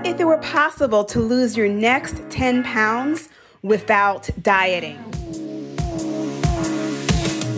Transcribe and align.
What 0.00 0.08
if 0.08 0.18
it 0.18 0.24
were 0.24 0.38
possible 0.38 1.04
to 1.04 1.20
lose 1.20 1.58
your 1.58 1.68
next 1.68 2.22
10 2.30 2.64
pounds 2.64 3.28
without 3.60 4.30
dieting? 4.40 4.96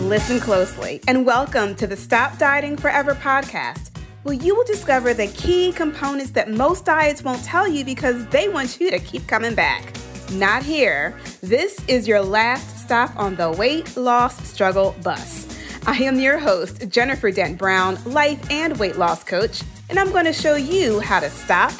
Listen 0.09 0.41
closely 0.41 0.99
and 1.07 1.25
welcome 1.25 1.73
to 1.75 1.87
the 1.87 1.95
Stop 1.95 2.37
Dieting 2.37 2.75
Forever 2.75 3.15
podcast, 3.15 3.97
where 4.23 4.35
you 4.35 4.57
will 4.57 4.65
discover 4.65 5.13
the 5.13 5.27
key 5.27 5.71
components 5.71 6.31
that 6.31 6.51
most 6.51 6.83
diets 6.83 7.23
won't 7.23 7.45
tell 7.45 7.65
you 7.65 7.85
because 7.85 8.27
they 8.27 8.49
want 8.49 8.77
you 8.77 8.91
to 8.91 8.99
keep 8.99 9.25
coming 9.25 9.55
back. 9.55 9.95
Not 10.33 10.63
here. 10.63 11.17
This 11.39 11.81
is 11.87 12.09
your 12.09 12.21
last 12.21 12.77
stop 12.77 13.15
on 13.15 13.37
the 13.37 13.51
weight 13.51 13.95
loss 13.95 14.35
struggle 14.49 14.97
bus. 15.01 15.47
I 15.87 15.95
am 15.99 16.19
your 16.19 16.39
host, 16.39 16.89
Jennifer 16.89 17.31
Dent 17.31 17.57
Brown, 17.57 17.97
life 18.03 18.51
and 18.51 18.77
weight 18.79 18.97
loss 18.97 19.23
coach, 19.23 19.63
and 19.89 19.97
I'm 19.97 20.11
going 20.11 20.25
to 20.25 20.33
show 20.33 20.55
you 20.55 20.99
how 20.99 21.21
to 21.21 21.29
stop 21.29 21.71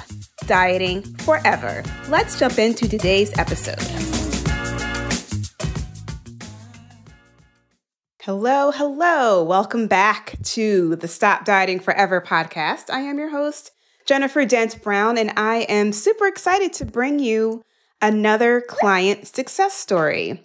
dieting 0.45 1.01
forever. 1.19 1.83
Let's 2.09 2.39
jump 2.39 2.59
into 2.59 2.87
today's 2.87 3.37
episode. 3.37 3.79
Hello, 8.21 8.71
hello. 8.71 9.43
Welcome 9.43 9.87
back 9.87 10.37
to 10.43 10.95
the 10.95 11.07
Stop 11.07 11.43
Dieting 11.43 11.79
Forever 11.79 12.21
podcast. 12.21 12.89
I 12.89 13.01
am 13.01 13.17
your 13.17 13.29
host, 13.29 13.71
Jennifer 14.05 14.45
Dent 14.45 14.81
Brown, 14.81 15.17
and 15.17 15.33
I 15.35 15.63
am 15.69 15.91
super 15.91 16.25
excited 16.27 16.71
to 16.73 16.85
bring 16.85 17.19
you 17.19 17.63
another 18.01 18.61
client 18.61 19.27
success 19.27 19.73
story. 19.73 20.41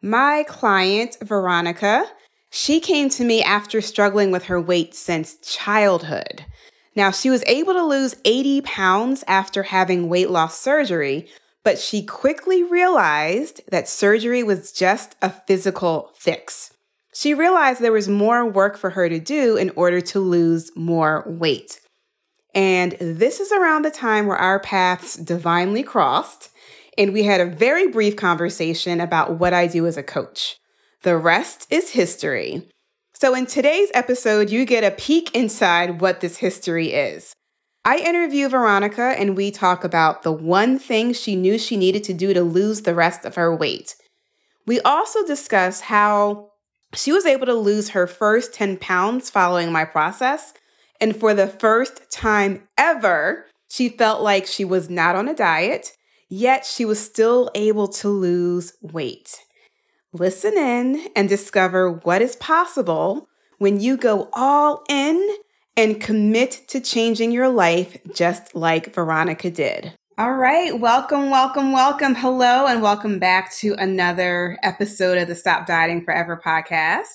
My 0.00 0.44
client, 0.48 1.16
Veronica, 1.22 2.04
she 2.50 2.80
came 2.80 3.08
to 3.10 3.24
me 3.24 3.42
after 3.42 3.80
struggling 3.80 4.32
with 4.32 4.44
her 4.44 4.60
weight 4.60 4.94
since 4.94 5.36
childhood. 5.36 6.44
Now, 6.94 7.10
she 7.10 7.30
was 7.30 7.44
able 7.46 7.72
to 7.72 7.84
lose 7.84 8.14
80 8.24 8.62
pounds 8.62 9.24
after 9.26 9.64
having 9.64 10.08
weight 10.08 10.30
loss 10.30 10.58
surgery, 10.58 11.28
but 11.64 11.78
she 11.78 12.04
quickly 12.04 12.62
realized 12.62 13.62
that 13.70 13.88
surgery 13.88 14.42
was 14.42 14.72
just 14.72 15.16
a 15.22 15.30
physical 15.30 16.10
fix. 16.14 16.72
She 17.14 17.34
realized 17.34 17.80
there 17.80 17.92
was 17.92 18.08
more 18.08 18.46
work 18.46 18.76
for 18.76 18.90
her 18.90 19.08
to 19.08 19.18
do 19.18 19.56
in 19.56 19.70
order 19.76 20.00
to 20.00 20.20
lose 20.20 20.70
more 20.74 21.24
weight. 21.26 21.80
And 22.54 22.92
this 23.00 23.40
is 23.40 23.52
around 23.52 23.84
the 23.84 23.90
time 23.90 24.26
where 24.26 24.36
our 24.36 24.60
paths 24.60 25.16
divinely 25.16 25.82
crossed 25.82 26.50
and 26.98 27.12
we 27.12 27.22
had 27.22 27.40
a 27.40 27.46
very 27.46 27.88
brief 27.88 28.16
conversation 28.16 29.00
about 29.00 29.38
what 29.38 29.52
I 29.52 29.66
do 29.66 29.86
as 29.86 29.96
a 29.96 30.02
coach. 30.02 30.58
The 31.02 31.16
rest 31.16 31.66
is 31.70 31.90
history. 31.90 32.68
So, 33.22 33.34
in 33.36 33.46
today's 33.46 33.88
episode, 33.94 34.50
you 34.50 34.64
get 34.64 34.82
a 34.82 34.90
peek 34.90 35.32
inside 35.32 36.00
what 36.00 36.18
this 36.18 36.38
history 36.38 36.92
is. 36.92 37.32
I 37.84 37.98
interview 37.98 38.48
Veronica 38.48 39.14
and 39.16 39.36
we 39.36 39.52
talk 39.52 39.84
about 39.84 40.24
the 40.24 40.32
one 40.32 40.76
thing 40.76 41.12
she 41.12 41.36
knew 41.36 41.56
she 41.56 41.76
needed 41.76 42.02
to 42.02 42.14
do 42.14 42.34
to 42.34 42.42
lose 42.42 42.82
the 42.82 42.96
rest 42.96 43.24
of 43.24 43.36
her 43.36 43.54
weight. 43.54 43.94
We 44.66 44.80
also 44.80 45.24
discuss 45.24 45.82
how 45.82 46.50
she 46.94 47.12
was 47.12 47.24
able 47.24 47.46
to 47.46 47.54
lose 47.54 47.90
her 47.90 48.08
first 48.08 48.54
10 48.54 48.78
pounds 48.78 49.30
following 49.30 49.70
my 49.70 49.84
process. 49.84 50.52
And 51.00 51.14
for 51.14 51.32
the 51.32 51.46
first 51.46 52.10
time 52.10 52.64
ever, 52.76 53.46
she 53.70 53.88
felt 53.88 54.20
like 54.20 54.48
she 54.48 54.64
was 54.64 54.90
not 54.90 55.14
on 55.14 55.28
a 55.28 55.34
diet 55.36 55.92
yet 56.28 56.64
she 56.64 56.86
was 56.86 56.98
still 56.98 57.50
able 57.54 57.86
to 57.86 58.08
lose 58.08 58.72
weight. 58.80 59.38
Listen 60.14 60.58
in 60.58 61.08
and 61.16 61.26
discover 61.26 61.90
what 61.90 62.20
is 62.20 62.36
possible 62.36 63.30
when 63.56 63.80
you 63.80 63.96
go 63.96 64.28
all 64.34 64.84
in 64.90 65.36
and 65.74 66.02
commit 66.02 66.60
to 66.68 66.80
changing 66.80 67.32
your 67.32 67.48
life 67.48 67.96
just 68.14 68.54
like 68.54 68.94
Veronica 68.94 69.50
did. 69.50 69.94
All 70.18 70.34
right, 70.34 70.78
welcome, 70.78 71.30
welcome, 71.30 71.72
welcome. 71.72 72.14
Hello, 72.14 72.66
and 72.66 72.82
welcome 72.82 73.18
back 73.18 73.54
to 73.54 73.72
another 73.78 74.58
episode 74.62 75.16
of 75.16 75.28
the 75.28 75.34
Stop 75.34 75.66
Dieting 75.66 76.04
Forever 76.04 76.38
podcast. 76.44 77.06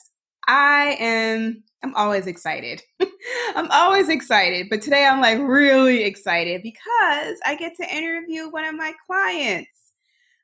I 0.47 0.97
am 0.99 1.63
I'm 1.83 1.93
always 1.93 2.25
excited. 2.25 2.81
I'm 3.55 3.69
always 3.69 4.09
excited, 4.09 4.69
but 4.71 4.81
today 4.81 5.05
I'm 5.05 5.21
like 5.21 5.37
really 5.37 6.03
excited 6.03 6.63
because 6.63 7.37
I 7.45 7.55
get 7.59 7.75
to 7.75 7.95
interview 7.95 8.49
one 8.49 8.65
of 8.65 8.73
my 8.73 8.93
clients, 9.05 9.69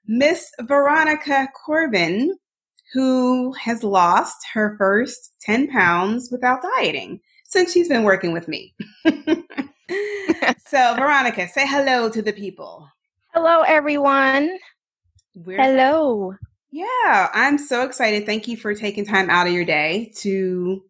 Miss 0.05 0.51
Veronica 0.61 1.47
Corbin, 1.65 2.37
who 2.93 3.51
has 3.53 3.83
lost 3.83 4.37
her 4.53 4.75
first 4.77 5.33
10 5.41 5.67
pounds 5.69 6.29
without 6.31 6.61
dieting 6.77 7.19
since 7.45 7.73
she's 7.73 7.89
been 7.89 8.03
working 8.03 8.31
with 8.33 8.47
me. 8.47 8.75
so, 10.67 10.95
Veronica, 10.95 11.47
say 11.47 11.67
hello 11.67 12.09
to 12.09 12.21
the 12.21 12.33
people. 12.33 12.87
Hello, 13.33 13.61
everyone. 13.63 14.57
We're- 15.35 15.61
hello. 15.61 16.35
Yeah, 16.71 17.29
I'm 17.33 17.57
so 17.57 17.83
excited. 17.83 18.25
Thank 18.25 18.47
you 18.47 18.57
for 18.57 18.73
taking 18.73 19.05
time 19.05 19.29
out 19.29 19.47
of 19.47 19.53
your 19.53 19.65
day 19.65 20.11
to 20.17 20.83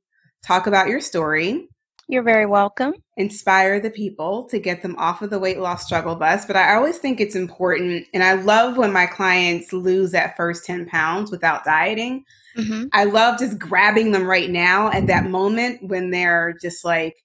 talk 0.46 0.68
about 0.68 0.88
your 0.88 1.02
story. 1.02 1.68
You're 2.08 2.24
very 2.24 2.46
welcome. 2.46 2.94
Inspire 3.18 3.80
the 3.80 3.90
people 3.90 4.44
to 4.50 4.59
get 4.59 4.81
them 4.81 4.96
off 4.97 5.22
of 5.22 5.30
the 5.30 5.40
weight 5.40 5.59
loss 5.59 5.86
struggle 5.86 6.16
bus. 6.16 6.46
But 6.46 6.56
I 6.56 6.75
always 6.75 6.97
think 6.97 7.19
it's 7.19 7.36
important, 7.36 8.08
and 8.14 8.24
I 8.24 8.34
love 8.34 8.78
when 8.78 8.91
my 8.91 9.06
clients 9.06 9.72
lose 9.72 10.12
that 10.12 10.36
first 10.36 10.66
10 10.66 10.88
pounds 10.88 11.31
without 11.31 11.64
dieting. 11.64 12.25
Mm-hmm. 12.58 12.86
I 12.91 13.06
love 13.06 13.40
just 13.40 13.58
grabbing 13.58 14.12
them 14.12 14.25
right 14.25 14.50
now 14.50 14.91
at 14.91 15.08
that 15.08 15.30
moment 15.30 15.81
when 15.84 16.12
they're 16.12 16.56
just 16.62 16.86
like 16.86 17.16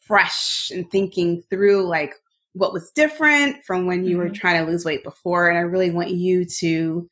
fresh 0.00 0.70
and 0.70 0.90
thinking 0.90 1.42
through 1.48 1.86
like 1.86 2.14
what 2.54 2.72
was 2.72 2.90
different 2.90 3.64
from 3.64 3.86
when 3.86 4.04
you 4.04 4.16
mm-hmm. 4.16 4.28
were 4.28 4.34
trying 4.34 4.64
to 4.64 4.70
lose 4.70 4.84
weight 4.84 5.04
before. 5.04 5.48
And 5.48 5.58
I 5.58 5.62
really 5.62 5.90
want 5.90 6.10
you 6.10 6.44
to 6.44 7.08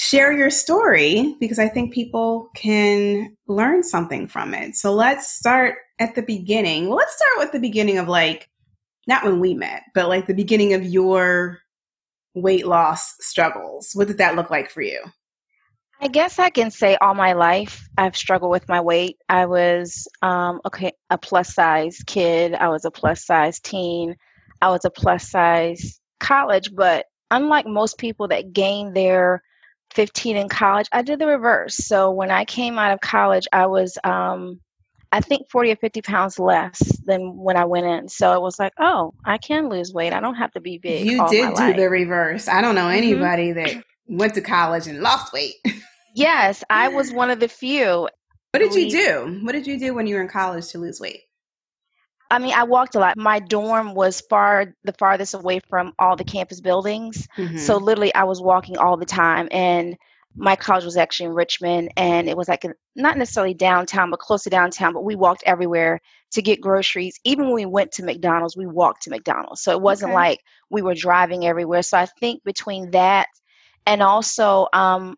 share 0.00 0.32
your 0.32 0.48
story 0.48 1.36
because 1.40 1.58
I 1.58 1.68
think 1.68 1.92
people 1.92 2.48
can 2.54 3.36
learn 3.48 3.82
something 3.82 4.26
from 4.28 4.54
it. 4.54 4.74
So 4.74 4.94
let's 4.94 5.28
start 5.28 5.76
at 5.98 6.14
the 6.14 6.22
beginning. 6.22 6.88
Well, 6.88 6.96
let's 6.96 7.14
start 7.14 7.32
with 7.36 7.52
the 7.52 7.60
beginning 7.60 7.98
of 7.98 8.08
like, 8.08 8.48
not 9.06 9.24
when 9.24 9.40
we 9.40 9.52
met, 9.52 9.82
but 9.94 10.08
like 10.08 10.26
the 10.26 10.32
beginning 10.32 10.72
of 10.72 10.84
your 10.84 11.58
weight 12.32 12.66
loss 12.66 13.14
struggles. 13.20 13.90
What 13.92 14.08
did 14.08 14.16
that 14.16 14.36
look 14.36 14.48
like 14.48 14.70
for 14.70 14.80
you? 14.80 15.00
I 16.00 16.08
guess 16.08 16.38
I 16.38 16.48
can 16.48 16.70
say 16.70 16.96
all 17.02 17.12
my 17.12 17.34
life 17.34 17.86
I've 17.98 18.16
struggled 18.16 18.52
with 18.52 18.70
my 18.70 18.80
weight. 18.80 19.18
I 19.28 19.44
was 19.44 20.08
um, 20.22 20.62
okay, 20.64 20.92
a 21.10 21.18
plus 21.18 21.54
size 21.54 21.98
kid. 22.06 22.54
I 22.54 22.68
was 22.68 22.86
a 22.86 22.90
plus 22.90 23.26
size 23.26 23.60
teen. 23.60 24.16
I 24.62 24.70
was 24.70 24.86
a 24.86 24.90
plus 24.90 25.28
size 25.28 26.00
college, 26.20 26.74
but 26.74 27.04
unlike 27.30 27.66
most 27.66 27.98
people 27.98 28.28
that 28.28 28.54
gain 28.54 28.94
their 28.94 29.42
15 29.94 30.36
in 30.36 30.48
college, 30.48 30.88
I 30.92 31.02
did 31.02 31.18
the 31.18 31.26
reverse. 31.26 31.76
So 31.76 32.10
when 32.10 32.30
I 32.30 32.44
came 32.44 32.78
out 32.78 32.92
of 32.92 33.00
college, 33.00 33.46
I 33.52 33.66
was, 33.66 33.98
um, 34.04 34.60
I 35.12 35.20
think 35.20 35.50
40 35.50 35.72
or 35.72 35.76
50 35.76 36.02
pounds 36.02 36.38
less 36.38 36.80
than 37.04 37.36
when 37.36 37.56
I 37.56 37.64
went 37.64 37.86
in. 37.86 38.08
So 38.08 38.32
it 38.34 38.40
was 38.40 38.58
like, 38.58 38.72
oh, 38.78 39.12
I 39.24 39.38
can 39.38 39.68
lose 39.68 39.92
weight. 39.92 40.12
I 40.12 40.20
don't 40.20 40.36
have 40.36 40.52
to 40.52 40.60
be 40.60 40.78
big. 40.78 41.04
You 41.04 41.26
did 41.28 41.54
do 41.54 41.54
life. 41.54 41.76
the 41.76 41.90
reverse. 41.90 42.46
I 42.46 42.60
don't 42.60 42.74
know 42.74 42.82
mm-hmm. 42.82 42.98
anybody 42.98 43.48
mm-hmm. 43.48 43.78
that 43.78 43.84
went 44.06 44.34
to 44.34 44.40
college 44.40 44.86
and 44.86 45.00
lost 45.00 45.32
weight. 45.32 45.54
yes, 46.14 46.62
I 46.70 46.88
was 46.88 47.12
one 47.12 47.30
of 47.30 47.40
the 47.40 47.48
few. 47.48 48.08
What 48.52 48.60
did 48.60 48.74
you 48.74 48.90
do? 48.90 49.40
What 49.42 49.52
did 49.52 49.66
you 49.66 49.78
do 49.78 49.94
when 49.94 50.06
you 50.06 50.16
were 50.16 50.22
in 50.22 50.28
college 50.28 50.68
to 50.68 50.78
lose 50.78 51.00
weight? 51.00 51.22
I 52.30 52.38
mean, 52.38 52.52
I 52.52 52.62
walked 52.62 52.94
a 52.94 53.00
lot. 53.00 53.16
My 53.16 53.40
dorm 53.40 53.94
was 53.94 54.20
far 54.30 54.74
the 54.84 54.92
farthest 54.92 55.34
away 55.34 55.60
from 55.68 55.92
all 55.98 56.16
the 56.16 56.24
campus 56.24 56.60
buildings. 56.60 57.26
Mm-hmm. 57.36 57.58
So 57.58 57.76
literally 57.76 58.14
I 58.14 58.24
was 58.24 58.40
walking 58.40 58.78
all 58.78 58.96
the 58.96 59.04
time 59.04 59.48
and 59.50 59.96
my 60.36 60.54
college 60.54 60.84
was 60.84 60.96
actually 60.96 61.26
in 61.26 61.34
Richmond 61.34 61.90
and 61.96 62.28
it 62.28 62.36
was 62.36 62.48
like 62.48 62.64
a, 62.64 62.72
not 62.94 63.18
necessarily 63.18 63.52
downtown 63.52 64.10
but 64.10 64.20
close 64.20 64.44
to 64.44 64.50
downtown, 64.50 64.92
but 64.92 65.02
we 65.02 65.16
walked 65.16 65.42
everywhere 65.44 66.00
to 66.30 66.40
get 66.40 66.60
groceries. 66.60 67.18
Even 67.24 67.46
when 67.46 67.54
we 67.54 67.66
went 67.66 67.90
to 67.92 68.04
McDonald's, 68.04 68.56
we 68.56 68.66
walked 68.66 69.02
to 69.02 69.10
McDonald's. 69.10 69.62
So 69.62 69.72
it 69.72 69.82
wasn't 69.82 70.10
okay. 70.10 70.20
like 70.20 70.40
we 70.70 70.82
were 70.82 70.94
driving 70.94 71.46
everywhere. 71.46 71.82
So 71.82 71.98
I 71.98 72.06
think 72.20 72.44
between 72.44 72.92
that 72.92 73.26
and 73.86 74.02
also 74.02 74.68
um, 74.72 75.16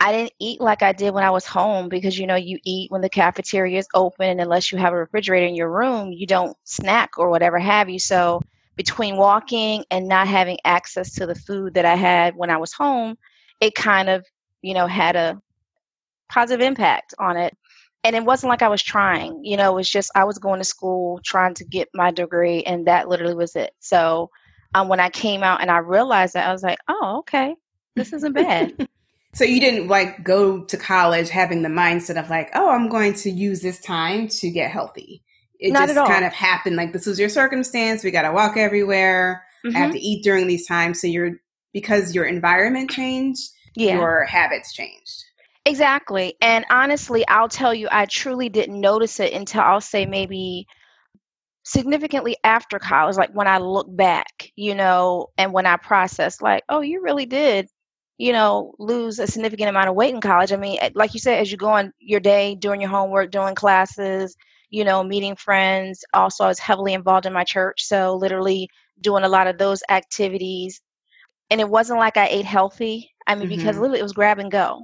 I 0.00 0.12
didn't 0.12 0.32
eat 0.40 0.62
like 0.62 0.82
I 0.82 0.92
did 0.92 1.12
when 1.12 1.24
I 1.24 1.30
was 1.30 1.44
home 1.44 1.90
because 1.90 2.18
you 2.18 2.26
know 2.26 2.34
you 2.34 2.58
eat 2.64 2.90
when 2.90 3.02
the 3.02 3.10
cafeteria 3.10 3.78
is 3.78 3.88
open 3.92 4.30
and 4.30 4.40
unless 4.40 4.72
you 4.72 4.78
have 4.78 4.94
a 4.94 4.96
refrigerator 4.96 5.46
in 5.46 5.54
your 5.54 5.70
room 5.70 6.10
you 6.10 6.26
don't 6.26 6.56
snack 6.64 7.18
or 7.18 7.28
whatever 7.28 7.58
have 7.58 7.90
you. 7.90 7.98
So 7.98 8.40
between 8.76 9.18
walking 9.18 9.84
and 9.90 10.08
not 10.08 10.26
having 10.26 10.56
access 10.64 11.12
to 11.14 11.26
the 11.26 11.34
food 11.34 11.74
that 11.74 11.84
I 11.84 11.96
had 11.96 12.34
when 12.34 12.48
I 12.48 12.56
was 12.56 12.72
home 12.72 13.18
it 13.60 13.74
kind 13.74 14.08
of 14.08 14.24
you 14.62 14.72
know 14.72 14.86
had 14.86 15.16
a 15.16 15.40
positive 16.30 16.64
impact 16.64 17.12
on 17.18 17.36
it. 17.36 17.54
And 18.02 18.16
it 18.16 18.24
wasn't 18.24 18.48
like 18.48 18.62
I 18.62 18.68
was 18.68 18.82
trying 18.82 19.44
you 19.44 19.58
know 19.58 19.72
it 19.72 19.74
was 19.74 19.90
just 19.90 20.10
I 20.14 20.24
was 20.24 20.38
going 20.38 20.60
to 20.60 20.64
school 20.64 21.20
trying 21.22 21.52
to 21.54 21.64
get 21.66 21.88
my 21.92 22.10
degree 22.10 22.62
and 22.62 22.86
that 22.86 23.08
literally 23.08 23.34
was 23.34 23.54
it. 23.54 23.72
So 23.80 24.30
um, 24.72 24.88
when 24.88 25.00
I 25.00 25.10
came 25.10 25.42
out 25.42 25.60
and 25.60 25.70
I 25.70 25.78
realized 25.78 26.34
that 26.34 26.48
I 26.48 26.52
was 26.52 26.62
like 26.62 26.78
oh 26.88 27.18
okay. 27.18 27.54
This 27.96 28.14
isn't 28.14 28.32
bad 28.32 28.88
So 29.32 29.44
you 29.44 29.60
didn't 29.60 29.88
like 29.88 30.24
go 30.24 30.64
to 30.64 30.76
college 30.76 31.30
having 31.30 31.62
the 31.62 31.68
mindset 31.68 32.18
of 32.18 32.28
like, 32.30 32.50
oh, 32.54 32.70
I'm 32.70 32.88
going 32.88 33.14
to 33.14 33.30
use 33.30 33.60
this 33.62 33.80
time 33.80 34.28
to 34.28 34.50
get 34.50 34.70
healthy. 34.70 35.22
It 35.60 35.72
Not 35.72 35.88
just 35.88 36.06
kind 36.06 36.24
of 36.24 36.32
happened. 36.32 36.76
Like 36.76 36.92
this 36.92 37.06
was 37.06 37.18
your 37.18 37.28
circumstance. 37.28 38.02
We 38.02 38.10
got 38.10 38.22
to 38.22 38.32
walk 38.32 38.56
everywhere. 38.56 39.44
Mm-hmm. 39.64 39.76
I 39.76 39.78
have 39.78 39.88
mm-hmm. 39.90 39.98
to 39.98 40.04
eat 40.04 40.24
during 40.24 40.46
these 40.46 40.66
times. 40.66 41.00
So 41.00 41.06
you're 41.06 41.32
because 41.72 42.14
your 42.14 42.24
environment 42.24 42.90
changed, 42.90 43.50
yeah. 43.76 43.94
your 43.96 44.24
habits 44.24 44.72
changed. 44.72 45.24
Exactly. 45.66 46.34
And 46.40 46.64
honestly, 46.70 47.26
I'll 47.28 47.48
tell 47.48 47.74
you, 47.74 47.86
I 47.90 48.06
truly 48.06 48.48
didn't 48.48 48.80
notice 48.80 49.20
it 49.20 49.32
until 49.32 49.60
I'll 49.60 49.80
say 49.80 50.06
maybe 50.06 50.66
significantly 51.64 52.36
after 52.42 52.78
college, 52.78 53.16
like 53.16 53.30
when 53.34 53.46
I 53.46 53.58
look 53.58 53.86
back, 53.94 54.50
you 54.56 54.74
know, 54.74 55.28
and 55.36 55.52
when 55.52 55.66
I 55.66 55.76
process, 55.76 56.40
like, 56.40 56.64
oh, 56.68 56.80
you 56.80 57.02
really 57.02 57.26
did, 57.26 57.68
you 58.20 58.32
know, 58.32 58.74
lose 58.78 59.18
a 59.18 59.26
significant 59.26 59.70
amount 59.70 59.88
of 59.88 59.94
weight 59.94 60.14
in 60.14 60.20
college. 60.20 60.52
I 60.52 60.56
mean, 60.56 60.76
eh, 60.82 60.90
like 60.94 61.14
you 61.14 61.20
said, 61.20 61.40
as 61.40 61.50
you 61.50 61.56
go 61.56 61.70
on 61.70 61.90
your 62.00 62.20
day, 62.20 62.54
doing 62.54 62.82
your 62.82 62.90
homework, 62.90 63.30
doing 63.30 63.54
classes, 63.54 64.36
you 64.68 64.84
know, 64.84 65.02
meeting 65.02 65.34
friends. 65.36 66.04
Also, 66.12 66.44
I 66.44 66.48
was 66.48 66.58
heavily 66.58 66.92
involved 66.92 67.24
in 67.24 67.32
my 67.32 67.44
church. 67.44 67.82
So, 67.82 68.14
literally 68.14 68.68
doing 69.00 69.24
a 69.24 69.28
lot 69.28 69.46
of 69.46 69.56
those 69.56 69.82
activities. 69.88 70.82
And 71.48 71.62
it 71.62 71.68
wasn't 71.70 71.98
like 71.98 72.18
I 72.18 72.26
ate 72.26 72.44
healthy. 72.44 73.10
I 73.26 73.34
mean, 73.34 73.48
mm-hmm. 73.48 73.56
because 73.56 73.78
literally 73.78 74.00
it 74.00 74.02
was 74.02 74.12
grab 74.12 74.38
and 74.38 74.50
go. 74.50 74.82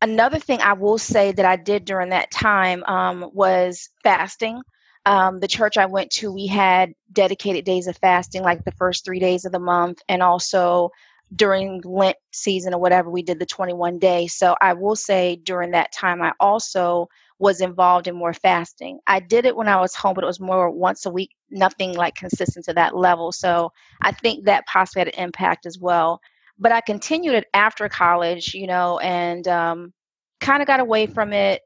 Another 0.00 0.38
thing 0.38 0.60
I 0.60 0.74
will 0.74 0.98
say 0.98 1.32
that 1.32 1.44
I 1.44 1.56
did 1.56 1.86
during 1.86 2.10
that 2.10 2.30
time 2.30 2.84
um, 2.84 3.30
was 3.34 3.88
fasting. 4.04 4.62
Um, 5.06 5.40
the 5.40 5.48
church 5.48 5.76
I 5.76 5.86
went 5.86 6.12
to, 6.12 6.32
we 6.32 6.46
had 6.46 6.92
dedicated 7.12 7.64
days 7.64 7.88
of 7.88 7.96
fasting, 7.96 8.42
like 8.42 8.64
the 8.64 8.72
first 8.72 9.04
three 9.04 9.18
days 9.18 9.44
of 9.44 9.50
the 9.50 9.58
month, 9.58 9.98
and 10.08 10.22
also 10.22 10.90
during 11.34 11.80
Lent 11.84 12.16
season 12.32 12.72
or 12.72 12.80
whatever, 12.80 13.10
we 13.10 13.22
did 13.22 13.38
the 13.38 13.46
21 13.46 13.98
day. 13.98 14.26
So 14.26 14.56
I 14.60 14.74
will 14.74 14.96
say 14.96 15.36
during 15.36 15.72
that 15.72 15.92
time, 15.92 16.22
I 16.22 16.32
also 16.38 17.08
was 17.38 17.60
involved 17.60 18.06
in 18.06 18.14
more 18.14 18.32
fasting. 18.32 18.98
I 19.06 19.20
did 19.20 19.44
it 19.44 19.56
when 19.56 19.68
I 19.68 19.80
was 19.80 19.94
home, 19.94 20.14
but 20.14 20.24
it 20.24 20.28
was 20.28 20.40
more 20.40 20.70
once 20.70 21.04
a 21.04 21.10
week, 21.10 21.30
nothing 21.50 21.94
like 21.94 22.14
consistent 22.14 22.64
to 22.66 22.74
that 22.74 22.96
level. 22.96 23.32
So 23.32 23.72
I 24.02 24.12
think 24.12 24.44
that 24.44 24.66
possibly 24.66 25.00
had 25.00 25.08
an 25.08 25.24
impact 25.24 25.66
as 25.66 25.78
well. 25.78 26.20
But 26.58 26.72
I 26.72 26.80
continued 26.80 27.34
it 27.34 27.46
after 27.52 27.88
college, 27.88 28.54
you 28.54 28.66
know, 28.66 28.98
and 29.00 29.46
um, 29.48 29.92
kind 30.40 30.62
of 30.62 30.66
got 30.66 30.80
away 30.80 31.06
from 31.06 31.32
it. 31.32 31.60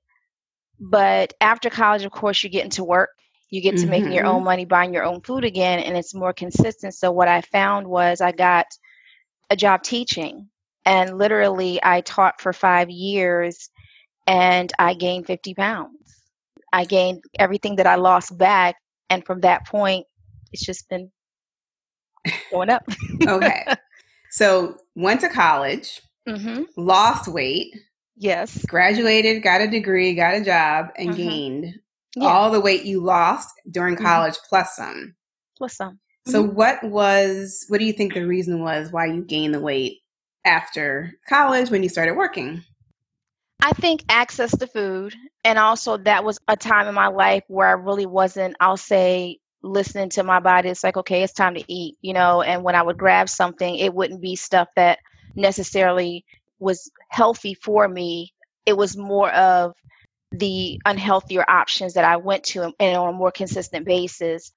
But 0.81 1.35
after 1.41 1.71
college, 1.71 2.05
of 2.05 2.11
course, 2.11 2.43
you 2.43 2.49
get 2.49 2.65
into 2.65 2.83
work. 2.83 3.11
You 3.51 3.61
get 3.61 3.73
to 3.73 3.83
mm-hmm. 3.83 3.91
making 3.91 4.13
your 4.13 4.27
own 4.27 4.37
mm-hmm. 4.37 4.45
money, 4.45 4.65
buying 4.65 4.95
your 4.95 5.05
own 5.05 5.21
food 5.21 5.45
again, 5.45 5.81
and 5.81 5.97
it's 5.97 6.15
more 6.15 6.33
consistent. 6.33 6.95
So 6.95 7.13
what 7.13 7.29
I 7.29 7.41
found 7.43 7.87
was 7.87 8.21
I 8.21 8.33
got 8.33 8.67
a 9.51 9.57
job 9.57 9.83
teaching, 9.83 10.49
and 10.85 11.19
literally 11.19 11.81
I 11.83 12.01
taught 12.01 12.41
for 12.41 12.53
five 12.53 12.89
years 12.89 13.69
and 14.27 14.73
I 14.79 14.95
gained 14.95 15.27
50 15.27 15.55
pounds. 15.55 16.23
I 16.73 16.85
gained 16.85 17.25
everything 17.39 17.77
that 17.77 17.87
I 17.87 17.97
lost 17.97 18.37
back. 18.39 18.77
And 19.09 19.25
from 19.27 19.41
that 19.41 19.67
point, 19.67 20.07
it's 20.53 20.65
just 20.65 20.89
been 20.89 21.11
going 22.51 22.71
up. 22.71 22.85
okay. 23.27 23.65
So 24.33 24.77
went 24.95 25.23
to 25.23 25.29
college, 25.29 26.01
mm-hmm. 26.29 26.63
lost 26.77 27.27
weight. 27.27 27.75
Yes. 28.17 28.65
Graduated, 28.65 29.43
got 29.43 29.61
a 29.61 29.67
degree, 29.67 30.15
got 30.15 30.37
a 30.37 30.45
job, 30.45 30.91
and 30.97 31.09
mm-hmm. 31.09 31.17
gained 31.17 31.75
yeah. 32.15 32.29
all 32.29 32.53
the 32.53 32.61
weight 32.61 32.85
you 32.85 33.03
lost 33.03 33.49
during 33.69 33.97
mm-hmm. 33.97 34.05
college 34.05 34.35
mm-hmm. 34.35 34.47
plus 34.49 34.77
some. 34.77 35.17
Plus 35.59 35.77
some. 35.77 35.99
So 36.27 36.45
mm-hmm. 36.45 36.55
what 36.55 36.83
was 36.85 37.65
what 37.69 37.79
do 37.79 37.87
you 37.87 37.93
think 37.93 38.15
the 38.15 38.27
reason 38.27 38.61
was 38.61 38.93
why 38.93 39.07
you 39.07 39.25
gained 39.25 39.55
the 39.55 39.61
weight 39.61 39.99
after 40.45 41.13
college 41.29 41.71
when 41.71 41.83
you 41.83 41.89
started 41.89 42.15
working? 42.15 42.63
I 43.63 43.73
think 43.73 44.05
access 44.09 44.57
to 44.57 44.67
food. 44.67 45.15
And 45.45 45.59
also, 45.59 45.97
that 45.99 46.25
was 46.25 46.39
a 46.49 46.57
time 46.57 46.87
in 46.87 46.95
my 46.95 47.09
life 47.09 47.45
where 47.49 47.69
I 47.69 47.73
really 47.73 48.07
wasn't, 48.07 48.57
I'll 48.61 48.77
say, 48.77 49.39
listening 49.63 50.09
to 50.11 50.23
my 50.23 50.41
body. 50.41 50.71
It's 50.71 50.85
like, 50.85 50.97
okay, 50.97 51.23
it's 51.23 51.33
time 51.33 51.55
to 51.55 51.65
eat, 51.69 51.97
you 52.01 52.15
know. 52.15 52.43
And 52.43 52.63
when 52.63 52.75
I 52.75 52.83
would 52.83 52.99
grab 52.99 53.29
something, 53.29 53.77
it 53.77 53.95
wouldn't 53.95 54.23
be 54.23 54.37
stuff 54.37 54.69
that 54.77 54.99
necessarily 55.35 56.25
was 56.59 56.91
healthy 57.09 57.55
for 57.55 57.87
me. 57.89 58.33
It 58.67 58.77
was 58.77 58.97
more 58.97 59.31
of 59.31 59.75
the 60.33 60.81
unhealthier 60.87 61.45
options 61.49 61.95
that 61.95 62.05
I 62.05 62.17
went 62.17 62.45
to 62.45 62.73
and 62.79 62.97
on 62.97 63.15
a 63.15 63.17
more 63.17 63.33
consistent 63.33 63.85
basis 63.85 64.53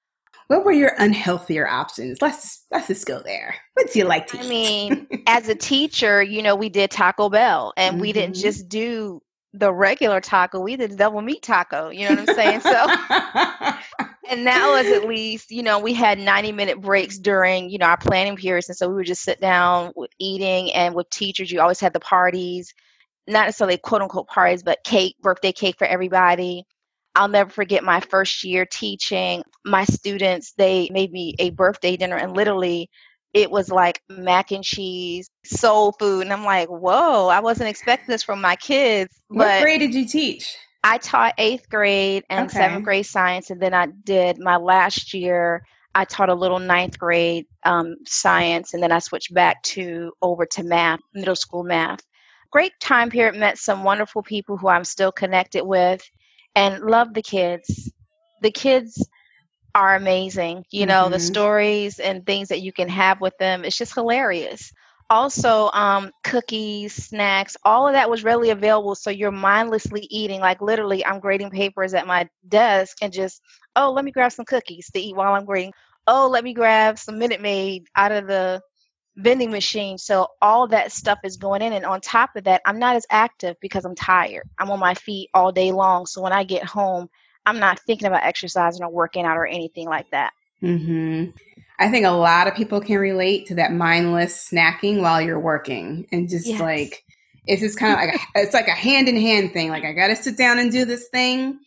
what 0.48 0.64
were 0.64 0.72
your 0.72 0.92
unhealthier 0.98 1.68
options? 1.68 2.20
Let's 2.20 2.64
let's 2.70 2.88
just 2.88 3.06
go 3.06 3.20
there. 3.24 3.54
What 3.74 3.92
do 3.92 3.98
you 3.98 4.04
like 4.04 4.26
to 4.28 4.38
I 4.38 4.42
eat? 4.42 4.48
mean, 4.48 5.08
as 5.26 5.48
a 5.48 5.54
teacher, 5.54 6.22
you 6.22 6.42
know, 6.42 6.54
we 6.54 6.68
did 6.68 6.90
Taco 6.90 7.28
Bell, 7.28 7.72
and 7.76 7.94
mm-hmm. 7.94 8.02
we 8.02 8.12
didn't 8.12 8.34
mm-hmm. 8.34 8.42
just 8.42 8.68
do 8.68 9.20
the 9.54 9.72
regular 9.72 10.20
taco. 10.20 10.60
We 10.60 10.76
did 10.76 10.96
double 10.96 11.22
meat 11.22 11.42
taco. 11.42 11.88
You 11.88 12.08
know 12.08 12.16
what 12.16 12.28
I'm 12.28 12.34
saying? 12.34 12.60
So, 12.60 12.70
and 14.28 14.46
that 14.46 14.68
was 14.68 14.86
at 14.92 15.08
least, 15.08 15.50
you 15.52 15.62
know, 15.62 15.78
we 15.78 15.94
had 15.94 16.18
90 16.18 16.50
minute 16.52 16.80
breaks 16.80 17.18
during, 17.18 17.70
you 17.70 17.78
know, 17.78 17.86
our 17.86 17.96
planning 17.96 18.36
periods, 18.36 18.68
and 18.68 18.76
so 18.76 18.88
we 18.88 18.96
would 18.96 19.06
just 19.06 19.22
sit 19.22 19.40
down 19.40 19.92
with 19.94 20.10
eating, 20.18 20.72
and 20.72 20.94
with 20.94 21.08
teachers, 21.10 21.50
you 21.50 21.60
always 21.60 21.80
had 21.80 21.92
the 21.92 22.00
parties, 22.00 22.74
not 23.28 23.46
necessarily 23.46 23.78
quote 23.78 24.02
unquote 24.02 24.26
parties, 24.26 24.62
but 24.62 24.82
cake, 24.84 25.16
birthday 25.22 25.52
cake 25.52 25.76
for 25.78 25.86
everybody. 25.86 26.64
I'll 27.14 27.28
never 27.28 27.50
forget 27.50 27.84
my 27.84 28.00
first 28.00 28.42
year 28.44 28.66
teaching. 28.66 29.42
My 29.64 29.84
students, 29.84 30.52
they 30.56 30.88
made 30.92 31.12
me 31.12 31.34
a 31.38 31.50
birthday 31.50 31.96
dinner, 31.96 32.16
and 32.16 32.36
literally, 32.36 32.90
it 33.32 33.50
was 33.50 33.68
like 33.68 34.00
mac 34.08 34.52
and 34.52 34.64
cheese, 34.64 35.28
soul 35.44 35.92
food. 35.98 36.22
And 36.22 36.32
I'm 36.32 36.44
like, 36.44 36.68
whoa, 36.68 37.28
I 37.28 37.40
wasn't 37.40 37.68
expecting 37.68 38.12
this 38.12 38.22
from 38.22 38.40
my 38.40 38.56
kids. 38.56 39.12
What 39.28 39.62
grade 39.62 39.80
did 39.80 39.94
you 39.94 40.06
teach? 40.06 40.56
I 40.84 40.98
taught 40.98 41.34
eighth 41.38 41.68
grade 41.68 42.22
and 42.30 42.48
okay. 42.48 42.58
seventh 42.58 42.84
grade 42.84 43.06
science. 43.06 43.50
And 43.50 43.60
then 43.60 43.74
I 43.74 43.86
did 44.04 44.38
my 44.38 44.56
last 44.56 45.14
year, 45.14 45.64
I 45.96 46.04
taught 46.04 46.28
a 46.28 46.34
little 46.34 46.60
ninth 46.60 46.98
grade 46.98 47.46
um, 47.64 47.96
science. 48.06 48.72
And 48.72 48.82
then 48.82 48.92
I 48.92 49.00
switched 49.00 49.34
back 49.34 49.62
to 49.62 50.12
over 50.22 50.46
to 50.46 50.62
math, 50.62 51.00
middle 51.12 51.36
school 51.36 51.64
math. 51.64 52.00
Great 52.52 52.72
time 52.80 53.10
period, 53.10 53.34
met 53.34 53.58
some 53.58 53.82
wonderful 53.82 54.22
people 54.22 54.56
who 54.56 54.68
I'm 54.68 54.84
still 54.84 55.10
connected 55.10 55.64
with 55.64 56.08
and 56.54 56.82
love 56.84 57.14
the 57.14 57.22
kids. 57.22 57.92
The 58.42 58.50
kids 58.50 59.06
are 59.74 59.96
amazing. 59.96 60.64
You 60.70 60.86
know, 60.86 61.04
mm-hmm. 61.04 61.12
the 61.12 61.20
stories 61.20 61.98
and 61.98 62.24
things 62.24 62.48
that 62.48 62.62
you 62.62 62.72
can 62.72 62.88
have 62.88 63.20
with 63.20 63.36
them, 63.38 63.64
it's 63.64 63.76
just 63.76 63.94
hilarious. 63.94 64.72
Also, 65.10 65.70
um, 65.72 66.10
cookies, 66.22 66.94
snacks, 66.94 67.56
all 67.64 67.86
of 67.86 67.92
that 67.92 68.08
was 68.08 68.24
readily 68.24 68.50
available. 68.50 68.94
So 68.94 69.10
you're 69.10 69.30
mindlessly 69.30 70.06
eating. 70.10 70.40
Like 70.40 70.62
literally, 70.62 71.04
I'm 71.04 71.20
grading 71.20 71.50
papers 71.50 71.92
at 71.92 72.06
my 72.06 72.28
desk 72.48 72.98
and 73.02 73.12
just, 73.12 73.42
oh, 73.76 73.92
let 73.92 74.04
me 74.04 74.12
grab 74.12 74.32
some 74.32 74.46
cookies 74.46 74.90
to 74.90 75.00
eat 75.00 75.14
while 75.14 75.34
I'm 75.34 75.44
grading. 75.44 75.72
Oh, 76.06 76.28
let 76.28 76.44
me 76.44 76.54
grab 76.54 76.98
some 76.98 77.18
Minute 77.18 77.40
Maid 77.40 77.86
out 77.96 78.12
of 78.12 78.26
the 78.26 78.62
vending 79.16 79.50
machine. 79.50 79.96
So 79.98 80.28
all 80.42 80.66
that 80.68 80.92
stuff 80.92 81.18
is 81.24 81.36
going 81.36 81.62
in. 81.62 81.72
And 81.72 81.84
on 81.84 82.00
top 82.00 82.36
of 82.36 82.44
that, 82.44 82.62
I'm 82.66 82.78
not 82.78 82.96
as 82.96 83.06
active 83.10 83.56
because 83.60 83.84
I'm 83.84 83.94
tired. 83.94 84.48
I'm 84.58 84.70
on 84.70 84.80
my 84.80 84.94
feet 84.94 85.30
all 85.34 85.52
day 85.52 85.72
long. 85.72 86.06
So 86.06 86.20
when 86.20 86.32
I 86.32 86.44
get 86.44 86.64
home, 86.64 87.08
I'm 87.46 87.58
not 87.58 87.78
thinking 87.80 88.08
about 88.08 88.24
exercising 88.24 88.82
or 88.82 88.90
working 88.90 89.24
out 89.24 89.36
or 89.36 89.46
anything 89.46 89.88
like 89.88 90.10
that. 90.10 90.32
Mm-hmm. 90.62 91.30
I 91.78 91.90
think 91.90 92.06
a 92.06 92.10
lot 92.10 92.46
of 92.46 92.54
people 92.54 92.80
can 92.80 92.98
relate 92.98 93.46
to 93.46 93.54
that 93.56 93.72
mindless 93.72 94.50
snacking 94.50 95.00
while 95.00 95.20
you're 95.20 95.40
working 95.40 96.06
and 96.10 96.28
just 96.28 96.46
yes. 96.46 96.60
like, 96.60 97.04
it's 97.46 97.60
just 97.60 97.78
kind 97.78 97.92
of 97.92 97.98
like, 97.98 98.14
a, 98.14 98.40
it's 98.40 98.54
like 98.54 98.68
a 98.68 98.72
hand 98.72 99.08
in 99.08 99.16
hand 99.16 99.52
thing. 99.52 99.68
Like 99.68 99.84
I 99.84 99.92
got 99.92 100.08
to 100.08 100.16
sit 100.16 100.38
down 100.38 100.58
and 100.58 100.72
do 100.72 100.84
this 100.84 101.08
thing 101.08 101.58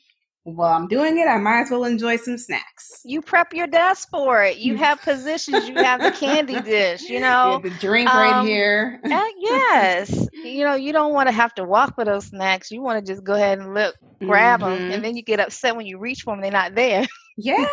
while 0.56 0.74
I'm 0.74 0.88
doing 0.88 1.18
it, 1.18 1.28
I 1.28 1.38
might 1.38 1.64
as 1.64 1.72
well 1.72 1.84
enjoy 1.84 2.16
some 2.16 2.38
snacks. 2.38 3.02
You 3.04 3.22
prep 3.22 3.54
your 3.54 3.68
desk 3.68 4.08
for 4.10 4.44
it. 4.44 4.58
You 4.58 4.78
have 4.78 5.02
positions. 5.02 5.68
You 5.68 5.76
have 5.76 6.02
the 6.02 6.12
candy 6.12 6.62
dish. 6.62 7.04
You 7.10 7.20
know, 7.20 7.60
the 7.62 7.70
drink 7.72 8.10
um, 8.10 8.18
right 8.18 8.48
here. 8.48 9.02
uh, 9.04 9.26
yes, 9.40 10.28
you 10.32 10.64
know 10.64 10.76
you 10.76 10.94
don't 10.94 11.14
want 11.14 11.28
to 11.28 11.34
have 11.34 11.54
to 11.56 11.66
walk 11.66 11.96
for 11.96 12.06
those 12.06 12.28
snacks. 12.28 12.72
You 12.72 12.82
want 12.82 13.06
to 13.06 13.12
just 13.12 13.24
go 13.26 13.34
ahead 13.34 13.60
and 13.60 13.74
look, 13.74 13.96
grab 14.20 14.62
mm-hmm. 14.62 14.76
them, 14.76 14.92
and 14.92 15.04
then 15.04 15.18
you 15.18 15.24
get 15.24 15.40
upset 15.40 15.76
when 15.76 15.86
you 15.86 15.98
reach 15.98 16.22
for 16.22 16.34
them. 16.34 16.42
They're 16.42 16.52
not 16.52 16.76
there. 16.76 17.06
yeah, 17.38 17.68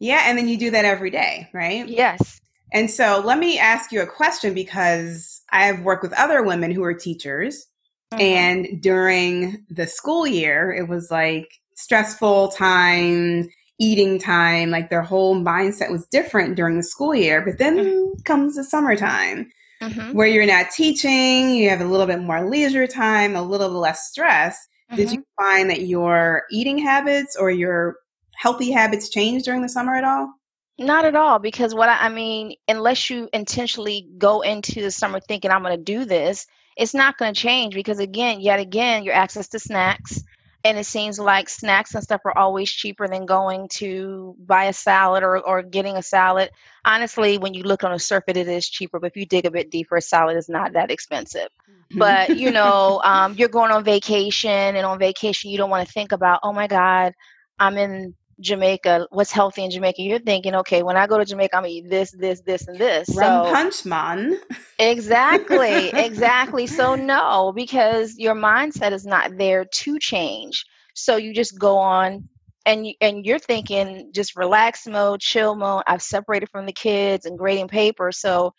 yeah, 0.00 0.22
and 0.24 0.38
then 0.38 0.48
you 0.48 0.56
do 0.56 0.70
that 0.70 0.86
every 0.86 1.10
day, 1.10 1.48
right? 1.52 1.86
Yes. 1.86 2.40
And 2.72 2.90
so 2.90 3.22
let 3.24 3.38
me 3.38 3.58
ask 3.58 3.92
you 3.92 4.00
a 4.00 4.06
question 4.06 4.54
because 4.54 5.42
I 5.52 5.66
have 5.66 5.82
worked 5.82 6.02
with 6.02 6.12
other 6.14 6.42
women 6.42 6.70
who 6.70 6.82
are 6.82 6.94
teachers. 6.94 7.66
Mm-hmm. 8.12 8.20
And 8.20 8.82
during 8.82 9.64
the 9.70 9.86
school 9.86 10.26
year, 10.26 10.72
it 10.72 10.88
was 10.88 11.10
like 11.10 11.48
stressful 11.74 12.48
time, 12.48 13.48
eating 13.78 14.18
time, 14.18 14.70
like 14.70 14.90
their 14.90 15.02
whole 15.02 15.36
mindset 15.36 15.90
was 15.90 16.06
different 16.06 16.56
during 16.56 16.76
the 16.76 16.82
school 16.82 17.14
year. 17.14 17.42
But 17.44 17.58
then 17.58 17.76
mm-hmm. 17.76 18.22
comes 18.22 18.56
the 18.56 18.64
summertime 18.64 19.50
mm-hmm. 19.82 20.12
where 20.12 20.26
you're 20.26 20.46
not 20.46 20.70
teaching, 20.70 21.50
you 21.50 21.70
have 21.70 21.80
a 21.80 21.86
little 21.86 22.06
bit 22.06 22.20
more 22.20 22.48
leisure 22.48 22.86
time, 22.86 23.36
a 23.36 23.42
little 23.42 23.68
bit 23.68 23.76
less 23.76 24.08
stress. 24.08 24.56
Mm-hmm. 24.90 24.96
Did 24.96 25.12
you 25.12 25.24
find 25.36 25.70
that 25.70 25.82
your 25.82 26.44
eating 26.50 26.78
habits 26.78 27.36
or 27.36 27.50
your 27.50 27.96
healthy 28.36 28.70
habits 28.70 29.08
changed 29.08 29.44
during 29.44 29.62
the 29.62 29.68
summer 29.68 29.94
at 29.94 30.04
all? 30.04 30.32
Not 30.76 31.04
at 31.04 31.14
all, 31.14 31.38
because 31.38 31.72
what 31.72 31.88
I, 31.88 32.06
I 32.06 32.08
mean, 32.08 32.56
unless 32.66 33.08
you 33.08 33.28
intentionally 33.32 34.08
go 34.18 34.40
into 34.40 34.82
the 34.82 34.90
summer 34.90 35.20
thinking 35.20 35.52
I'm 35.52 35.62
going 35.62 35.76
to 35.76 35.82
do 35.82 36.04
this, 36.04 36.46
it's 36.76 36.94
not 36.94 37.16
going 37.16 37.32
to 37.32 37.40
change 37.40 37.74
because 37.74 38.00
again, 38.00 38.40
yet 38.40 38.58
again, 38.58 39.04
your 39.04 39.14
access 39.14 39.46
to 39.48 39.60
snacks, 39.60 40.24
and 40.64 40.78
it 40.78 40.86
seems 40.86 41.18
like 41.18 41.48
snacks 41.48 41.94
and 41.94 42.02
stuff 42.02 42.22
are 42.24 42.36
always 42.36 42.70
cheaper 42.70 43.06
than 43.06 43.26
going 43.26 43.68
to 43.68 44.34
buy 44.46 44.64
a 44.64 44.72
salad 44.72 45.22
or, 45.22 45.38
or 45.46 45.62
getting 45.62 45.96
a 45.96 46.02
salad 46.02 46.50
honestly 46.84 47.38
when 47.38 47.54
you 47.54 47.62
look 47.62 47.84
on 47.84 47.92
a 47.92 47.98
surface 47.98 48.36
it 48.36 48.48
is 48.48 48.68
cheaper 48.68 48.98
but 48.98 49.08
if 49.08 49.16
you 49.16 49.26
dig 49.26 49.44
a 49.44 49.50
bit 49.50 49.70
deeper 49.70 49.96
a 49.96 50.02
salad 50.02 50.36
is 50.36 50.48
not 50.48 50.72
that 50.72 50.90
expensive 50.90 51.48
mm-hmm. 51.70 51.98
but 51.98 52.36
you 52.36 52.50
know 52.58 53.00
um, 53.04 53.34
you're 53.34 53.48
going 53.48 53.70
on 53.70 53.84
vacation 53.84 54.50
and 54.50 54.86
on 54.86 54.98
vacation 54.98 55.50
you 55.50 55.58
don't 55.58 55.70
want 55.70 55.86
to 55.86 55.92
think 55.92 56.12
about 56.12 56.40
oh 56.42 56.52
my 56.52 56.66
god 56.66 57.12
i'm 57.58 57.76
in 57.76 58.14
Jamaica, 58.40 59.08
what's 59.10 59.30
healthy 59.30 59.64
in 59.64 59.70
Jamaica? 59.70 60.02
You're 60.02 60.18
thinking, 60.18 60.54
okay, 60.56 60.82
when 60.82 60.96
I 60.96 61.06
go 61.06 61.18
to 61.18 61.24
Jamaica, 61.24 61.56
I'm 61.56 61.62
gonna 61.62 61.72
eat 61.72 61.88
this, 61.88 62.12
this, 62.12 62.40
this, 62.42 62.66
and 62.66 62.78
this. 62.78 63.08
Rum 63.16 63.46
so, 63.46 63.52
punch, 63.52 63.84
man. 63.84 64.38
exactly, 64.78 65.88
exactly. 65.94 66.66
So 66.66 66.94
no, 66.94 67.52
because 67.54 68.16
your 68.18 68.34
mindset 68.34 68.92
is 68.92 69.06
not 69.06 69.36
there 69.38 69.64
to 69.64 69.98
change. 69.98 70.64
So 70.94 71.16
you 71.16 71.34
just 71.34 71.58
go 71.58 71.78
on, 71.78 72.28
and 72.66 72.86
you, 72.86 72.94
and 73.00 73.24
you're 73.26 73.38
thinking 73.38 74.10
just 74.14 74.36
relax 74.36 74.86
mode, 74.86 75.20
chill 75.20 75.54
mode. 75.54 75.82
I've 75.86 76.02
separated 76.02 76.48
from 76.50 76.66
the 76.66 76.72
kids 76.72 77.26
and 77.26 77.38
grading 77.38 77.68
paper, 77.68 78.12
so 78.12 78.52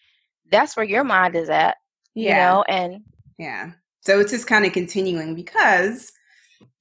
that's 0.51 0.77
where 0.77 0.85
your 0.85 1.03
mind 1.03 1.35
is 1.35 1.49
at. 1.49 1.77
Yeah. 2.13 2.29
You 2.29 2.35
know, 2.35 2.63
and 2.67 3.03
yeah. 3.37 3.71
So 4.01 4.19
it's 4.19 4.31
just 4.31 4.47
kind 4.47 4.65
of 4.65 4.71
continuing 4.71 5.35
because 5.35 6.11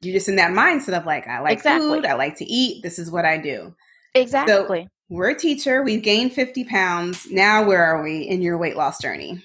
you're 0.05 0.15
just 0.15 0.29
in 0.29 0.37
that 0.37 0.53
mindset 0.53 0.97
of 0.97 1.07
like, 1.07 1.27
I 1.27 1.41
like 1.41 1.55
exactly. 1.55 1.89
food, 1.89 2.07
I 2.07 2.15
like 2.15 2.37
to 2.39 2.45
eat, 2.45 2.83
this 2.83 2.99
is 2.99 3.11
what 3.11 3.25
I 3.25 3.39
do. 3.39 3.75
Exactly. 4.15 4.83
So 4.85 4.89
we're 5.09 5.31
a 5.31 5.39
teacher, 5.39 5.83
we've 5.83 6.03
gained 6.03 6.33
50 6.33 6.65
pounds. 6.65 7.27
Now, 7.31 7.67
where 7.67 7.85
are 7.85 8.03
we 8.03 8.23
in 8.23 8.43
your 8.43 8.59
weight 8.59 8.77
loss 8.77 9.01
journey? 9.01 9.43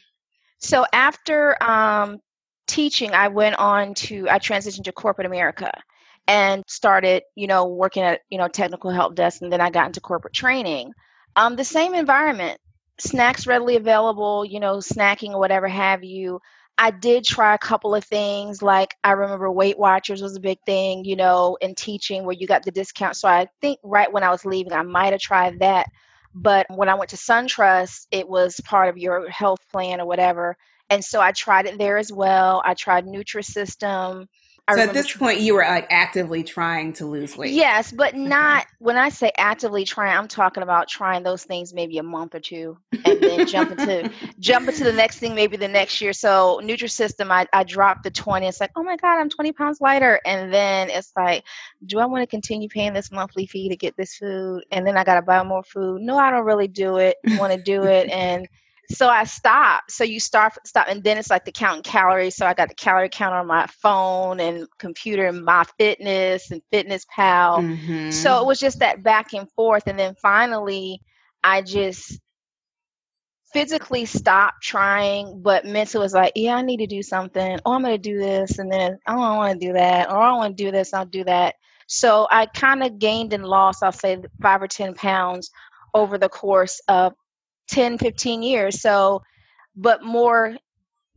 So 0.59 0.85
after 0.93 1.61
um, 1.63 2.19
teaching, 2.67 3.11
I 3.11 3.29
went 3.29 3.55
on 3.55 3.93
to, 3.95 4.29
I 4.29 4.39
transitioned 4.39 4.85
to 4.85 4.91
corporate 4.91 5.27
America 5.27 5.71
and 6.27 6.63
started, 6.67 7.23
you 7.35 7.47
know, 7.47 7.65
working 7.65 8.03
at, 8.03 8.21
you 8.29 8.37
know, 8.37 8.47
technical 8.47 8.91
help 8.91 9.15
desk. 9.15 9.41
And 9.41 9.51
then 9.51 9.61
I 9.61 9.69
got 9.69 9.87
into 9.87 10.01
corporate 10.01 10.33
training. 10.33 10.93
Um, 11.35 11.55
the 11.55 11.63
same 11.63 11.95
environment, 11.95 12.59
snacks 12.99 13.47
readily 13.47 13.75
available, 13.77 14.45
you 14.45 14.59
know, 14.59 14.77
snacking 14.77 15.31
or 15.31 15.39
whatever 15.39 15.67
have 15.67 16.03
you. 16.03 16.39
I 16.81 16.91
did 16.91 17.25
try 17.25 17.53
a 17.53 17.57
couple 17.57 17.93
of 17.93 18.05
things. 18.05 18.61
Like 18.61 18.95
I 19.03 19.11
remember 19.11 19.51
Weight 19.51 19.77
Watchers 19.77 20.21
was 20.21 20.37
a 20.37 20.39
big 20.39 20.59
thing, 20.65 21.03
you 21.03 21.17
know, 21.17 21.57
in 21.59 21.75
teaching 21.75 22.23
where 22.23 22.35
you 22.35 22.47
got 22.47 22.63
the 22.63 22.71
discount. 22.71 23.17
So 23.17 23.27
I 23.27 23.47
think 23.59 23.79
right 23.83 24.11
when 24.11 24.23
I 24.23 24.29
was 24.29 24.45
leaving, 24.45 24.71
I 24.71 24.81
might 24.81 25.11
have 25.11 25.19
tried 25.19 25.59
that. 25.59 25.87
But 26.33 26.65
when 26.69 26.87
I 26.87 26.95
went 26.95 27.09
to 27.09 27.17
SunTrust, 27.17 28.07
it 28.11 28.27
was 28.27 28.61
part 28.61 28.87
of 28.87 28.97
your 28.97 29.29
health 29.29 29.59
plan 29.69 29.99
or 29.99 30.05
whatever. 30.05 30.55
And 30.89 31.03
so 31.03 31.19
I 31.19 31.33
tried 31.33 31.65
it 31.65 31.77
there 31.77 31.97
as 31.97 32.13
well. 32.13 32.61
I 32.63 32.75
tried 32.75 33.05
Nutrisystem. 33.05 34.27
I 34.69 34.75
so 34.75 34.81
at 34.81 34.93
this 34.93 35.15
point, 35.15 35.39
you 35.39 35.55
were 35.55 35.63
like 35.63 35.87
actively 35.89 36.43
trying 36.43 36.93
to 36.93 37.05
lose 37.05 37.35
weight. 37.35 37.53
Yes, 37.53 37.91
but 37.91 38.13
mm-hmm. 38.13 38.27
not 38.27 38.67
when 38.77 38.97
I 38.97 39.09
say 39.09 39.31
actively 39.35 39.83
trying. 39.83 40.15
I'm 40.15 40.27
talking 40.27 40.61
about 40.61 40.87
trying 40.87 41.23
those 41.23 41.43
things 41.43 41.73
maybe 41.73 41.97
a 41.97 42.03
month 42.03 42.35
or 42.35 42.39
two, 42.39 42.77
and 43.03 43.19
then 43.19 43.47
jump 43.47 43.71
into 43.71 44.11
jump 44.39 44.69
into 44.69 44.83
the 44.83 44.93
next 44.93 45.17
thing 45.17 45.33
maybe 45.33 45.57
the 45.57 45.67
next 45.67 45.99
year. 46.01 46.13
So 46.13 46.61
Nutrisystem, 46.63 47.31
I 47.31 47.47
I 47.51 47.63
dropped 47.63 48.03
the 48.03 48.11
20. 48.11 48.45
It's 48.45 48.59
like, 48.59 48.71
oh 48.75 48.83
my 48.83 48.95
god, 48.95 49.19
I'm 49.19 49.29
20 49.29 49.53
pounds 49.53 49.81
lighter, 49.81 50.19
and 50.23 50.53
then 50.53 50.91
it's 50.91 51.11
like, 51.15 51.43
do 51.87 51.97
I 51.97 52.05
want 52.05 52.21
to 52.21 52.27
continue 52.27 52.69
paying 52.69 52.93
this 52.93 53.11
monthly 53.11 53.47
fee 53.47 53.69
to 53.69 53.75
get 53.75 53.97
this 53.97 54.15
food, 54.15 54.63
and 54.71 54.85
then 54.85 54.97
I 54.97 55.03
got 55.03 55.15
to 55.15 55.23
buy 55.23 55.41
more 55.41 55.63
food? 55.63 56.03
No, 56.03 56.15
I 56.15 56.29
don't 56.29 56.45
really 56.45 56.67
do 56.67 56.97
it. 56.97 57.17
Want 57.39 57.53
to 57.53 57.59
do 57.59 57.85
it, 57.85 58.07
and 58.11 58.47
so 58.91 59.07
I 59.07 59.23
stopped. 59.23 59.91
So 59.91 60.03
you 60.03 60.19
start 60.19 60.53
stop, 60.65 60.87
and 60.89 61.03
then 61.03 61.17
it's 61.17 61.29
like 61.29 61.45
the 61.45 61.51
counting 61.51 61.83
calories. 61.83 62.35
So 62.35 62.45
I 62.45 62.53
got 62.53 62.69
the 62.69 62.75
calorie 62.75 63.09
counter 63.09 63.37
on 63.37 63.47
my 63.47 63.67
phone 63.67 64.39
and 64.39 64.67
computer, 64.77 65.27
and 65.27 65.43
my 65.43 65.63
fitness 65.77 66.51
and 66.51 66.61
Fitness 66.71 67.05
Pal. 67.13 67.59
Mm-hmm. 67.59 68.11
So 68.11 68.41
it 68.41 68.45
was 68.45 68.59
just 68.59 68.79
that 68.79 69.03
back 69.03 69.33
and 69.33 69.49
forth, 69.51 69.83
and 69.87 69.97
then 69.97 70.15
finally, 70.21 71.01
I 71.43 71.61
just 71.61 72.19
physically 73.51 74.05
stopped 74.05 74.61
trying, 74.61 75.41
but 75.41 75.65
mentally 75.65 76.03
was 76.03 76.13
like, 76.13 76.33
yeah, 76.35 76.55
I 76.55 76.61
need 76.61 76.77
to 76.77 76.87
do 76.87 77.01
something. 77.01 77.59
Oh, 77.65 77.73
I'm 77.73 77.81
going 77.81 77.95
to 77.95 77.97
do 77.97 78.19
this, 78.19 78.59
and 78.59 78.71
then 78.71 78.99
oh, 79.07 79.13
I 79.13 79.27
don't 79.27 79.37
want 79.37 79.59
to 79.61 79.67
do 79.67 79.73
that, 79.73 80.09
or 80.09 80.17
I 80.17 80.31
want 80.33 80.57
to 80.57 80.63
do 80.63 80.71
this, 80.71 80.93
I'll 80.93 81.05
do 81.05 81.23
that. 81.23 81.55
So 81.87 82.27
I 82.29 82.45
kind 82.45 82.83
of 82.83 82.99
gained 82.99 83.33
and 83.33 83.43
lost, 83.43 83.81
I'll 83.81 83.91
say, 83.91 84.19
five 84.41 84.61
or 84.61 84.67
ten 84.67 84.93
pounds 84.93 85.49
over 85.95 86.19
the 86.19 86.29
course 86.29 86.79
of 86.87 87.13
10, 87.71 87.97
15 87.97 88.41
years. 88.41 88.81
So, 88.81 89.21
but 89.75 90.03
more 90.03 90.55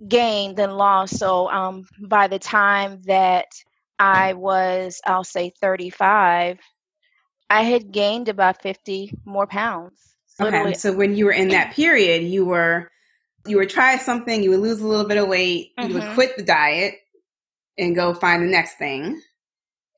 gain 0.09 0.55
than 0.55 0.73
loss. 0.73 1.11
So, 1.11 1.51
um, 1.51 1.87
by 2.01 2.29
the 2.29 2.39
time 2.39 3.01
that 3.07 3.47
I 3.99 4.33
was, 4.35 5.01
I'll 5.07 5.25
say 5.25 5.53
35, 5.61 6.59
I 7.51 7.63
had 7.63 7.93
gained 7.93 8.29
about 8.29 8.63
50 8.63 9.13
more 9.25 9.47
pounds. 9.47 10.17
Okay. 10.41 10.75
So 10.75 10.93
when 10.93 11.15
you 11.17 11.27
were 11.27 11.33
in 11.33 11.49
that 11.49 11.75
period, 11.75 12.23
you 12.23 12.45
were 12.45 12.91
you 13.47 13.59
would 13.59 13.71
try 13.71 13.99
something, 13.99 14.43
you 14.43 14.51
would 14.51 14.61
lose 14.61 14.81
a 14.81 14.87
little 14.87 15.07
bit 15.07 15.19
of 15.19 15.29
weight, 15.29 15.73
mm-hmm. 15.79 15.89
you 15.89 15.95
would 15.95 16.05
mm-hmm. 16.05 16.15
quit 16.15 16.37
the 16.37 16.43
diet 16.43 16.95
and 17.77 17.95
go 17.95 18.15
find 18.15 18.43
the 18.43 18.51
next 18.51 18.75
thing 18.79 19.21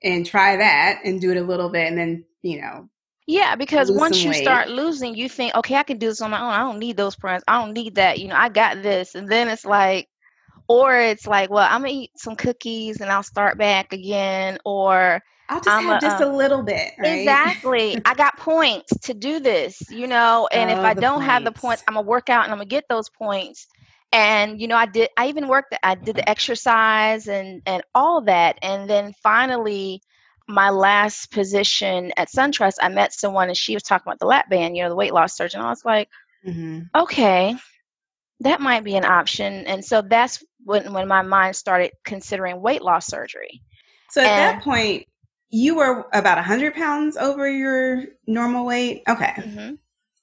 and 0.02 0.26
try 0.26 0.56
that 0.56 1.00
and 1.04 1.20
do 1.20 1.30
it 1.30 1.36
a 1.36 1.42
little 1.42 1.68
bit 1.68 1.88
and 1.88 1.98
then, 1.98 2.24
you 2.42 2.60
know, 2.60 2.88
yeah, 3.26 3.56
because 3.56 3.90
once 3.90 4.22
you 4.22 4.30
weight. 4.30 4.42
start 4.42 4.68
losing, 4.68 5.14
you 5.14 5.28
think, 5.28 5.54
okay, 5.54 5.76
I 5.76 5.82
can 5.82 5.98
do 5.98 6.08
this 6.08 6.20
on 6.20 6.30
my 6.30 6.40
own. 6.40 6.50
I 6.50 6.58
don't 6.58 6.78
need 6.78 6.96
those 6.96 7.14
friends. 7.14 7.42
I 7.48 7.58
don't 7.58 7.72
need 7.72 7.94
that. 7.94 8.18
You 8.18 8.28
know, 8.28 8.36
I 8.36 8.50
got 8.50 8.82
this. 8.82 9.14
And 9.14 9.28
then 9.28 9.48
it's 9.48 9.64
like, 9.64 10.08
or 10.68 10.98
it's 10.98 11.26
like, 11.26 11.50
well, 11.50 11.66
I'm 11.68 11.82
gonna 11.82 11.92
eat 11.92 12.10
some 12.16 12.36
cookies 12.36 13.00
and 13.00 13.10
I'll 13.10 13.22
start 13.22 13.56
back 13.56 13.94
again. 13.94 14.58
Or 14.66 15.22
I'll 15.48 15.60
just 15.60 15.68
I'm 15.68 15.84
have 15.84 16.02
a, 16.02 16.06
just 16.06 16.22
uh, 16.22 16.26
a 16.26 16.30
little 16.30 16.62
bit. 16.62 16.92
Right? 16.98 17.20
Exactly. 17.20 17.96
I 18.04 18.14
got 18.14 18.36
points 18.36 18.98
to 19.00 19.14
do 19.14 19.40
this, 19.40 19.82
you 19.90 20.06
know, 20.06 20.46
and 20.52 20.70
oh, 20.70 20.74
if 20.74 20.80
I 20.80 20.92
don't 20.92 21.20
points. 21.20 21.26
have 21.26 21.44
the 21.44 21.52
points, 21.52 21.82
I'm 21.88 21.94
gonna 21.94 22.06
work 22.06 22.28
out 22.28 22.44
and 22.44 22.52
I'm 22.52 22.58
gonna 22.58 22.66
get 22.66 22.84
those 22.90 23.08
points. 23.08 23.66
And 24.12 24.60
you 24.60 24.68
know, 24.68 24.76
I 24.76 24.86
did. 24.86 25.08
I 25.16 25.28
even 25.28 25.48
worked. 25.48 25.74
I 25.82 25.94
did 25.94 26.16
the 26.16 26.28
exercise 26.28 27.26
and 27.26 27.62
and 27.64 27.82
all 27.94 28.20
that. 28.22 28.58
And 28.60 28.88
then 28.88 29.14
finally, 29.22 30.02
my 30.48 30.70
last 30.70 31.30
position 31.30 32.12
at 32.16 32.28
SunTrust, 32.28 32.76
I 32.80 32.88
met 32.88 33.12
someone 33.12 33.48
and 33.48 33.56
she 33.56 33.74
was 33.74 33.82
talking 33.82 34.04
about 34.06 34.18
the 34.18 34.26
lap 34.26 34.50
band, 34.50 34.76
you 34.76 34.82
know, 34.82 34.88
the 34.88 34.96
weight 34.96 35.14
loss 35.14 35.36
surgeon. 35.36 35.60
I 35.60 35.70
was 35.70 35.84
like, 35.84 36.08
mm-hmm. 36.46 36.80
okay, 36.94 37.56
that 38.40 38.60
might 38.60 38.84
be 38.84 38.96
an 38.96 39.04
option. 39.04 39.66
And 39.66 39.84
so 39.84 40.02
that's 40.02 40.44
when, 40.64 40.92
when 40.92 41.08
my 41.08 41.22
mind 41.22 41.56
started 41.56 41.92
considering 42.04 42.60
weight 42.60 42.82
loss 42.82 43.06
surgery. 43.06 43.62
So 44.10 44.20
at 44.20 44.26
and, 44.26 44.58
that 44.58 44.64
point, 44.64 45.06
you 45.50 45.76
were 45.76 46.06
about 46.12 46.36
100 46.36 46.74
pounds 46.74 47.16
over 47.16 47.48
your 47.48 48.04
normal 48.26 48.66
weight? 48.66 49.02
Okay. 49.08 49.32
Mm-hmm. 49.36 49.74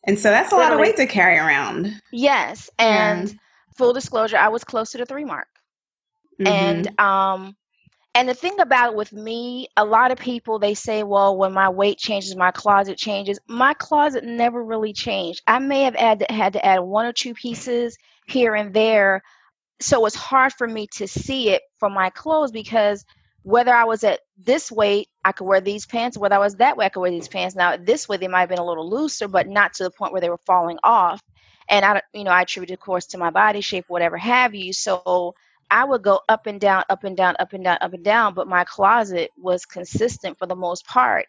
And 0.05 0.19
so 0.19 0.29
that's 0.29 0.51
a 0.51 0.55
lot 0.55 0.73
of 0.73 0.79
weight 0.79 0.97
to 0.97 1.05
carry 1.05 1.37
around. 1.37 2.01
Yes. 2.11 2.69
And 2.79 3.37
full 3.77 3.93
disclosure, 3.93 4.37
I 4.37 4.49
was 4.49 4.63
close 4.63 4.91
to 4.91 4.97
the 4.97 5.05
three 5.05 5.25
mark. 5.25 5.47
Mm-hmm. 6.39 6.47
And 6.47 6.99
um, 6.99 7.55
and 8.13 8.27
the 8.27 8.33
thing 8.33 8.59
about 8.59 8.91
it 8.91 8.97
with 8.97 9.13
me, 9.13 9.67
a 9.77 9.85
lot 9.85 10.11
of 10.11 10.17
people 10.17 10.59
they 10.59 10.73
say, 10.73 11.03
well, 11.03 11.37
when 11.37 11.53
my 11.53 11.69
weight 11.69 11.97
changes, 11.97 12.35
my 12.35 12.51
closet 12.51 12.97
changes. 12.97 13.39
My 13.47 13.73
closet 13.75 14.25
never 14.25 14.63
really 14.63 14.91
changed. 14.91 15.41
I 15.47 15.59
may 15.59 15.83
have 15.83 15.95
had 15.95 16.19
to, 16.19 16.33
had 16.33 16.53
to 16.53 16.65
add 16.65 16.79
one 16.79 17.05
or 17.05 17.13
two 17.13 17.33
pieces 17.33 17.97
here 18.27 18.55
and 18.55 18.73
there. 18.73 19.21
So 19.79 20.05
it's 20.05 20.15
hard 20.15 20.51
for 20.53 20.67
me 20.67 20.87
to 20.95 21.07
see 21.07 21.49
it 21.51 21.61
from 21.79 21.93
my 21.93 22.09
clothes 22.09 22.51
because 22.51 23.05
whether 23.43 23.73
I 23.73 23.85
was 23.85 24.03
at 24.03 24.19
this 24.37 24.71
weight, 24.71 25.07
I 25.23 25.31
could 25.31 25.45
wear 25.45 25.61
these 25.61 25.85
pants. 25.85 26.17
Whether 26.17 26.35
I 26.35 26.39
was 26.39 26.55
that 26.55 26.77
way, 26.77 26.85
I 26.85 26.89
could 26.89 27.01
wear 27.01 27.11
these 27.11 27.29
pants. 27.29 27.55
Now, 27.55 27.77
this 27.77 28.09
way, 28.09 28.17
they 28.17 28.27
might 28.27 28.41
have 28.41 28.49
been 28.49 28.59
a 28.59 28.65
little 28.65 28.87
looser, 28.87 29.27
but 29.27 29.47
not 29.47 29.73
to 29.75 29.83
the 29.83 29.91
point 29.91 30.11
where 30.11 30.21
they 30.21 30.29
were 30.29 30.37
falling 30.45 30.77
off. 30.83 31.21
And 31.69 31.85
I, 31.85 32.01
you 32.13 32.23
know, 32.23 32.31
I 32.31 32.41
attribute, 32.41 32.71
of 32.71 32.79
course, 32.79 33.05
to 33.07 33.17
my 33.17 33.29
body 33.29 33.61
shape, 33.61 33.85
whatever 33.87 34.17
have 34.17 34.53
you. 34.53 34.73
So 34.73 35.33
I 35.71 35.85
would 35.85 36.03
go 36.03 36.19
up 36.27 36.45
and 36.45 36.59
down, 36.59 36.83
up 36.89 37.05
and 37.05 37.15
down, 37.15 37.35
up 37.39 37.53
and 37.53 37.63
down, 37.63 37.77
up 37.79 37.93
and 37.93 38.03
down, 38.03 38.33
but 38.33 38.47
my 38.47 38.65
closet 38.65 39.31
was 39.37 39.65
consistent 39.65 40.37
for 40.37 40.45
the 40.45 40.55
most 40.55 40.85
part. 40.85 41.25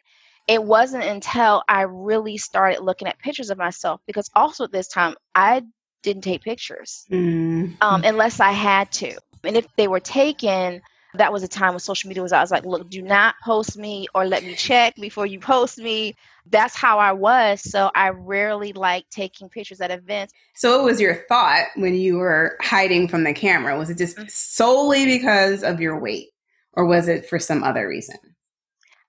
It 0.49 0.63
wasn't 0.63 1.05
until 1.05 1.63
I 1.69 1.83
really 1.83 2.37
started 2.37 2.83
looking 2.83 3.07
at 3.07 3.19
pictures 3.21 3.51
of 3.51 3.59
myself 3.59 4.01
because 4.07 4.29
also 4.35 4.65
at 4.65 4.73
this 4.73 4.89
time 4.89 5.15
I 5.37 5.63
didn't 6.03 6.25
take 6.25 6.43
pictures 6.43 7.07
mm. 7.11 7.77
um, 7.81 8.03
unless 8.05 8.41
I 8.41 8.51
had 8.51 8.91
to. 8.93 9.17
And 9.45 9.57
if 9.57 9.67
they 9.77 9.87
were 9.87 10.01
taken, 10.01 10.83
that 11.15 11.33
was 11.33 11.43
a 11.43 11.49
time 11.49 11.71
when 11.73 11.81
social 11.81 12.09
media 12.09 12.23
was 12.23 12.33
I 12.33 12.41
was 12.41 12.51
like, 12.51 12.65
look, 12.65 12.89
do 12.89 13.03
not 13.03 13.35
post 13.45 13.77
me 13.77 14.07
or 14.15 14.25
let 14.25 14.43
me 14.45 14.55
check 14.55 14.95
before 14.97 15.27
you 15.27 15.39
post 15.39 15.79
me. 15.79 16.15
That's 16.51 16.75
how 16.75 16.99
I 16.99 17.13
was. 17.13 17.61
So 17.61 17.91
I 17.95 18.11
rarely 18.11 18.73
like 18.73 19.09
taking 19.11 19.49
pictures 19.49 19.81
at 19.81 19.91
events. 19.91 20.33
So 20.55 20.81
it 20.81 20.85
was 20.85 21.01
your 21.01 21.25
thought 21.29 21.67
when 21.77 21.95
you 21.95 22.17
were 22.17 22.57
hiding 22.61 23.09
from 23.09 23.25
the 23.25 23.35
camera? 23.35 23.79
Was 23.79 23.91
it 23.91 23.99
just 23.99 24.17
mm. 24.17 24.31
solely 24.31 25.05
because 25.05 25.63
of 25.63 25.81
your 25.81 25.99
weight? 25.99 26.29
Or 26.75 26.87
was 26.87 27.07
it 27.09 27.29
for 27.29 27.39
some 27.39 27.63
other 27.63 27.87
reason? 27.87 28.17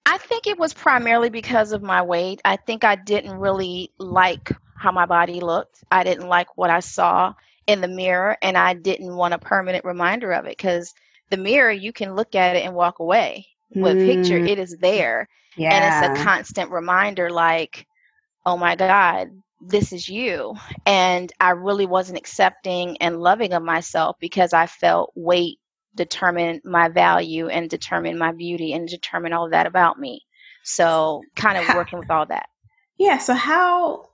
I 0.05 0.17
think 0.17 0.47
it 0.47 0.59
was 0.59 0.73
primarily 0.73 1.29
because 1.29 1.71
of 1.71 1.81
my 1.81 2.01
weight. 2.01 2.41
I 2.43 2.57
think 2.57 2.83
I 2.83 2.95
didn't 2.95 3.37
really 3.37 3.91
like 3.99 4.51
how 4.75 4.91
my 4.91 5.05
body 5.05 5.39
looked. 5.39 5.83
I 5.91 6.03
didn't 6.03 6.27
like 6.27 6.57
what 6.57 6.69
I 6.69 6.81
saw 6.81 7.33
in 7.67 7.79
the 7.79 7.87
mirror, 7.87 8.37
and 8.41 8.57
I 8.57 8.73
didn't 8.73 9.15
want 9.15 9.33
a 9.33 9.39
permanent 9.39 9.85
reminder 9.85 10.33
of 10.33 10.45
it 10.45 10.57
because 10.57 10.93
the 11.33 11.41
mirror, 11.41 11.71
you 11.71 11.91
can 11.91 12.15
look 12.15 12.35
at 12.35 12.55
it 12.55 12.63
and 12.63 12.75
walk 12.75 12.99
away. 12.99 13.47
with 13.75 13.97
mm. 13.97 14.05
picture, 14.05 14.37
it 14.37 14.59
is 14.59 14.77
there. 14.77 15.27
Yeah. 15.57 15.73
And 15.73 16.13
it's 16.13 16.19
a 16.19 16.23
constant 16.23 16.71
reminder 16.71 17.29
like, 17.29 17.87
oh 18.45 18.57
my 18.57 18.75
God, 18.75 19.29
this 19.61 19.93
is 19.93 20.07
you. 20.07 20.55
And 20.85 21.31
I 21.39 21.51
really 21.51 21.85
wasn't 21.85 22.17
accepting 22.17 22.97
and 22.97 23.21
loving 23.21 23.53
of 23.53 23.63
myself 23.63 24.17
because 24.19 24.53
I 24.53 24.67
felt 24.67 25.11
weight 25.15 25.59
determine 25.95 26.61
my 26.63 26.89
value 26.89 27.47
and 27.47 27.69
determine 27.69 28.17
my 28.17 28.31
beauty 28.31 28.73
and 28.73 28.87
determine 28.87 29.33
all 29.33 29.45
of 29.45 29.51
that 29.51 29.67
about 29.67 29.99
me. 29.99 30.21
So 30.63 31.21
kind 31.35 31.57
of 31.57 31.75
working 31.75 31.99
with 31.99 32.09
all 32.09 32.25
that. 32.27 32.47
Yeah. 32.97 33.17
So 33.17 33.33
how 33.33 34.09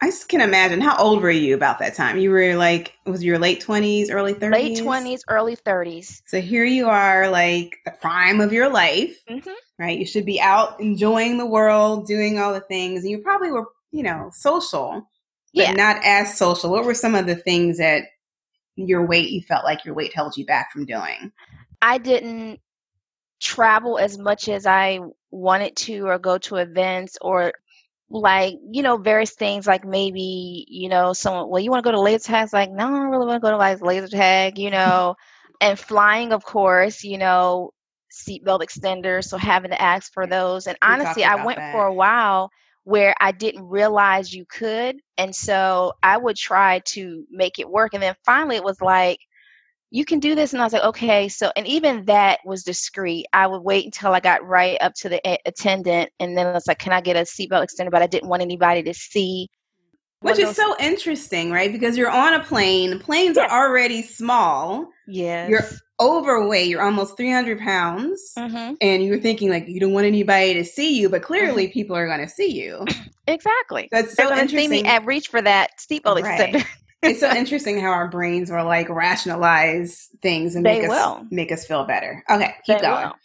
I 0.00 0.06
just 0.06 0.28
can 0.28 0.40
imagine 0.40 0.80
how 0.80 0.96
old 0.96 1.22
were 1.22 1.30
you 1.30 1.56
about 1.56 1.80
that 1.80 1.94
time? 1.94 2.18
You 2.18 2.30
were 2.30 2.54
like, 2.54 2.94
was 3.04 3.24
your 3.24 3.38
late 3.38 3.60
twenties, 3.60 4.10
early 4.10 4.32
thirties? 4.32 4.62
Late 4.62 4.78
twenties, 4.84 5.24
early 5.28 5.56
thirties. 5.56 6.22
So 6.26 6.40
here 6.40 6.64
you 6.64 6.88
are, 6.88 7.28
like 7.28 7.78
the 7.84 7.90
prime 7.90 8.40
of 8.40 8.52
your 8.52 8.68
life, 8.68 9.20
mm-hmm. 9.28 9.50
right? 9.76 9.98
You 9.98 10.06
should 10.06 10.24
be 10.24 10.40
out 10.40 10.80
enjoying 10.80 11.36
the 11.36 11.46
world, 11.46 12.06
doing 12.06 12.38
all 12.38 12.54
the 12.54 12.60
things, 12.60 13.02
and 13.02 13.10
you 13.10 13.18
probably 13.18 13.50
were, 13.50 13.66
you 13.90 14.04
know, 14.04 14.30
social, 14.32 15.08
but 15.52 15.62
yeah. 15.62 15.72
not 15.72 15.96
as 16.04 16.38
social. 16.38 16.70
What 16.70 16.84
were 16.84 16.94
some 16.94 17.16
of 17.16 17.26
the 17.26 17.34
things 17.34 17.78
that 17.78 18.04
your 18.76 19.04
weight 19.04 19.30
you 19.30 19.42
felt 19.42 19.64
like 19.64 19.84
your 19.84 19.94
weight 19.94 20.14
held 20.14 20.36
you 20.36 20.46
back 20.46 20.70
from 20.70 20.86
doing? 20.86 21.32
I 21.82 21.98
didn't 21.98 22.60
travel 23.40 23.98
as 23.98 24.16
much 24.16 24.48
as 24.48 24.64
I 24.64 25.00
wanted 25.32 25.74
to, 25.76 26.06
or 26.06 26.20
go 26.20 26.38
to 26.38 26.56
events, 26.56 27.18
or 27.20 27.52
like 28.10 28.54
you 28.70 28.82
know 28.82 28.96
various 28.96 29.32
things 29.34 29.66
like 29.66 29.84
maybe 29.84 30.64
you 30.68 30.88
know 30.88 31.12
someone 31.12 31.48
well 31.48 31.60
you 31.60 31.70
want 31.70 31.82
to 31.84 31.88
go 31.88 31.92
to 31.92 32.00
laser 32.00 32.26
tag? 32.28 32.48
Like 32.52 32.70
no 32.70 32.86
i 32.86 32.90
don't 32.90 33.10
really 33.10 33.26
want 33.26 33.42
to 33.42 33.46
go 33.46 33.50
to 33.50 33.56
like 33.56 33.80
laser 33.82 34.08
tag 34.08 34.58
you 34.58 34.70
know? 34.70 35.14
And 35.60 35.78
flying 35.78 36.32
of 36.32 36.44
course 36.44 37.04
you 37.04 37.18
know 37.18 37.70
seatbelt 38.12 38.60
extenders 38.60 39.24
so 39.24 39.36
having 39.38 39.70
to 39.70 39.80
ask 39.80 40.12
for 40.12 40.26
those. 40.26 40.66
And 40.66 40.76
we 40.84 40.96
honestly 40.96 41.24
i 41.24 41.36
went 41.36 41.62
that. 41.64 41.70
for 41.70 41.86
a 41.86 41.94
while 41.94 42.50
where 42.84 43.14
i 43.20 43.32
didn't 43.32 43.68
realize 43.68 44.32
you 44.34 44.44
could 44.46 44.96
and 45.16 45.34
so 45.34 45.92
i 46.02 46.16
would 46.16 46.36
try 46.36 46.80
to 46.86 47.24
make 47.30 47.58
it 47.58 47.68
work. 47.70 47.94
And 47.94 48.02
then 48.02 48.14
finally 48.24 48.56
it 48.56 48.64
was 48.64 48.80
like 48.80 49.18
you 49.90 50.04
can 50.04 50.18
do 50.20 50.34
this 50.34 50.52
and 50.52 50.60
i 50.60 50.64
was 50.64 50.72
like 50.72 50.84
okay. 50.84 51.28
So 51.28 51.50
and 51.56 51.66
even 51.66 52.04
that 52.06 52.40
was 52.44 52.62
discreet. 52.62 53.26
I 53.32 53.46
would 53.46 53.62
wait 53.62 53.84
until 53.86 54.12
i 54.12 54.20
got 54.20 54.46
right 54.46 54.78
up 54.80 54.94
to 54.94 55.08
the 55.08 55.20
a- 55.26 55.38
attendant 55.46 56.10
and 56.20 56.36
then 56.36 56.46
i 56.46 56.52
was 56.52 56.66
like 56.66 56.78
can 56.78 56.92
i 56.92 57.00
get 57.00 57.16
a 57.16 57.20
seatbelt 57.20 57.66
extender? 57.66 57.90
But 57.90 58.02
i 58.02 58.06
didn't 58.06 58.28
want 58.28 58.42
anybody 58.42 58.82
to 58.82 58.94
see 58.94 59.48
which 60.20 60.38
is 60.38 60.56
so 60.56 60.74
interesting 60.80 61.52
right? 61.52 61.72
Because 61.72 61.96
you're 61.96 62.10
on 62.10 62.34
a 62.34 62.44
plane 62.44 62.98
planes 62.98 63.36
yes. 63.36 63.50
are 63.50 63.66
already 63.66 64.02
small. 64.02 64.88
Yeah 65.06 65.48
you're 65.48 65.64
overweight 66.00 66.68
you're 66.68 66.82
almost 66.82 67.16
300 67.16 67.58
pounds 67.58 68.32
mm-hmm. 68.38 68.74
and 68.80 69.04
you're 69.04 69.18
thinking 69.18 69.50
like 69.50 69.66
you 69.66 69.80
don't 69.80 69.92
want 69.92 70.06
anybody 70.06 70.54
to 70.54 70.64
see 70.64 70.96
you 70.96 71.08
but 71.08 71.22
clearly 71.22 71.64
mm-hmm. 71.64 71.72
people 71.72 71.96
are 71.96 72.06
going 72.06 72.20
to 72.20 72.28
see 72.28 72.50
you. 72.50 72.84
Exactly. 73.28 73.90
That's 73.92 74.16
so 74.16 74.30
They're 74.30 74.38
interesting 74.38 74.70
see 74.70 74.82
me 74.82 74.88
and 74.88 75.06
reach 75.06 75.28
for 75.28 75.42
that 75.42 75.72
seatbelt 75.78 76.22
right. 76.22 76.54
extender 76.54 76.66
it's 77.02 77.20
so 77.20 77.30
interesting 77.36 77.80
how 77.80 77.90
our 77.90 78.08
brains 78.08 78.50
will 78.50 78.64
like 78.64 78.88
rationalize 78.88 80.08
things 80.22 80.54
and 80.54 80.62
make 80.62 80.82
they 80.82 80.88
us 80.88 81.24
make 81.30 81.52
us 81.52 81.66
feel 81.66 81.84
better. 81.84 82.24
Okay, 82.30 82.54
keep 82.64 82.78
they 82.78 82.86
going. 82.86 83.06
Will. 83.06 83.16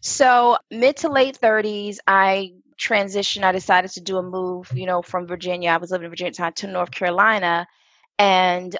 So 0.00 0.56
mid 0.70 0.96
to 0.98 1.08
late 1.08 1.36
thirties, 1.36 2.00
I 2.06 2.52
transitioned. 2.78 3.44
I 3.44 3.52
decided 3.52 3.90
to 3.92 4.00
do 4.00 4.18
a 4.18 4.22
move, 4.22 4.72
you 4.74 4.86
know, 4.86 5.02
from 5.02 5.26
Virginia. 5.26 5.70
I 5.70 5.76
was 5.76 5.90
living 5.90 6.06
in 6.06 6.10
Virginia 6.10 6.32
time 6.32 6.52
to 6.54 6.66
North 6.66 6.90
Carolina, 6.90 7.66
and 8.18 8.76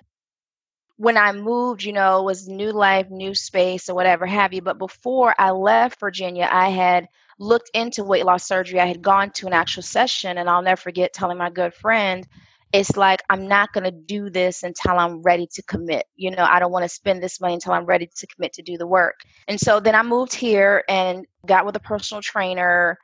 when 0.96 1.16
I 1.16 1.32
moved, 1.32 1.82
you 1.82 1.94
know, 1.94 2.20
it 2.20 2.24
was 2.24 2.46
new 2.46 2.72
life, 2.72 3.08
new 3.08 3.34
space, 3.34 3.88
or 3.88 3.94
whatever 3.94 4.26
have 4.26 4.52
you. 4.52 4.60
But 4.60 4.78
before 4.78 5.34
I 5.38 5.50
left 5.50 5.98
Virginia, 5.98 6.46
I 6.50 6.68
had 6.68 7.08
looked 7.38 7.70
into 7.72 8.04
weight 8.04 8.26
loss 8.26 8.44
surgery. 8.44 8.80
I 8.80 8.86
had 8.86 9.00
gone 9.00 9.30
to 9.30 9.46
an 9.46 9.54
actual 9.54 9.82
session, 9.82 10.36
and 10.36 10.48
I'll 10.50 10.60
never 10.60 10.80
forget 10.80 11.14
telling 11.14 11.38
my 11.38 11.48
good 11.48 11.72
friend 11.72 12.26
it's 12.72 12.96
like 12.96 13.22
I'm 13.28 13.48
not 13.48 13.72
going 13.72 13.84
to 13.84 13.90
do 13.90 14.30
this 14.30 14.62
until 14.62 14.98
I'm 14.98 15.22
ready 15.22 15.48
to 15.54 15.62
commit. 15.62 16.06
You 16.16 16.30
know, 16.30 16.44
I 16.44 16.58
don't 16.60 16.70
want 16.72 16.84
to 16.84 16.88
spend 16.88 17.22
this 17.22 17.40
money 17.40 17.54
until 17.54 17.72
I'm 17.72 17.84
ready 17.84 18.08
to 18.14 18.26
commit 18.28 18.52
to 18.54 18.62
do 18.62 18.78
the 18.78 18.86
work. 18.86 19.20
And 19.48 19.58
so 19.58 19.80
then 19.80 19.94
I 19.94 20.02
moved 20.02 20.34
here 20.34 20.84
and 20.88 21.26
got 21.46 21.66
with 21.66 21.76
a 21.76 21.80
personal 21.80 22.22
trainer. 22.22 22.96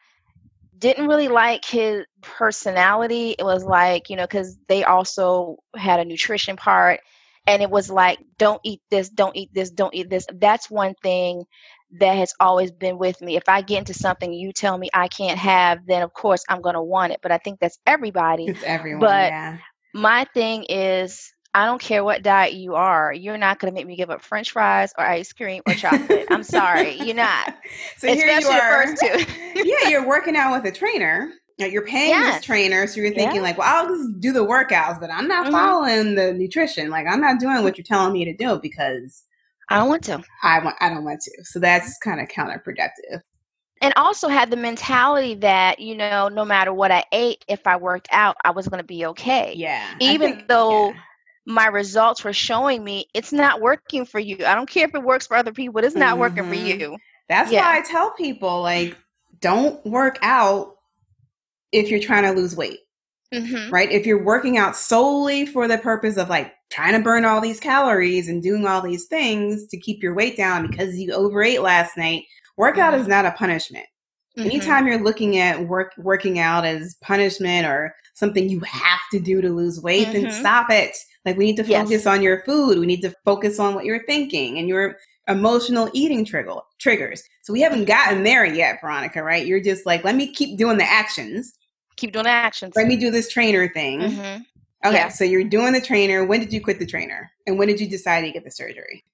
Didn't 0.78 1.08
really 1.08 1.28
like 1.28 1.64
his 1.64 2.04
personality. 2.22 3.34
It 3.38 3.44
was 3.44 3.64
like, 3.64 4.08
you 4.08 4.16
know, 4.16 4.24
because 4.24 4.56
they 4.68 4.84
also 4.84 5.56
had 5.74 6.00
a 6.00 6.04
nutrition 6.04 6.56
part. 6.56 7.00
And 7.48 7.62
it 7.62 7.70
was 7.70 7.90
like, 7.90 8.18
don't 8.38 8.60
eat 8.64 8.82
this, 8.90 9.08
don't 9.08 9.36
eat 9.36 9.54
this, 9.54 9.70
don't 9.70 9.94
eat 9.94 10.10
this. 10.10 10.26
That's 10.34 10.68
one 10.68 10.94
thing 11.02 11.44
that 11.92 12.14
has 12.14 12.34
always 12.40 12.72
been 12.72 12.98
with 12.98 13.20
me. 13.20 13.36
If 13.36 13.48
I 13.48 13.62
get 13.62 13.78
into 13.78 13.94
something 13.94 14.32
you 14.32 14.52
tell 14.52 14.76
me 14.76 14.90
I 14.92 15.08
can't 15.08 15.38
have, 15.38 15.86
then 15.86 16.02
of 16.02 16.12
course 16.12 16.44
I'm 16.48 16.60
going 16.60 16.74
to 16.74 16.82
want 16.82 17.12
it. 17.12 17.20
But 17.22 17.32
I 17.32 17.38
think 17.38 17.60
that's 17.60 17.78
everybody. 17.86 18.46
It's 18.46 18.62
everyone. 18.64 19.00
But 19.00 19.30
yeah. 19.30 19.58
my 19.94 20.26
thing 20.34 20.64
is, 20.64 21.32
I 21.54 21.64
don't 21.64 21.80
care 21.80 22.04
what 22.04 22.22
diet 22.22 22.52
you 22.52 22.74
are, 22.74 23.14
you're 23.14 23.38
not 23.38 23.58
going 23.58 23.72
to 23.72 23.74
make 23.74 23.86
me 23.86 23.96
give 23.96 24.10
up 24.10 24.20
French 24.20 24.50
fries 24.50 24.92
or 24.98 25.06
ice 25.06 25.32
cream 25.32 25.62
or 25.66 25.72
chocolate. 25.72 26.26
I'm 26.30 26.42
sorry, 26.42 27.00
you're 27.00 27.14
not. 27.14 27.54
so 27.96 28.08
Especially 28.08 28.16
here 28.16 28.40
you 28.40 28.48
are. 28.48 28.86
The 28.86 28.96
first 28.96 29.34
two. 29.54 29.64
yeah, 29.64 29.88
you're 29.88 30.06
working 30.06 30.36
out 30.36 30.52
with 30.52 30.70
a 30.70 30.76
trainer. 30.76 31.32
You're 31.56 31.86
paying 31.86 32.10
yes. 32.10 32.36
this 32.36 32.44
trainer, 32.44 32.86
so 32.86 33.00
you're 33.00 33.14
thinking 33.14 33.36
yeah. 33.36 33.42
like, 33.42 33.56
"Well, 33.56 33.74
I'll 33.74 33.88
just 33.88 34.20
do 34.20 34.30
the 34.30 34.44
workouts, 34.44 35.00
but 35.00 35.10
I'm 35.10 35.26
not 35.26 35.44
mm-hmm. 35.44 35.54
following 35.54 36.14
the 36.14 36.34
nutrition. 36.34 36.90
Like, 36.90 37.06
I'm 37.06 37.22
not 37.22 37.40
doing 37.40 37.62
what 37.62 37.78
you're 37.78 37.86
telling 37.86 38.12
me 38.12 38.26
to 38.26 38.34
do 38.34 38.58
because 38.58 39.22
I 39.68 39.78
don't 39.78 39.88
want 39.88 40.04
to. 40.04 40.22
I 40.42 40.58
want. 40.62 40.76
I 40.80 40.88
don't 40.88 41.04
want 41.04 41.20
to. 41.20 41.44
So 41.44 41.58
that's 41.58 41.98
kind 41.98 42.20
of 42.20 42.28
counterproductive. 42.28 43.20
And 43.82 43.92
also 43.96 44.28
had 44.28 44.50
the 44.50 44.56
mentality 44.56 45.34
that 45.36 45.80
you 45.80 45.96
know, 45.96 46.28
no 46.28 46.44
matter 46.44 46.72
what 46.72 46.90
I 46.90 47.04
ate, 47.12 47.44
if 47.48 47.66
I 47.66 47.76
worked 47.76 48.08
out, 48.10 48.36
I 48.44 48.50
was 48.50 48.68
going 48.68 48.80
to 48.80 48.86
be 48.86 49.06
okay. 49.06 49.54
Yeah. 49.56 49.94
Even 50.00 50.36
think, 50.36 50.48
though. 50.48 50.90
Yeah. 50.90 51.00
My 51.48 51.68
results 51.68 52.24
were 52.24 52.32
showing 52.32 52.82
me 52.82 53.06
it's 53.14 53.32
not 53.32 53.60
working 53.60 54.04
for 54.04 54.18
you. 54.18 54.44
I 54.44 54.56
don't 54.56 54.68
care 54.68 54.84
if 54.84 54.96
it 54.96 55.02
works 55.04 55.28
for 55.28 55.36
other 55.36 55.52
people, 55.52 55.80
it's 55.84 55.94
not 55.94 56.14
mm-hmm. 56.14 56.18
working 56.18 56.42
for 56.42 56.56
mm-hmm. 56.56 56.80
you. 56.80 56.96
That's 57.28 57.52
yeah. 57.52 57.60
why 57.60 57.78
I 57.78 57.82
tell 57.82 58.10
people 58.10 58.62
like, 58.62 58.96
don't 59.40 59.84
work 59.86 60.18
out 60.22 60.74
if 61.70 61.88
you're 61.88 62.00
trying 62.00 62.24
to 62.24 62.32
lose 62.32 62.56
weight. 62.56 62.80
Mm-hmm. 63.34 63.72
Right? 63.72 63.90
If 63.90 64.06
you're 64.06 64.22
working 64.22 64.56
out 64.56 64.76
solely 64.76 65.46
for 65.46 65.66
the 65.66 65.78
purpose 65.78 66.16
of 66.16 66.28
like 66.28 66.52
trying 66.70 66.92
to 66.92 67.00
burn 67.00 67.24
all 67.24 67.40
these 67.40 67.60
calories 67.60 68.28
and 68.28 68.42
doing 68.42 68.66
all 68.66 68.80
these 68.80 69.06
things 69.06 69.66
to 69.66 69.76
keep 69.76 70.02
your 70.02 70.14
weight 70.14 70.36
down 70.36 70.68
because 70.68 70.96
you 70.96 71.12
overate 71.12 71.62
last 71.62 71.96
night, 71.96 72.24
workout 72.56 72.92
mm-hmm. 72.92 73.02
is 73.02 73.08
not 73.08 73.26
a 73.26 73.32
punishment. 73.32 73.86
Mm-hmm. 74.36 74.50
Anytime 74.50 74.86
you're 74.86 75.02
looking 75.02 75.38
at 75.38 75.66
work 75.66 75.92
working 75.96 76.38
out 76.38 76.64
as 76.64 76.96
punishment 77.02 77.66
or 77.66 77.94
something 78.14 78.48
you 78.48 78.60
have 78.60 79.00
to 79.12 79.18
do 79.18 79.40
to 79.40 79.48
lose 79.48 79.80
weight, 79.80 80.12
then 80.12 80.26
mm-hmm. 80.26 80.40
stop 80.40 80.70
it. 80.70 80.96
Like 81.24 81.36
we 81.36 81.46
need 81.46 81.56
to 81.56 81.64
focus 81.64 81.90
yes. 81.90 82.06
on 82.06 82.22
your 82.22 82.42
food. 82.44 82.78
We 82.78 82.86
need 82.86 83.02
to 83.02 83.14
focus 83.24 83.58
on 83.58 83.74
what 83.74 83.84
you're 83.84 84.04
thinking 84.06 84.58
and 84.58 84.68
your 84.68 84.96
emotional 85.28 85.90
eating 85.92 86.24
trigger 86.24 86.54
triggers. 86.78 87.22
So 87.42 87.52
we 87.52 87.60
haven't 87.60 87.86
gotten 87.86 88.22
there 88.22 88.44
yet, 88.44 88.80
Veronica, 88.80 89.22
right? 89.22 89.46
You're 89.46 89.60
just 89.60 89.86
like, 89.86 90.04
let 90.04 90.14
me 90.14 90.32
keep 90.32 90.58
doing 90.58 90.78
the 90.78 90.84
actions. 90.84 91.52
Keep 91.96 92.12
doing 92.12 92.24
the 92.24 92.30
actions. 92.30 92.74
Let 92.76 92.86
me 92.86 92.96
do 92.96 93.10
this 93.10 93.28
trainer 93.28 93.68
thing. 93.68 94.00
Mm-hmm. 94.00 94.42
Okay, 94.86 94.96
yeah. 94.96 95.08
so 95.08 95.24
you're 95.24 95.44
doing 95.44 95.72
the 95.72 95.80
trainer. 95.80 96.24
When 96.24 96.40
did 96.40 96.52
you 96.52 96.60
quit 96.60 96.78
the 96.78 96.86
trainer? 96.86 97.30
And 97.46 97.58
when 97.58 97.68
did 97.68 97.80
you 97.80 97.88
decide 97.88 98.22
to 98.22 98.30
get 98.30 98.44
the 98.44 98.50
surgery? 98.50 99.04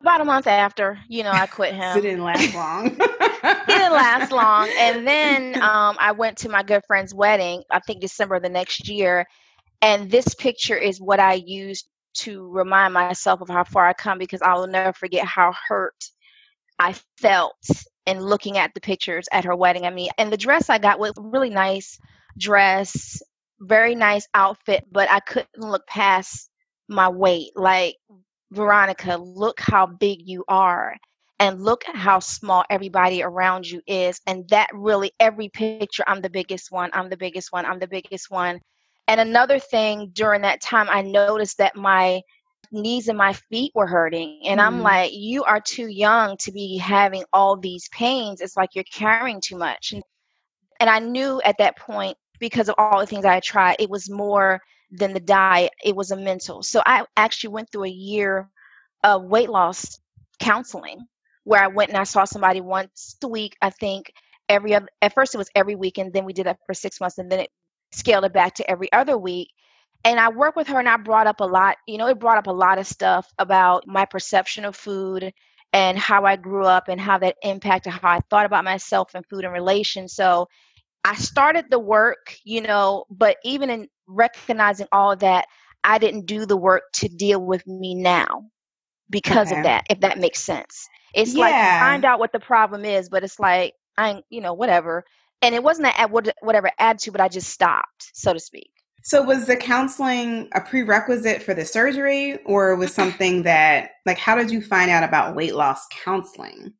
About 0.00 0.20
a 0.20 0.24
month 0.24 0.46
after, 0.46 0.98
you 1.08 1.24
know, 1.24 1.32
I 1.32 1.46
quit 1.46 1.74
him. 1.74 1.92
so 1.92 1.98
it 1.98 2.02
didn't 2.02 2.22
last 2.22 2.54
long. 2.54 2.86
it 2.86 3.66
didn't 3.66 3.92
last 3.92 4.30
long. 4.30 4.70
And 4.78 5.06
then 5.08 5.56
um, 5.62 5.96
I 5.98 6.12
went 6.12 6.36
to 6.38 6.48
my 6.48 6.62
good 6.62 6.82
friend's 6.86 7.14
wedding, 7.14 7.62
I 7.70 7.80
think 7.80 8.00
December 8.00 8.36
of 8.36 8.42
the 8.42 8.48
next 8.48 8.88
year. 8.88 9.26
And 9.82 10.10
this 10.10 10.34
picture 10.34 10.76
is 10.76 11.00
what 11.00 11.18
I 11.18 11.34
used 11.34 11.88
to 12.18 12.48
remind 12.48 12.94
myself 12.94 13.40
of 13.40 13.48
how 13.48 13.64
far 13.64 13.86
I 13.88 13.92
come 13.92 14.18
because 14.18 14.42
I 14.42 14.54
will 14.54 14.66
never 14.66 14.92
forget 14.92 15.24
how 15.24 15.52
hurt 15.68 16.04
I 16.78 16.94
felt 17.16 17.56
in 18.06 18.20
looking 18.20 18.56
at 18.56 18.72
the 18.74 18.80
pictures 18.80 19.28
at 19.32 19.44
her 19.44 19.54
wedding. 19.56 19.84
I 19.84 19.90
mean, 19.90 20.10
and 20.18 20.32
the 20.32 20.36
dress 20.36 20.70
I 20.70 20.78
got 20.78 20.98
was 20.98 21.12
really 21.16 21.50
nice 21.50 21.98
dress 22.36 23.22
very 23.60 23.94
nice 23.94 24.26
outfit, 24.34 24.84
but 24.90 25.10
I 25.10 25.20
couldn't 25.20 25.58
look 25.58 25.86
past 25.86 26.50
my 26.88 27.08
weight. 27.08 27.50
Like, 27.56 27.96
Veronica, 28.52 29.16
look 29.16 29.60
how 29.60 29.86
big 29.86 30.20
you 30.24 30.44
are. 30.48 30.96
And 31.40 31.62
look 31.62 31.84
how 31.86 32.18
small 32.18 32.64
everybody 32.68 33.22
around 33.22 33.64
you 33.68 33.80
is. 33.86 34.20
And 34.26 34.48
that 34.48 34.68
really, 34.74 35.12
every 35.20 35.48
picture, 35.48 36.02
I'm 36.08 36.20
the 36.20 36.30
biggest 36.30 36.72
one, 36.72 36.90
I'm 36.92 37.08
the 37.08 37.16
biggest 37.16 37.52
one, 37.52 37.64
I'm 37.64 37.78
the 37.78 37.86
biggest 37.86 38.28
one. 38.28 38.58
And 39.06 39.20
another 39.20 39.60
thing 39.60 40.10
during 40.14 40.42
that 40.42 40.60
time, 40.60 40.88
I 40.90 41.02
noticed 41.02 41.58
that 41.58 41.76
my 41.76 42.20
knees 42.72 43.06
and 43.06 43.16
my 43.16 43.32
feet 43.32 43.70
were 43.76 43.86
hurting. 43.86 44.40
And 44.46 44.58
mm. 44.58 44.64
I'm 44.64 44.82
like, 44.82 45.12
you 45.12 45.44
are 45.44 45.60
too 45.60 45.86
young 45.86 46.36
to 46.38 46.50
be 46.50 46.76
having 46.76 47.22
all 47.32 47.56
these 47.56 47.88
pains. 47.90 48.40
It's 48.40 48.56
like 48.56 48.70
you're 48.74 48.84
carrying 48.92 49.40
too 49.40 49.56
much. 49.56 49.92
And, 49.92 50.02
and 50.80 50.88
I 50.90 50.98
knew 51.00 51.40
at 51.44 51.58
that 51.58 51.78
point 51.78 52.16
because 52.38 52.68
of 52.68 52.74
all 52.78 53.00
the 53.00 53.06
things 53.06 53.24
I 53.24 53.40
tried. 53.40 53.76
It 53.78 53.90
was 53.90 54.10
more 54.10 54.60
than 54.90 55.12
the 55.12 55.20
diet, 55.20 55.72
it 55.84 55.94
was 55.94 56.10
a 56.10 56.16
mental. 56.16 56.62
So 56.62 56.82
I 56.86 57.04
actually 57.16 57.50
went 57.50 57.70
through 57.70 57.84
a 57.84 57.90
year 57.90 58.48
of 59.04 59.24
weight 59.24 59.50
loss 59.50 59.98
counseling 60.40 61.00
where 61.44 61.62
I 61.62 61.66
went 61.66 61.90
and 61.90 61.98
I 61.98 62.04
saw 62.04 62.24
somebody 62.24 62.60
once 62.60 63.16
a 63.22 63.28
week. 63.28 63.56
I 63.60 63.70
think 63.70 64.12
every 64.48 64.74
other, 64.74 64.88
at 65.02 65.14
first 65.14 65.34
it 65.34 65.38
was 65.38 65.50
every 65.54 65.74
week, 65.74 65.98
and 65.98 66.12
then 66.12 66.24
we 66.24 66.32
did 66.32 66.46
that 66.46 66.58
for 66.66 66.74
six 66.74 67.00
months, 67.00 67.18
and 67.18 67.30
then 67.30 67.40
it 67.40 67.50
scaled 67.92 68.24
it 68.24 68.32
back 68.32 68.54
to 68.54 68.70
every 68.70 68.90
other 68.92 69.18
week. 69.18 69.48
And 70.04 70.18
I 70.20 70.30
worked 70.30 70.56
with 70.56 70.68
her, 70.68 70.78
and 70.78 70.88
I 70.88 70.96
brought 70.96 71.26
up 71.26 71.40
a 71.40 71.44
lot. 71.44 71.76
You 71.86 71.98
know, 71.98 72.06
it 72.06 72.18
brought 72.18 72.38
up 72.38 72.46
a 72.46 72.52
lot 72.52 72.78
of 72.78 72.86
stuff 72.86 73.30
about 73.38 73.86
my 73.86 74.04
perception 74.04 74.64
of 74.64 74.76
food 74.76 75.32
and 75.72 75.98
how 75.98 76.24
I 76.24 76.36
grew 76.36 76.64
up 76.64 76.88
and 76.88 77.00
how 77.00 77.18
that 77.18 77.36
impacted 77.42 77.92
how 77.92 78.08
I 78.08 78.20
thought 78.30 78.46
about 78.46 78.64
myself 78.64 79.10
and 79.14 79.24
food 79.26 79.44
and 79.44 79.52
relations. 79.52 80.14
So 80.14 80.48
I 81.08 81.14
started 81.14 81.70
the 81.70 81.78
work, 81.78 82.36
you 82.44 82.60
know, 82.60 83.06
but 83.08 83.38
even 83.42 83.70
in 83.70 83.88
recognizing 84.06 84.88
all 84.92 85.16
that, 85.16 85.46
I 85.82 85.96
didn't 85.96 86.26
do 86.26 86.44
the 86.44 86.56
work 86.56 86.82
to 86.96 87.08
deal 87.08 87.42
with 87.42 87.66
me 87.66 87.94
now 87.94 88.44
because 89.08 89.48
okay. 89.50 89.58
of 89.58 89.64
that, 89.64 89.86
if 89.88 90.00
that 90.00 90.18
makes 90.18 90.40
sense. 90.40 90.86
It's 91.14 91.34
yeah. 91.34 91.40
like 91.40 91.54
find 91.80 92.04
out 92.04 92.18
what 92.18 92.32
the 92.32 92.40
problem 92.40 92.84
is, 92.84 93.08
but 93.08 93.24
it's 93.24 93.40
like 93.40 93.72
I, 93.96 94.22
you 94.28 94.42
know, 94.42 94.52
whatever. 94.52 95.02
And 95.40 95.54
it 95.54 95.62
wasn't 95.62 95.84
that 95.84 96.10
whatever 96.42 96.70
add 96.78 96.98
to, 97.00 97.10
but 97.10 97.22
I 97.22 97.28
just 97.28 97.48
stopped, 97.48 98.10
so 98.12 98.34
to 98.34 98.40
speak. 98.40 98.70
So 99.02 99.22
was 99.22 99.46
the 99.46 99.56
counseling 99.56 100.50
a 100.54 100.60
prerequisite 100.60 101.42
for 101.42 101.54
the 101.54 101.64
surgery, 101.64 102.36
or 102.44 102.76
was 102.76 102.94
something 102.94 103.44
that 103.44 103.92
like 104.04 104.18
how 104.18 104.34
did 104.34 104.50
you 104.50 104.60
find 104.60 104.90
out 104.90 105.04
about 105.04 105.34
weight 105.34 105.54
loss 105.54 105.86
counseling? 106.04 106.74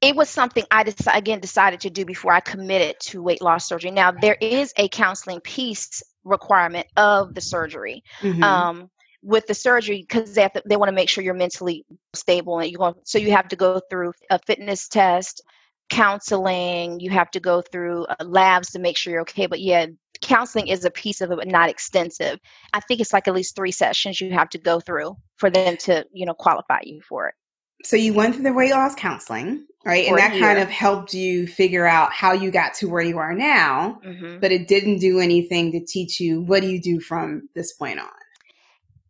It 0.00 0.14
was 0.14 0.28
something 0.28 0.64
I 0.70 0.84
just 0.84 1.06
again 1.12 1.40
decided 1.40 1.80
to 1.80 1.90
do 1.90 2.04
before 2.04 2.32
I 2.32 2.40
committed 2.40 2.96
to 3.00 3.22
weight 3.22 3.42
loss 3.42 3.66
surgery. 3.66 3.90
Now 3.90 4.12
there 4.12 4.36
is 4.40 4.72
a 4.76 4.88
counseling 4.88 5.40
piece 5.40 6.02
requirement 6.24 6.86
of 6.96 7.34
the 7.34 7.40
surgery. 7.40 8.02
Mm-hmm. 8.20 8.42
Um, 8.42 8.90
with 9.22 9.46
the 9.46 9.54
surgery 9.54 10.04
because 10.08 10.34
they 10.34 10.48
to, 10.48 10.62
they 10.66 10.76
want 10.76 10.88
to 10.88 10.94
make 10.94 11.08
sure 11.08 11.24
you're 11.24 11.34
mentally 11.34 11.84
stable 12.14 12.60
and 12.60 12.70
you 12.70 12.78
want 12.78 12.96
so 13.08 13.18
you 13.18 13.32
have 13.32 13.48
to 13.48 13.56
go 13.56 13.80
through 13.90 14.12
a 14.30 14.38
fitness 14.46 14.86
test 14.86 15.42
counseling 15.88 17.00
you 17.00 17.10
have 17.10 17.30
to 17.30 17.40
go 17.40 17.60
through 17.60 18.04
uh, 18.04 18.24
labs 18.24 18.70
to 18.70 18.78
make 18.78 18.96
sure 18.96 19.12
you're 19.12 19.22
okay 19.22 19.46
but 19.46 19.60
yeah 19.60 19.86
counseling 20.20 20.68
is 20.68 20.84
a 20.84 20.90
piece 20.90 21.20
of 21.20 21.32
it 21.32 21.36
but 21.36 21.48
not 21.48 21.68
extensive 21.68 22.38
i 22.72 22.80
think 22.80 23.00
it's 23.00 23.12
like 23.12 23.26
at 23.26 23.34
least 23.34 23.56
three 23.56 23.72
sessions 23.72 24.20
you 24.20 24.30
have 24.30 24.48
to 24.48 24.58
go 24.58 24.78
through 24.78 25.16
for 25.38 25.50
them 25.50 25.76
to 25.76 26.04
you 26.12 26.24
know 26.24 26.34
qualify 26.34 26.78
you 26.84 27.00
for 27.00 27.26
it 27.28 27.34
so 27.84 27.96
you 27.96 28.12
went 28.14 28.34
through 28.34 28.44
the 28.44 28.52
weight 28.52 28.72
loss 28.72 28.94
counseling 28.94 29.64
right 29.84 30.06
and 30.06 30.18
that 30.18 30.38
kind 30.38 30.58
of 30.58 30.68
helped 30.68 31.14
you 31.14 31.46
figure 31.46 31.86
out 31.86 32.12
how 32.12 32.32
you 32.32 32.50
got 32.50 32.74
to 32.74 32.86
where 32.86 33.02
you 33.02 33.18
are 33.18 33.34
now 33.34 33.98
mm-hmm. 34.04 34.38
but 34.40 34.52
it 34.52 34.68
didn't 34.68 34.98
do 34.98 35.20
anything 35.20 35.72
to 35.72 35.84
teach 35.84 36.20
you 36.20 36.40
what 36.42 36.62
do 36.62 36.68
you 36.68 36.80
do 36.80 37.00
from 37.00 37.48
this 37.54 37.72
point 37.72 37.98
on 37.98 38.08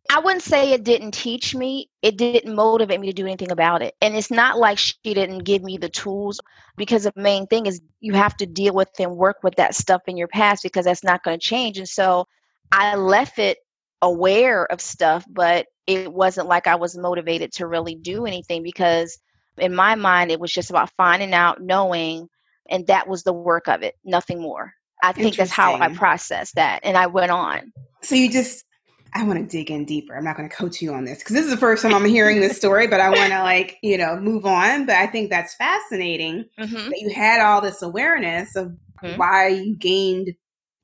I 0.09 0.19
wouldn't 0.19 0.43
say 0.43 0.71
it 0.71 0.83
didn't 0.83 1.11
teach 1.11 1.53
me. 1.53 1.89
It 2.01 2.17
didn't 2.17 2.55
motivate 2.55 2.99
me 2.99 3.07
to 3.07 3.13
do 3.13 3.25
anything 3.25 3.51
about 3.51 3.81
it. 3.81 3.93
And 4.01 4.15
it's 4.15 4.31
not 4.31 4.57
like 4.57 4.77
she 4.77 4.95
didn't 5.03 5.39
give 5.39 5.63
me 5.63 5.77
the 5.77 5.89
tools 5.89 6.39
because 6.77 7.03
the 7.03 7.11
main 7.15 7.45
thing 7.47 7.65
is 7.65 7.81
you 7.99 8.13
have 8.13 8.37
to 8.37 8.45
deal 8.45 8.73
with 8.73 8.87
and 8.99 9.17
work 9.17 9.43
with 9.43 9.55
that 9.55 9.75
stuff 9.75 10.01
in 10.07 10.15
your 10.15 10.29
past 10.29 10.63
because 10.63 10.85
that's 10.85 11.03
not 11.03 11.23
going 11.23 11.37
to 11.37 11.45
change. 11.45 11.77
And 11.77 11.89
so 11.89 12.25
I 12.71 12.95
left 12.95 13.37
it 13.37 13.57
aware 14.01 14.65
of 14.71 14.81
stuff, 14.81 15.25
but 15.29 15.67
it 15.85 16.11
wasn't 16.11 16.47
like 16.47 16.67
I 16.67 16.75
was 16.75 16.97
motivated 16.97 17.51
to 17.53 17.67
really 17.67 17.95
do 17.95 18.25
anything 18.25 18.63
because 18.63 19.17
in 19.57 19.73
my 19.73 19.95
mind 19.95 20.31
it 20.31 20.39
was 20.39 20.53
just 20.53 20.69
about 20.69 20.91
finding 20.97 21.33
out, 21.33 21.61
knowing, 21.61 22.27
and 22.69 22.85
that 22.87 23.07
was 23.07 23.23
the 23.23 23.33
work 23.33 23.67
of 23.67 23.83
it, 23.83 23.95
nothing 24.03 24.41
more. 24.41 24.73
I 25.03 25.13
think 25.13 25.35
that's 25.35 25.51
how 25.51 25.75
I 25.75 25.93
processed 25.93 26.55
that 26.55 26.79
and 26.83 26.97
I 26.97 27.07
went 27.07 27.31
on. 27.31 27.71
So 28.01 28.15
you 28.15 28.31
just 28.31 28.65
I 29.13 29.23
want 29.23 29.39
to 29.39 29.57
dig 29.57 29.71
in 29.71 29.85
deeper. 29.85 30.15
I'm 30.15 30.23
not 30.23 30.37
going 30.37 30.49
to 30.49 30.55
coach 30.55 30.81
you 30.81 30.93
on 30.93 31.05
this 31.05 31.19
because 31.19 31.33
this 31.33 31.45
is 31.45 31.51
the 31.51 31.57
first 31.57 31.81
time 31.81 31.93
I'm 31.93 32.05
hearing 32.05 32.39
this 32.39 32.57
story, 32.57 32.87
but 32.87 32.99
I 32.99 33.09
want 33.09 33.31
to 33.31 33.41
like, 33.41 33.77
you 33.81 33.97
know, 33.97 34.19
move 34.19 34.45
on. 34.45 34.85
But 34.85 34.95
I 34.95 35.07
think 35.07 35.29
that's 35.29 35.55
fascinating 35.55 36.45
mm-hmm. 36.59 36.89
that 36.89 36.99
you 36.99 37.09
had 37.09 37.41
all 37.41 37.61
this 37.61 37.81
awareness 37.81 38.55
of 38.55 38.75
mm-hmm. 39.01 39.17
why 39.17 39.47
you 39.47 39.75
gained 39.75 40.35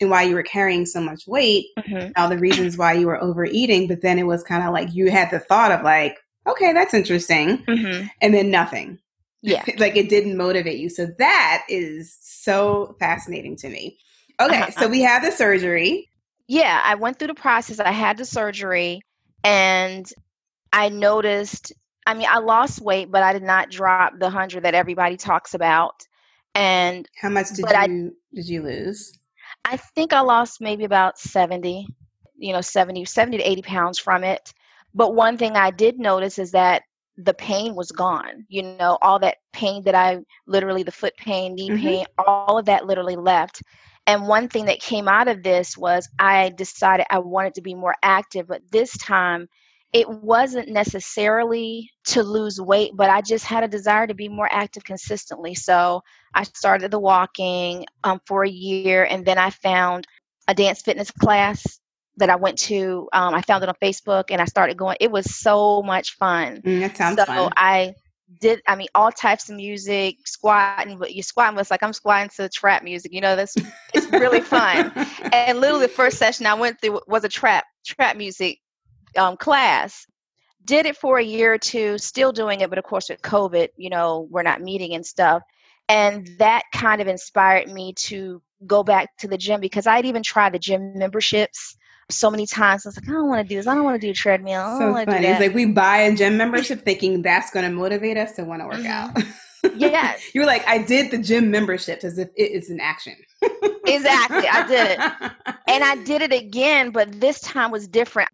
and 0.03 0.11
why 0.11 0.23
you 0.23 0.35
were 0.35 0.43
carrying 0.43 0.85
so 0.85 1.01
much 1.01 1.27
weight, 1.27 1.65
mm-hmm. 1.79 2.11
all 2.15 2.29
the 2.29 2.37
reasons 2.37 2.77
why 2.77 2.93
you 2.93 3.07
were 3.07 3.21
overeating. 3.21 3.87
But 3.87 4.01
then 4.01 4.19
it 4.19 4.27
was 4.27 4.43
kind 4.43 4.63
of 4.63 4.71
like 4.71 4.93
you 4.93 5.11
had 5.11 5.31
the 5.31 5.39
thought 5.39 5.71
of 5.71 5.83
like, 5.83 6.17
okay, 6.47 6.73
that's 6.73 6.93
interesting. 6.93 7.59
Mm-hmm. 7.65 8.07
And 8.21 8.33
then 8.33 8.51
nothing. 8.51 8.99
Yeah. 9.41 9.63
like 9.77 9.97
it 9.97 10.09
didn't 10.09 10.37
motivate 10.37 10.79
you. 10.79 10.89
So 10.89 11.07
that 11.17 11.63
is 11.67 12.17
so 12.21 12.95
fascinating 12.99 13.55
to 13.57 13.69
me. 13.69 13.97
Okay. 14.39 14.61
Uh-huh. 14.61 14.71
So 14.71 14.87
we 14.87 15.01
have 15.01 15.23
the 15.23 15.31
surgery 15.31 16.09
yeah, 16.47 16.81
I 16.83 16.95
went 16.95 17.19
through 17.19 17.29
the 17.29 17.33
process. 17.33 17.79
I 17.79 17.91
had 17.91 18.17
the 18.17 18.25
surgery 18.25 19.01
and 19.43 20.07
I 20.71 20.89
noticed, 20.89 21.73
I 22.05 22.13
mean, 22.13 22.27
I 22.29 22.39
lost 22.39 22.81
weight, 22.81 23.11
but 23.11 23.23
I 23.23 23.33
did 23.33 23.43
not 23.43 23.69
drop 23.69 24.13
the 24.19 24.25
100 24.25 24.63
that 24.63 24.75
everybody 24.75 25.17
talks 25.17 25.53
about. 25.53 26.05
And 26.55 27.07
how 27.19 27.29
much 27.29 27.49
did 27.49 27.59
you 27.59 27.65
I, 27.67 27.87
did 27.87 28.49
you 28.49 28.61
lose? 28.61 29.17
I 29.65 29.77
think 29.77 30.13
I 30.13 30.21
lost 30.21 30.61
maybe 30.61 30.83
about 30.83 31.17
70, 31.19 31.87
you 32.37 32.53
know, 32.53 32.61
70 32.61 33.05
70 33.05 33.37
to 33.37 33.43
80 33.43 33.61
pounds 33.61 33.99
from 33.99 34.23
it. 34.23 34.53
But 34.93 35.15
one 35.15 35.37
thing 35.37 35.55
I 35.55 35.71
did 35.71 35.99
notice 35.99 36.37
is 36.37 36.51
that 36.51 36.83
the 37.17 37.33
pain 37.33 37.75
was 37.75 37.91
gone. 37.91 38.45
You 38.49 38.63
know, 38.63 38.97
all 39.01 39.19
that 39.19 39.37
pain 39.51 39.83
that 39.83 39.95
I 39.95 40.19
literally 40.47 40.83
the 40.83 40.91
foot 40.91 41.15
pain, 41.17 41.55
knee 41.55 41.69
mm-hmm. 41.69 41.83
pain, 41.83 42.05
all 42.17 42.57
of 42.57 42.65
that 42.65 42.85
literally 42.85 43.15
left. 43.15 43.61
And 44.05 44.27
one 44.27 44.49
thing 44.49 44.65
that 44.65 44.81
came 44.81 45.07
out 45.07 45.27
of 45.27 45.43
this 45.43 45.77
was 45.77 46.09
I 46.19 46.49
decided 46.49 47.05
I 47.09 47.19
wanted 47.19 47.53
to 47.55 47.61
be 47.61 47.73
more 47.73 47.95
active, 48.03 48.47
but 48.47 48.61
this 48.71 48.97
time 48.97 49.47
it 49.93 50.09
wasn't 50.09 50.69
necessarily 50.69 51.89
to 52.05 52.23
lose 52.23 52.59
weight, 52.59 52.91
but 52.95 53.09
I 53.11 53.21
just 53.21 53.45
had 53.45 53.63
a 53.63 53.67
desire 53.67 54.07
to 54.07 54.15
be 54.15 54.27
more 54.27 54.49
active 54.51 54.83
consistently. 54.83 55.53
So 55.53 56.01
I 56.33 56.43
started 56.43 56.91
the 56.91 56.99
walking 56.99 57.85
um, 58.03 58.19
for 58.25 58.43
a 58.43 58.49
year, 58.49 59.05
and 59.05 59.25
then 59.25 59.37
I 59.37 59.49
found 59.49 60.07
a 60.47 60.53
dance 60.53 60.81
fitness 60.81 61.11
class 61.11 61.79
that 62.17 62.29
I 62.29 62.35
went 62.35 62.57
to. 62.59 63.09
Um, 63.13 63.33
I 63.33 63.41
found 63.41 63.63
it 63.63 63.69
on 63.69 63.75
Facebook, 63.81 64.25
and 64.29 64.41
I 64.41 64.45
started 64.45 64.77
going. 64.77 64.97
It 64.99 65.11
was 65.11 65.35
so 65.35 65.81
much 65.83 66.15
fun. 66.15 66.61
Mm, 66.61 66.79
that 66.81 66.97
sounds 66.97 67.17
so 67.17 67.25
fun. 67.25 67.53
I 67.57 67.95
did 68.39 68.61
I 68.67 68.75
mean 68.75 68.87
all 68.95 69.11
types 69.11 69.49
of 69.49 69.55
music, 69.55 70.17
squatting, 70.25 70.97
but 70.97 71.13
you're 71.13 71.23
squatting 71.23 71.55
was 71.55 71.71
like 71.71 71.83
I'm 71.83 71.93
squatting 71.93 72.29
to 72.37 72.49
trap 72.49 72.83
music. 72.83 73.13
You 73.13 73.21
know, 73.21 73.35
that's 73.35 73.55
it's 73.93 74.07
really 74.11 74.41
fun. 74.41 74.91
and 75.33 75.59
literally 75.59 75.87
the 75.87 75.93
first 75.93 76.17
session 76.17 76.45
I 76.45 76.53
went 76.53 76.79
through 76.81 77.01
was 77.07 77.23
a 77.23 77.29
trap 77.29 77.65
trap 77.85 78.17
music 78.17 78.59
um, 79.17 79.37
class. 79.37 80.05
Did 80.65 80.85
it 80.85 80.95
for 80.95 81.17
a 81.17 81.23
year 81.23 81.53
or 81.53 81.57
two, 81.57 81.97
still 81.97 82.31
doing 82.31 82.61
it, 82.61 82.69
but 82.69 82.79
of 82.79 82.85
course 82.85 83.09
with 83.09 83.21
COVID, 83.21 83.69
you 83.75 83.89
know, 83.89 84.27
we're 84.31 84.43
not 84.43 84.61
meeting 84.61 84.93
and 84.93 85.05
stuff. 85.05 85.43
And 85.93 86.27
that 86.39 86.63
kind 86.73 87.01
of 87.01 87.07
inspired 87.07 87.71
me 87.71 87.93
to 87.97 88.41
go 88.65 88.81
back 88.81 89.15
to 89.19 89.27
the 89.27 89.37
gym 89.37 89.61
because 89.61 89.85
I'd 89.85 90.05
even 90.05 90.23
tried 90.23 90.53
the 90.53 90.59
gym 90.59 90.97
memberships 90.97 91.77
so 92.09 92.31
many 92.31 92.47
times. 92.47 92.83
I 92.83 92.89
was 92.89 92.97
like, 92.97 93.07
I 93.07 93.11
don't 93.11 93.27
want 93.29 93.47
to 93.47 93.47
do 93.47 93.57
this. 93.57 93.67
I 93.67 93.75
don't 93.75 93.83
want 93.83 94.01
to 94.01 94.07
do 94.07 94.09
a 94.09 94.13
treadmill. 94.15 94.59
I 94.59 94.79
don't 94.79 94.95
so 94.97 95.05
funny. 95.05 95.27
It's 95.27 95.39
like 95.39 95.53
we 95.53 95.67
buy 95.67 95.97
a 95.97 96.15
gym 96.15 96.35
membership 96.37 96.83
thinking 96.83 97.21
that's 97.21 97.51
going 97.51 97.63
to 97.63 97.71
motivate 97.71 98.17
us 98.17 98.31
to 98.37 98.43
want 98.43 98.63
to 98.63 98.65
work 98.65 98.77
mm-hmm. 98.77 98.87
out. 98.87 99.75
Yes. 99.75 100.19
you 100.33 100.41
were 100.41 100.47
like, 100.47 100.67
I 100.67 100.79
did 100.79 101.11
the 101.11 101.19
gym 101.19 101.51
membership 101.51 102.03
as 102.03 102.17
if 102.17 102.29
it 102.35 102.51
is 102.51 102.71
an 102.71 102.79
action. 102.79 103.13
exactly. 103.85 104.47
I 104.47 104.67
did 104.67 104.91
it. 104.91 105.55
And 105.67 105.83
I 105.83 105.95
did 106.05 106.23
it 106.23 106.33
again, 106.33 106.89
but 106.89 107.21
this 107.21 107.39
time 107.41 107.69
was 107.69 107.87
different. 107.87 108.29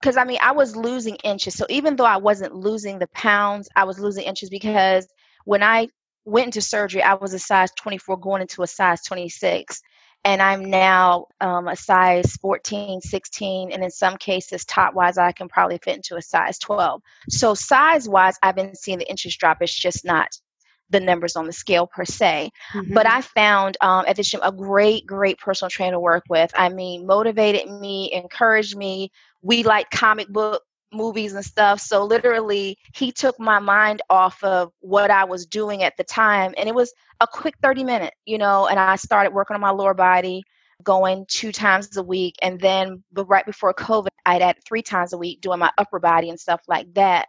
Because 0.00 0.16
I 0.16 0.24
mean, 0.24 0.38
I 0.40 0.52
was 0.52 0.74
losing 0.74 1.16
inches. 1.16 1.54
So 1.54 1.66
even 1.68 1.96
though 1.96 2.06
I 2.06 2.16
wasn't 2.16 2.54
losing 2.54 2.98
the 2.98 3.08
pounds, 3.08 3.68
I 3.76 3.84
was 3.84 3.98
losing 3.98 4.24
inches 4.24 4.48
because 4.48 5.06
when 5.44 5.62
I 5.62 5.88
went 6.24 6.46
into 6.46 6.60
surgery, 6.60 7.02
I 7.02 7.14
was 7.14 7.34
a 7.34 7.38
size 7.38 7.70
24 7.76 8.18
going 8.18 8.42
into 8.42 8.62
a 8.62 8.66
size 8.66 9.02
26 9.02 9.80
and 10.24 10.40
I'm 10.40 10.64
now 10.64 11.26
um, 11.40 11.68
a 11.68 11.76
size 11.76 12.32
14, 12.36 13.02
16, 13.02 13.72
and 13.72 13.84
in 13.84 13.90
some 13.90 14.16
cases, 14.16 14.64
top 14.64 14.94
wise, 14.94 15.18
I 15.18 15.32
can 15.32 15.48
probably 15.48 15.78
fit 15.82 15.96
into 15.96 16.16
a 16.16 16.22
size 16.22 16.58
12. 16.58 17.02
So, 17.28 17.54
size 17.54 18.08
wise, 18.08 18.38
I've 18.42 18.56
been 18.56 18.74
seeing 18.74 18.98
the 18.98 19.10
inches 19.10 19.36
drop. 19.36 19.58
It's 19.60 19.78
just 19.78 20.04
not 20.04 20.28
the 20.90 21.00
numbers 21.00 21.36
on 21.36 21.46
the 21.46 21.52
scale 21.52 21.86
per 21.86 22.04
se. 22.04 22.50
Mm-hmm. 22.72 22.94
But 22.94 23.06
I 23.06 23.20
found 23.20 23.76
um, 23.82 24.04
at 24.06 24.16
this 24.16 24.30
gym 24.30 24.40
a 24.42 24.52
great, 24.52 25.06
great 25.06 25.38
personal 25.38 25.70
trainer 25.70 25.92
to 25.92 26.00
work 26.00 26.24
with. 26.30 26.50
I 26.54 26.70
mean, 26.70 27.06
motivated 27.06 27.70
me, 27.70 28.10
encouraged 28.12 28.76
me. 28.76 29.10
We 29.42 29.62
like 29.62 29.90
comic 29.90 30.28
book 30.28 30.62
movies 30.94 31.34
and 31.34 31.44
stuff. 31.44 31.80
So 31.80 32.04
literally, 32.04 32.78
he 32.94 33.12
took 33.12 33.38
my 33.38 33.58
mind 33.58 34.02
off 34.08 34.42
of 34.42 34.72
what 34.80 35.10
I 35.10 35.24
was 35.24 35.46
doing 35.46 35.82
at 35.82 35.96
the 35.96 36.04
time. 36.04 36.54
And 36.56 36.68
it 36.68 36.74
was 36.74 36.92
a 37.20 37.26
quick 37.26 37.54
30 37.62 37.84
minute, 37.84 38.14
you 38.24 38.38
know, 38.38 38.66
and 38.66 38.78
I 38.78 38.96
started 38.96 39.32
working 39.32 39.54
on 39.54 39.60
my 39.60 39.70
lower 39.70 39.94
body, 39.94 40.42
going 40.82 41.26
two 41.28 41.52
times 41.52 41.96
a 41.96 42.02
week. 42.02 42.36
And 42.42 42.60
then, 42.60 43.02
but 43.12 43.26
right 43.26 43.46
before 43.46 43.74
COVID, 43.74 44.08
I'd 44.26 44.42
add 44.42 44.56
three 44.66 44.82
times 44.82 45.12
a 45.12 45.18
week 45.18 45.40
doing 45.40 45.58
my 45.58 45.70
upper 45.78 45.98
body 45.98 46.30
and 46.30 46.40
stuff 46.40 46.62
like 46.68 46.92
that. 46.94 47.26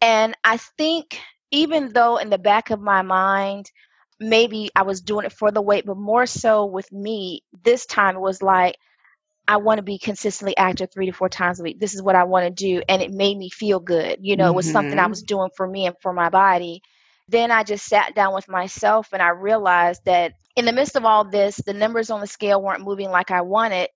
And 0.00 0.36
I 0.44 0.56
think 0.56 1.20
even 1.52 1.92
though 1.92 2.16
in 2.16 2.30
the 2.30 2.38
back 2.38 2.70
of 2.70 2.80
my 2.80 3.02
mind, 3.02 3.70
maybe 4.18 4.70
I 4.74 4.82
was 4.82 5.00
doing 5.00 5.26
it 5.26 5.32
for 5.32 5.50
the 5.50 5.62
weight, 5.62 5.84
but 5.86 5.96
more 5.96 6.26
so 6.26 6.64
with 6.64 6.90
me, 6.92 7.42
this 7.64 7.86
time 7.86 8.16
it 8.16 8.20
was 8.20 8.42
like, 8.42 8.76
I 9.48 9.56
want 9.56 9.78
to 9.78 9.82
be 9.82 9.98
consistently 9.98 10.56
active 10.56 10.90
three 10.92 11.06
to 11.06 11.12
four 11.12 11.28
times 11.28 11.60
a 11.60 11.62
week. 11.62 11.80
This 11.80 11.94
is 11.94 12.02
what 12.02 12.14
I 12.14 12.24
want 12.24 12.44
to 12.44 12.50
do. 12.50 12.82
And 12.88 13.02
it 13.02 13.12
made 13.12 13.36
me 13.36 13.50
feel 13.50 13.80
good. 13.80 14.18
You 14.20 14.36
know, 14.36 14.44
mm-hmm. 14.44 14.52
it 14.52 14.56
was 14.56 14.70
something 14.70 14.98
I 14.98 15.02
mm-hmm. 15.02 15.10
was 15.10 15.22
doing 15.22 15.50
for 15.56 15.66
me 15.66 15.86
and 15.86 15.96
for 16.00 16.12
my 16.12 16.28
body 16.28 16.82
then 17.28 17.50
I 17.50 17.62
just 17.62 17.86
sat 17.86 18.14
down 18.14 18.34
with 18.34 18.48
myself 18.48 19.08
and 19.12 19.22
I 19.22 19.30
realized 19.30 20.04
that 20.04 20.34
in 20.56 20.64
the 20.64 20.72
midst 20.72 20.96
of 20.96 21.04
all 21.04 21.24
this, 21.24 21.56
the 21.56 21.72
numbers 21.72 22.10
on 22.10 22.20
the 22.20 22.26
scale 22.26 22.62
weren't 22.62 22.84
moving 22.84 23.10
like 23.10 23.30
I 23.30 23.40
wanted. 23.40 23.88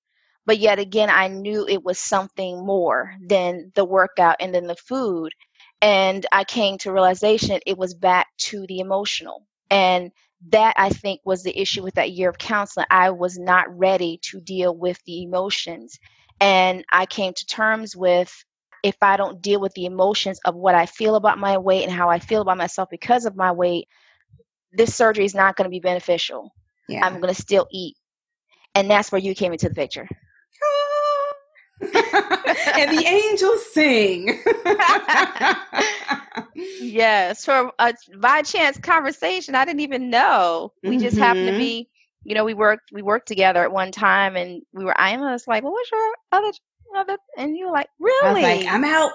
But 0.46 0.58
yet 0.58 0.78
again, 0.78 1.10
I 1.10 1.28
knew 1.28 1.66
it 1.68 1.84
was 1.84 1.98
something 1.98 2.64
more 2.64 3.14
than 3.20 3.72
the 3.74 3.84
workout 3.84 4.36
and 4.40 4.54
then 4.54 4.66
the 4.66 4.76
food. 4.76 5.32
And 5.82 6.24
I 6.32 6.44
came 6.44 6.78
to 6.78 6.92
realization 6.92 7.60
it 7.66 7.76
was 7.76 7.94
back 7.94 8.28
to 8.38 8.64
the 8.66 8.78
emotional. 8.78 9.44
And 9.70 10.12
that 10.50 10.74
I 10.76 10.90
think 10.90 11.20
was 11.24 11.42
the 11.42 11.58
issue 11.58 11.82
with 11.82 11.94
that 11.94 12.12
year 12.12 12.28
of 12.28 12.38
counseling. 12.38 12.86
I 12.90 13.10
was 13.10 13.38
not 13.38 13.76
ready 13.76 14.18
to 14.30 14.40
deal 14.40 14.76
with 14.76 14.98
the 15.06 15.22
emotions. 15.22 15.98
And 16.40 16.84
I 16.92 17.06
came 17.06 17.32
to 17.34 17.46
terms 17.46 17.96
with 17.96 18.32
if 18.82 18.96
I 19.02 19.16
don't 19.16 19.42
deal 19.42 19.60
with 19.60 19.72
the 19.74 19.86
emotions 19.86 20.38
of 20.44 20.54
what 20.54 20.74
I 20.74 20.86
feel 20.86 21.16
about 21.16 21.38
my 21.38 21.58
weight 21.58 21.84
and 21.84 21.92
how 21.92 22.08
I 22.08 22.18
feel 22.18 22.42
about 22.42 22.58
myself 22.58 22.88
because 22.90 23.24
of 23.24 23.36
my 23.36 23.50
weight, 23.50 23.88
this 24.72 24.94
surgery 24.94 25.24
is 25.24 25.34
not 25.34 25.56
going 25.56 25.64
to 25.64 25.70
be 25.70 25.80
beneficial. 25.80 26.52
Yeah. 26.88 27.04
I'm 27.04 27.20
going 27.20 27.34
to 27.34 27.40
still 27.40 27.66
eat. 27.72 27.96
And 28.74 28.90
that's 28.90 29.10
where 29.10 29.20
you 29.20 29.34
came 29.34 29.52
into 29.52 29.68
the 29.68 29.74
picture. 29.74 30.06
And 31.80 32.98
the 32.98 33.04
angels 33.06 33.72
sing. 33.72 34.42
yes, 36.80 37.44
for 37.44 37.70
a 37.78 37.94
by 38.18 38.42
chance 38.42 38.78
conversation, 38.78 39.54
I 39.54 39.64
didn't 39.64 39.80
even 39.80 40.10
know. 40.10 40.72
We 40.82 40.98
just 40.98 41.16
mm-hmm. 41.16 41.22
happened 41.24 41.46
to 41.46 41.52
mm-hmm. 41.52 41.60
be, 41.60 41.88
you 42.24 42.34
know, 42.34 42.44
we 42.44 42.54
worked 42.54 42.92
we 42.92 43.02
worked 43.02 43.28
together 43.28 43.62
at 43.62 43.72
one 43.72 43.92
time, 43.92 44.36
and 44.36 44.62
we 44.72 44.84
were. 44.84 44.98
I 44.98 45.16
was 45.16 45.46
like, 45.46 45.62
"Well, 45.62 45.72
what's 45.72 45.90
your 45.90 46.14
other 46.32 46.52
other?" 46.96 47.18
And 47.36 47.56
you 47.56 47.66
were 47.66 47.72
like, 47.72 47.88
"Really?" 47.98 48.44
I 48.44 48.54
was 48.54 48.64
like, 48.64 48.74
"I'm 48.74 48.84
out." 48.84 49.12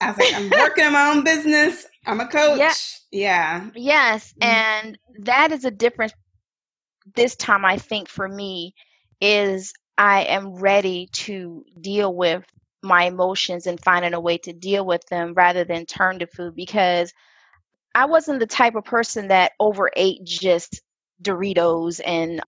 I 0.00 0.08
was 0.08 0.18
like, 0.18 0.34
"I'm 0.34 0.50
working 0.50 0.84
on 0.84 0.92
my 0.92 1.06
own 1.12 1.24
business. 1.24 1.86
I'm 2.06 2.20
a 2.20 2.26
coach." 2.28 2.58
Yeah. 2.58 2.74
yeah. 3.10 3.70
Yes, 3.74 4.34
mm-hmm. 4.34 4.50
and 4.50 4.98
that 5.20 5.52
is 5.52 5.64
a 5.64 5.70
difference. 5.70 6.12
This 7.14 7.36
time, 7.36 7.64
I 7.64 7.78
think 7.78 8.08
for 8.08 8.28
me 8.28 8.74
is 9.20 9.72
I 10.02 10.22
am 10.22 10.56
ready 10.56 11.06
to 11.12 11.64
deal 11.80 12.12
with 12.12 12.44
my 12.82 13.04
emotions 13.04 13.68
and 13.68 13.80
finding 13.80 14.14
a 14.14 14.20
way 14.20 14.36
to 14.38 14.52
deal 14.52 14.84
with 14.84 15.06
them 15.06 15.32
rather 15.32 15.62
than 15.62 15.86
turn 15.86 16.18
to 16.18 16.26
food 16.26 16.56
because 16.56 17.14
I 17.94 18.06
wasn't 18.06 18.40
the 18.40 18.48
type 18.48 18.74
of 18.74 18.84
person 18.84 19.28
that 19.28 19.52
overate 19.60 20.24
just 20.24 20.82
Doritos 21.22 22.00
and 22.04 22.40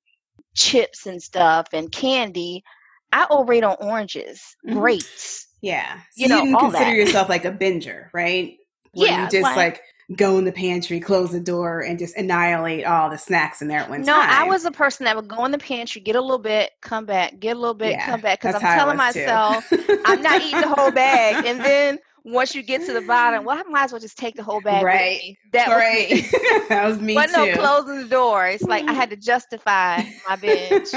chips 0.57 1.07
and 1.07 1.23
stuff 1.23 1.69
and 1.73 1.93
candy. 1.93 2.65
I 3.13 3.25
overate 3.31 3.63
on 3.63 3.77
oranges, 3.81 4.57
mm-hmm. 4.67 4.77
grapes. 4.77 5.47
Yeah. 5.63 5.99
So 5.99 6.01
you, 6.17 6.29
know, 6.29 6.43
you 6.43 6.59
consider 6.59 6.87
that. 6.87 6.97
yourself 6.97 7.29
like 7.29 7.45
a 7.45 7.53
binger, 7.53 8.09
right? 8.13 8.57
Where 8.95 9.07
yeah. 9.07 9.23
You 9.27 9.31
just 9.31 9.45
like, 9.45 9.57
like 9.57 9.83
go 10.17 10.39
in 10.39 10.45
the 10.45 10.53
pantry, 10.53 11.01
close 11.01 11.33
the 11.33 11.41
door, 11.41 11.81
and 11.81 11.99
just 11.99 12.17
annihilate 12.17 12.85
all 12.85 13.11
the 13.11 13.19
snacks 13.19 13.63
in 13.63 13.69
there 13.69 13.81
at 13.81 13.89
one 13.91 14.03
no, 14.03 14.13
time. 14.13 14.29
No, 14.29 14.37
I 14.37 14.49
was 14.49 14.65
a 14.65 14.71
person 14.71 15.05
that 15.05 15.17
would 15.17 15.29
go 15.29 15.45
in 15.45 15.51
the 15.51 15.59
pantry, 15.59 16.01
get 16.01 16.17
a 16.17 16.21
little 16.21 16.39
bit, 16.39 16.73
come 16.81 17.07
back, 17.07 17.39
get 17.41 17.57
a 17.57 17.59
little 17.59 17.75
bit, 17.75 17.93
yeah, 17.93 18.07
come 18.07 18.21
back, 18.21 18.41
because 18.41 18.57
I'm 18.57 18.61
telling 18.61 18.97
myself 18.97 19.65
I'm 20.05 20.23
not 20.23 20.43
eating 20.43 20.61
the 20.61 20.75
whole 20.75 20.91
bag, 20.91 21.45
and 21.47 21.61
then 21.65 21.99
once 22.25 22.55
you 22.55 22.63
get 22.63 22.85
to 22.87 22.93
the 22.93 23.03
bottom, 23.03 23.45
well, 23.45 23.59
I 23.59 23.63
might 23.69 23.85
as 23.85 23.93
well 23.93 24.01
just 24.01 24.17
take 24.17 24.35
the 24.35 24.43
whole 24.43 24.63
bag. 24.63 24.83
Right. 24.83 25.37
That 25.53 25.69
right. 25.69 26.11
was 26.11 26.33
me. 26.33 26.65
that 26.69 26.85
was 26.87 26.99
me 27.01 27.15
Wasn't 27.15 27.35
too. 27.35 27.55
no 27.55 27.61
closing 27.61 28.03
the 28.03 28.09
door. 28.09 28.47
It's 28.47 28.63
like 28.63 28.89
I 28.89 28.95
had 28.95 29.11
to 29.11 29.17
justify 29.17 30.03
my 30.27 30.37
binge. 30.37 30.89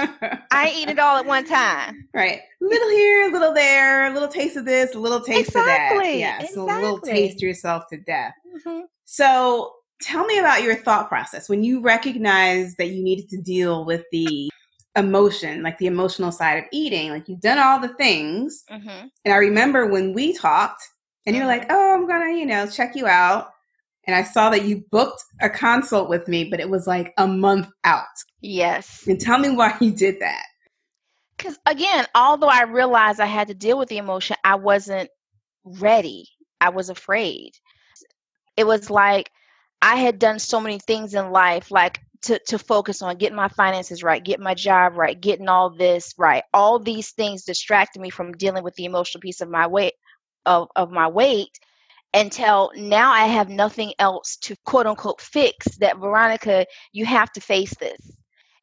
I 0.52 0.74
eat 0.74 0.88
it 0.88 1.00
all 1.00 1.18
at 1.18 1.26
one 1.26 1.46
time. 1.46 2.08
Right. 2.14 2.40
Little 2.62 2.90
here, 2.90 3.30
little 3.32 3.54
there, 3.54 4.10
a 4.10 4.14
little 4.14 4.30
taste 4.30 4.56
of 4.56 4.64
this, 4.64 4.96
a 4.96 5.00
little 5.00 5.20
taste 5.20 5.50
exactly. 5.50 5.98
of 5.98 6.04
that. 6.04 6.18
Yeah. 6.18 6.36
Exactly. 6.36 6.56
So 6.56 6.64
a 6.64 6.80
little 6.80 7.00
taste 7.00 7.42
yourself 7.42 7.84
to 7.92 7.98
death. 7.98 8.34
Mm-hmm. 8.56 8.86
So 9.10 9.72
tell 10.02 10.26
me 10.26 10.38
about 10.38 10.64
your 10.64 10.76
thought 10.76 11.08
process 11.08 11.48
when 11.48 11.64
you 11.64 11.82
recognized 11.82 12.78
that 12.78 12.90
you 12.90 13.02
needed 13.02 13.30
to 13.30 13.42
deal 13.42 13.86
with 13.86 14.04
the 14.12 14.50
emotion, 14.98 15.64
like 15.64 15.78
the 15.78 15.88
emotional 15.88 16.32
side 16.32 16.58
of 16.58 16.66
eating. 16.74 17.12
Like 17.12 17.30
you've 17.30 17.40
done 17.40 17.58
all 17.58 17.80
the 17.80 17.94
things. 17.96 18.66
Mm-hmm. 18.70 19.08
And 19.24 19.34
I 19.34 19.38
remember 19.38 19.88
when 19.88 20.14
we 20.14 20.34
talked 20.34 20.84
and 21.26 21.38
you're 21.38 21.46
like, 21.46 21.64
mm-hmm. 21.64 21.72
oh, 21.72 21.94
I'm 21.94 22.06
going 22.06 22.34
to, 22.34 22.38
you 22.38 22.46
know, 22.46 22.68
check 22.68 22.96
you 22.96 23.08
out. 23.08 23.50
And 24.06 24.16
I 24.16 24.24
saw 24.24 24.50
that 24.50 24.66
you 24.66 24.84
booked 24.92 25.24
a 25.42 25.50
consult 25.50 26.10
with 26.10 26.28
me, 26.28 26.44
but 26.50 26.60
it 26.60 26.70
was 26.70 26.86
like 26.86 27.14
a 27.18 27.28
month 27.28 27.70
out. 27.86 28.04
Yes. 28.42 29.06
And 29.08 29.20
tell 29.20 29.40
me 29.40 29.52
why 29.52 29.76
you 29.80 29.92
did 29.92 30.20
that. 30.20 30.44
Because 31.38 31.58
again, 31.66 32.06
although 32.14 32.48
I 32.48 32.64
realized 32.64 33.22
I 33.22 33.26
had 33.26 33.48
to 33.48 33.54
deal 33.54 33.78
with 33.78 33.88
the 33.88 34.00
emotion, 34.00 34.36
I 34.44 34.56
wasn't 34.56 35.10
ready. 35.64 36.28
I 36.60 36.70
was 36.70 36.90
afraid 36.90 37.52
it 38.58 38.68
was 38.68 38.90
like 38.90 39.32
I 39.82 39.96
had 39.96 40.20
done 40.20 40.40
so 40.40 40.60
many 40.60 40.80
things 40.80 41.14
in 41.14 41.32
life, 41.32 41.72
like 41.72 42.02
to, 42.24 42.40
to 42.48 42.58
focus 42.58 43.02
on 43.02 43.18
getting 43.18 43.36
my 43.36 43.48
finances 43.50 44.04
right, 44.04 44.24
getting 44.24 44.44
my 44.44 44.56
job 44.56 44.98
right, 44.98 45.20
getting 45.20 45.48
all 45.48 45.70
this 45.70 46.14
right. 46.18 46.44
All 46.54 46.80
these 46.80 47.12
things 47.12 47.44
distracted 47.46 48.02
me 48.02 48.10
from 48.10 48.34
dealing 48.34 48.64
with 48.64 48.76
the 48.76 48.86
emotional 48.86 49.22
piece 49.22 49.42
of 49.42 49.50
my 49.50 49.68
weight 49.68 49.94
of, 50.46 50.68
of 50.76 50.92
my 50.92 51.08
weight 51.08 51.52
until 52.14 52.72
now 52.76 53.12
I 53.12 53.26
have 53.26 53.50
nothing 53.50 53.94
else 54.00 54.38
to 54.44 54.56
quote 54.66 54.88
unquote 54.88 55.22
fix 55.22 55.78
that 55.80 56.00
Veronica, 56.00 56.66
you 56.92 57.06
have 57.06 57.32
to 57.34 57.42
face 57.42 57.74
this. 57.80 58.00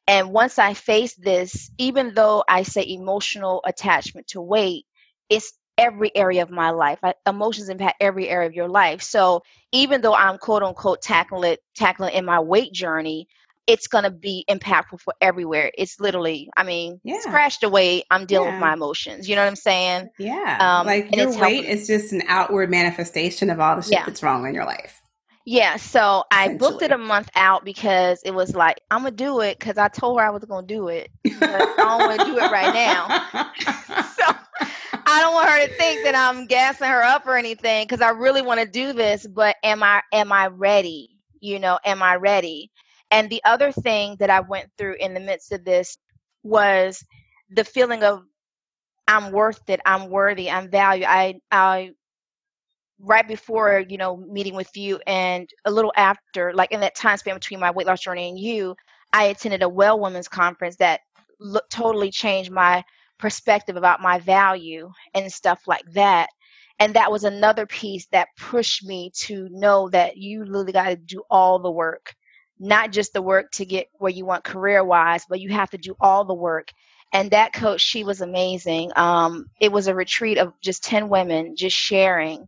And 0.07 0.31
once 0.31 0.59
I 0.59 0.73
face 0.73 1.15
this, 1.15 1.71
even 1.77 2.13
though 2.13 2.43
I 2.47 2.63
say 2.63 2.85
emotional 2.87 3.61
attachment 3.65 4.27
to 4.27 4.41
weight, 4.41 4.85
it's 5.29 5.53
every 5.77 6.15
area 6.15 6.41
of 6.41 6.49
my 6.49 6.69
life. 6.69 6.99
I, 7.03 7.13
emotions 7.27 7.69
impact 7.69 7.97
every 7.99 8.29
area 8.29 8.47
of 8.47 8.53
your 8.53 8.67
life. 8.67 9.01
So 9.01 9.43
even 9.71 10.01
though 10.01 10.15
I'm 10.15 10.37
quote 10.37 10.63
unquote 10.63 11.01
tackling 11.01 11.53
it, 11.53 11.59
tackling 11.75 12.13
in 12.13 12.25
my 12.25 12.39
weight 12.39 12.73
journey, 12.73 13.27
it's 13.67 13.87
gonna 13.87 14.11
be 14.11 14.45
impactful 14.49 15.01
for 15.01 15.13
everywhere. 15.21 15.71
It's 15.77 15.99
literally, 15.99 16.49
I 16.55 16.63
mean, 16.63 16.99
yeah. 17.03 17.19
scratched 17.21 17.63
away. 17.63 18.03
I'm 18.11 18.25
dealing 18.25 18.49
yeah. 18.49 18.53
with 18.55 18.61
my 18.61 18.73
emotions. 18.73 19.27
You 19.27 19.35
know 19.35 19.41
what 19.41 19.49
I'm 19.49 19.55
saying? 19.55 20.09
Yeah. 20.19 20.57
Um, 20.59 20.85
like 20.85 21.15
your 21.15 21.37
weight 21.39 21.65
is 21.65 21.87
just 21.87 22.13
an 22.13 22.21
outward 22.27 22.69
manifestation 22.69 23.49
of 23.49 23.59
all 23.59 23.75
the 23.75 23.81
shit 23.81 23.93
yeah. 23.93 24.05
that's 24.05 24.21
wrong 24.21 24.47
in 24.47 24.53
your 24.53 24.65
life. 24.65 25.01
Yeah, 25.47 25.75
so 25.75 26.23
I 26.31 26.55
booked 26.55 26.81
it 26.81 26.91
a 26.91 26.97
month 26.97 27.29
out 27.35 27.63
because 27.63 28.19
it 28.25 28.31
was 28.33 28.55
like 28.55 28.81
I'm 28.89 29.03
gonna 29.03 29.11
do 29.11 29.41
it 29.41 29.59
because 29.59 29.77
I 29.77 29.89
told 29.89 30.19
her 30.19 30.25
I 30.25 30.31
was 30.31 30.43
gonna 30.43 30.65
do 30.65 30.87
it. 30.87 31.11
I 31.23 31.73
don't 31.77 31.99
want 31.99 32.19
to 32.19 32.25
do 32.25 32.37
it 32.39 32.51
right 32.51 32.73
now. 32.73 33.51
so 34.17 34.35
I 35.05 35.21
don't 35.21 35.33
want 35.33 35.49
her 35.49 35.67
to 35.67 35.73
think 35.75 36.03
that 36.03 36.15
I'm 36.15 36.47
gassing 36.47 36.87
her 36.87 37.03
up 37.03 37.25
or 37.27 37.37
anything 37.37 37.83
because 37.85 38.01
I 38.01 38.09
really 38.09 38.41
want 38.41 38.59
to 38.59 38.65
do 38.67 38.93
this, 38.93 39.27
but 39.27 39.55
am 39.63 39.83
I 39.83 40.01
am 40.13 40.31
I 40.31 40.47
ready? 40.47 41.09
You 41.41 41.59
know, 41.59 41.79
am 41.85 42.01
I 42.03 42.15
ready? 42.15 42.71
And 43.11 43.29
the 43.29 43.41
other 43.45 43.71
thing 43.71 44.17
that 44.19 44.29
I 44.29 44.41
went 44.41 44.69
through 44.77 44.95
in 44.99 45.13
the 45.13 45.19
midst 45.19 45.51
of 45.51 45.63
this 45.65 45.97
was 46.43 47.03
the 47.49 47.63
feeling 47.63 48.03
of 48.03 48.23
I'm 49.07 49.31
worth 49.31 49.69
it, 49.69 49.81
I'm 49.85 50.09
worthy, 50.09 50.49
I'm 50.49 50.69
valued. 50.71 51.05
I 51.07 51.35
I 51.51 51.91
right 52.99 53.27
before, 53.27 53.83
you 53.87 53.97
know, 53.97 54.17
meeting 54.17 54.55
with 54.55 54.75
you 54.75 54.99
and 55.05 55.49
a 55.65 55.71
little 55.71 55.93
after, 55.97 56.53
like 56.53 56.71
in 56.71 56.79
that 56.81 56.95
time 56.95 57.17
span 57.17 57.35
between 57.35 57.59
my 57.59 57.71
weight 57.71 57.87
loss 57.87 58.01
journey 58.01 58.29
and 58.29 58.39
you, 58.39 58.75
I 59.13 59.25
attended 59.25 59.63
a 59.63 59.69
well 59.69 59.99
women's 59.99 60.27
conference 60.27 60.77
that 60.77 61.01
lo- 61.39 61.59
totally 61.69 62.11
changed 62.11 62.51
my 62.51 62.83
perspective 63.17 63.75
about 63.75 64.01
my 64.01 64.19
value 64.19 64.91
and 65.13 65.31
stuff 65.31 65.61
like 65.67 65.85
that. 65.93 66.29
And 66.79 66.93
that 66.95 67.11
was 67.11 67.23
another 67.23 67.65
piece 67.65 68.07
that 68.07 68.29
pushed 68.37 68.85
me 68.85 69.11
to 69.21 69.47
know 69.49 69.89
that 69.89 70.17
you 70.17 70.43
really 70.43 70.73
got 70.73 70.89
to 70.89 70.95
do 70.95 71.23
all 71.29 71.59
the 71.59 71.71
work, 71.71 72.13
not 72.59 72.91
just 72.91 73.13
the 73.13 73.21
work 73.21 73.51
to 73.51 73.65
get 73.65 73.87
where 73.93 74.11
you 74.11 74.25
want 74.25 74.43
career 74.43 74.83
wise, 74.83 75.23
but 75.29 75.39
you 75.39 75.49
have 75.49 75.69
to 75.69 75.77
do 75.77 75.95
all 76.01 76.25
the 76.25 76.33
work. 76.33 76.71
And 77.13 77.31
that 77.31 77.53
coach, 77.53 77.79
she 77.79 78.03
was 78.03 78.19
amazing. 78.19 78.91
Um, 78.97 79.45
it 79.61 79.71
was 79.71 79.87
a 79.87 79.95
retreat 79.95 80.37
of 80.37 80.53
just 80.59 80.83
10 80.83 81.07
women 81.07 81.55
just 81.55 81.77
sharing. 81.77 82.47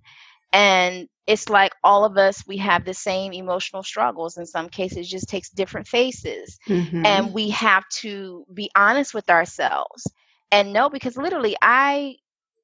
And 0.52 1.08
it's 1.26 1.48
like 1.48 1.74
all 1.84 2.04
of 2.04 2.18
us, 2.18 2.46
we 2.48 2.58
have 2.58 2.84
the 2.84 2.94
same 2.94 3.32
emotional 3.32 3.84
struggles. 3.84 4.38
In 4.38 4.46
some 4.46 4.68
cases, 4.68 5.10
just 5.10 5.30
takes 5.30 5.50
different 5.50 5.88
faces. 5.88 6.58
Mm-hmm. 6.68 7.06
And 7.06 7.34
we 7.34 7.50
have 7.52 7.88
to 8.00 8.46
be 8.54 8.70
honest 8.76 9.14
with 9.14 9.30
ourselves 9.30 10.06
and 10.52 10.74
no, 10.74 10.90
because 10.90 11.18
literally 11.18 11.56
I 11.62 12.18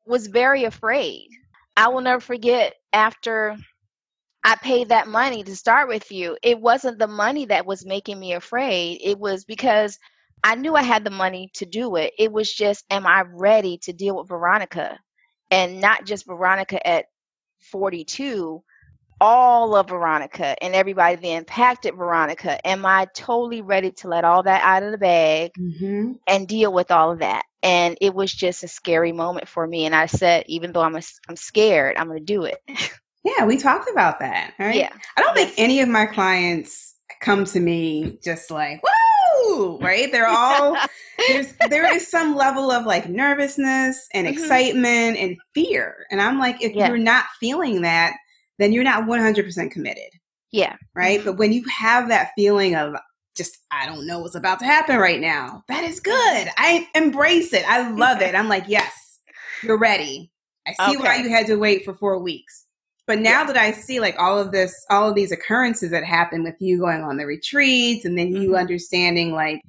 was 0.05 0.27
very 0.27 0.65
afraid. 0.65 1.29
I 1.77 1.89
will 1.89 2.01
never 2.01 2.19
forget 2.21 2.75
after 2.93 3.55
I 4.43 4.55
paid 4.55 4.89
that 4.89 5.07
money 5.07 5.43
to 5.43 5.55
start 5.55 5.87
with 5.89 6.11
you, 6.11 6.37
it 6.43 6.59
wasn't 6.59 6.99
the 6.99 7.07
money 7.07 7.45
that 7.47 7.65
was 7.65 7.85
making 7.85 8.19
me 8.19 8.33
afraid. 8.33 8.99
It 9.03 9.19
was 9.19 9.45
because 9.45 9.99
I 10.43 10.55
knew 10.55 10.75
I 10.75 10.83
had 10.83 11.05
the 11.05 11.11
money 11.11 11.51
to 11.55 11.65
do 11.65 11.95
it. 11.97 12.13
It 12.19 12.31
was 12.31 12.51
just, 12.53 12.85
am 12.89 13.07
I 13.07 13.23
ready 13.31 13.79
to 13.83 13.93
deal 13.93 14.17
with 14.17 14.29
Veronica? 14.29 14.99
And 15.51 15.81
not 15.81 16.05
just 16.05 16.27
Veronica 16.27 16.85
at 16.87 17.05
42, 17.71 18.63
all 19.21 19.75
of 19.75 19.89
Veronica 19.89 20.55
and 20.63 20.75
everybody 20.75 21.15
that 21.15 21.27
impacted 21.27 21.95
Veronica. 21.95 22.65
Am 22.65 22.85
I 22.85 23.07
totally 23.15 23.61
ready 23.61 23.91
to 23.91 24.07
let 24.07 24.25
all 24.25 24.43
that 24.43 24.61
out 24.63 24.83
of 24.83 24.91
the 24.91 24.97
bag 24.97 25.51
mm-hmm. 25.59 26.13
and 26.27 26.47
deal 26.47 26.73
with 26.73 26.91
all 26.91 27.11
of 27.11 27.19
that? 27.19 27.43
And 27.61 27.97
it 28.01 28.13
was 28.13 28.33
just 28.33 28.63
a 28.63 28.67
scary 28.67 29.11
moment 29.11 29.47
for 29.47 29.65
me. 29.65 29.85
And 29.85 29.95
I 29.95 30.07
said, 30.07 30.43
even 30.47 30.73
though 30.73 30.81
I'm 30.81 30.95
a, 30.95 31.01
I'm 31.29 31.35
scared, 31.35 31.97
I'm 31.97 32.07
going 32.07 32.19
to 32.19 32.25
do 32.25 32.43
it. 32.43 32.59
Yeah, 33.23 33.45
we 33.45 33.57
talked 33.57 33.89
about 33.89 34.19
that. 34.19 34.53
Right? 34.59 34.75
Yeah. 34.75 34.89
I 35.15 35.21
don't 35.21 35.33
think 35.33 35.53
any 35.57 35.79
of 35.79 35.87
my 35.87 36.05
clients 36.05 36.95
come 37.21 37.45
to 37.45 37.59
me 37.59 38.19
just 38.23 38.51
like, 38.51 38.81
woo, 38.83 39.79
right? 39.79 40.11
They're 40.11 40.27
all 40.27 40.75
there's 41.29 41.53
there 41.69 41.91
is 41.93 42.09
some 42.09 42.35
level 42.35 42.71
of 42.71 42.85
like 42.85 43.07
nervousness 43.07 44.07
and 44.13 44.27
mm-hmm. 44.27 44.37
excitement 44.37 45.17
and 45.17 45.37
fear. 45.53 46.05
And 46.11 46.21
I'm 46.21 46.37
like, 46.37 46.61
if 46.61 46.73
yeah. 46.73 46.87
you're 46.87 46.97
not 46.97 47.25
feeling 47.39 47.81
that, 47.83 48.15
then 48.59 48.73
you're 48.73 48.83
not 48.83 49.03
100% 49.03 49.71
committed. 49.71 50.09
Yeah. 50.51 50.75
Right. 50.95 51.23
But 51.23 51.37
when 51.37 51.51
you 51.51 51.63
have 51.65 52.09
that 52.09 52.31
feeling 52.35 52.75
of 52.75 52.95
just, 53.35 53.57
I 53.71 53.87
don't 53.87 54.05
know 54.05 54.19
what's 54.19 54.35
about 54.35 54.59
to 54.59 54.65
happen 54.65 54.97
right 54.97 55.19
now, 55.19 55.63
that 55.67 55.83
is 55.83 55.99
good. 55.99 56.47
I 56.57 56.87
embrace 56.93 57.53
it. 57.53 57.67
I 57.67 57.89
love 57.91 58.21
it. 58.21 58.35
I'm 58.35 58.47
like, 58.47 58.65
yes, 58.67 59.19
you're 59.63 59.79
ready. 59.79 60.31
I 60.67 60.73
see 60.73 60.97
okay. 60.97 61.03
why 61.03 61.15
you 61.17 61.29
had 61.29 61.47
to 61.47 61.55
wait 61.55 61.83
for 61.83 61.95
four 61.95 62.19
weeks. 62.19 62.65
But 63.05 63.19
now 63.19 63.41
yeah. 63.41 63.47
that 63.47 63.57
I 63.57 63.71
see 63.71 63.99
like 63.99 64.15
all 64.17 64.39
of 64.39 64.51
this, 64.51 64.73
all 64.89 65.09
of 65.09 65.15
these 65.15 65.31
occurrences 65.31 65.91
that 65.91 66.05
happen 66.05 66.43
with 66.43 66.55
you 66.59 66.77
going 66.77 67.01
on 67.01 67.17
the 67.17 67.25
retreats 67.25 68.05
and 68.05 68.17
then 68.17 68.33
you 68.33 68.49
mm-hmm. 68.49 68.55
understanding 68.55 69.33
like 69.33 69.61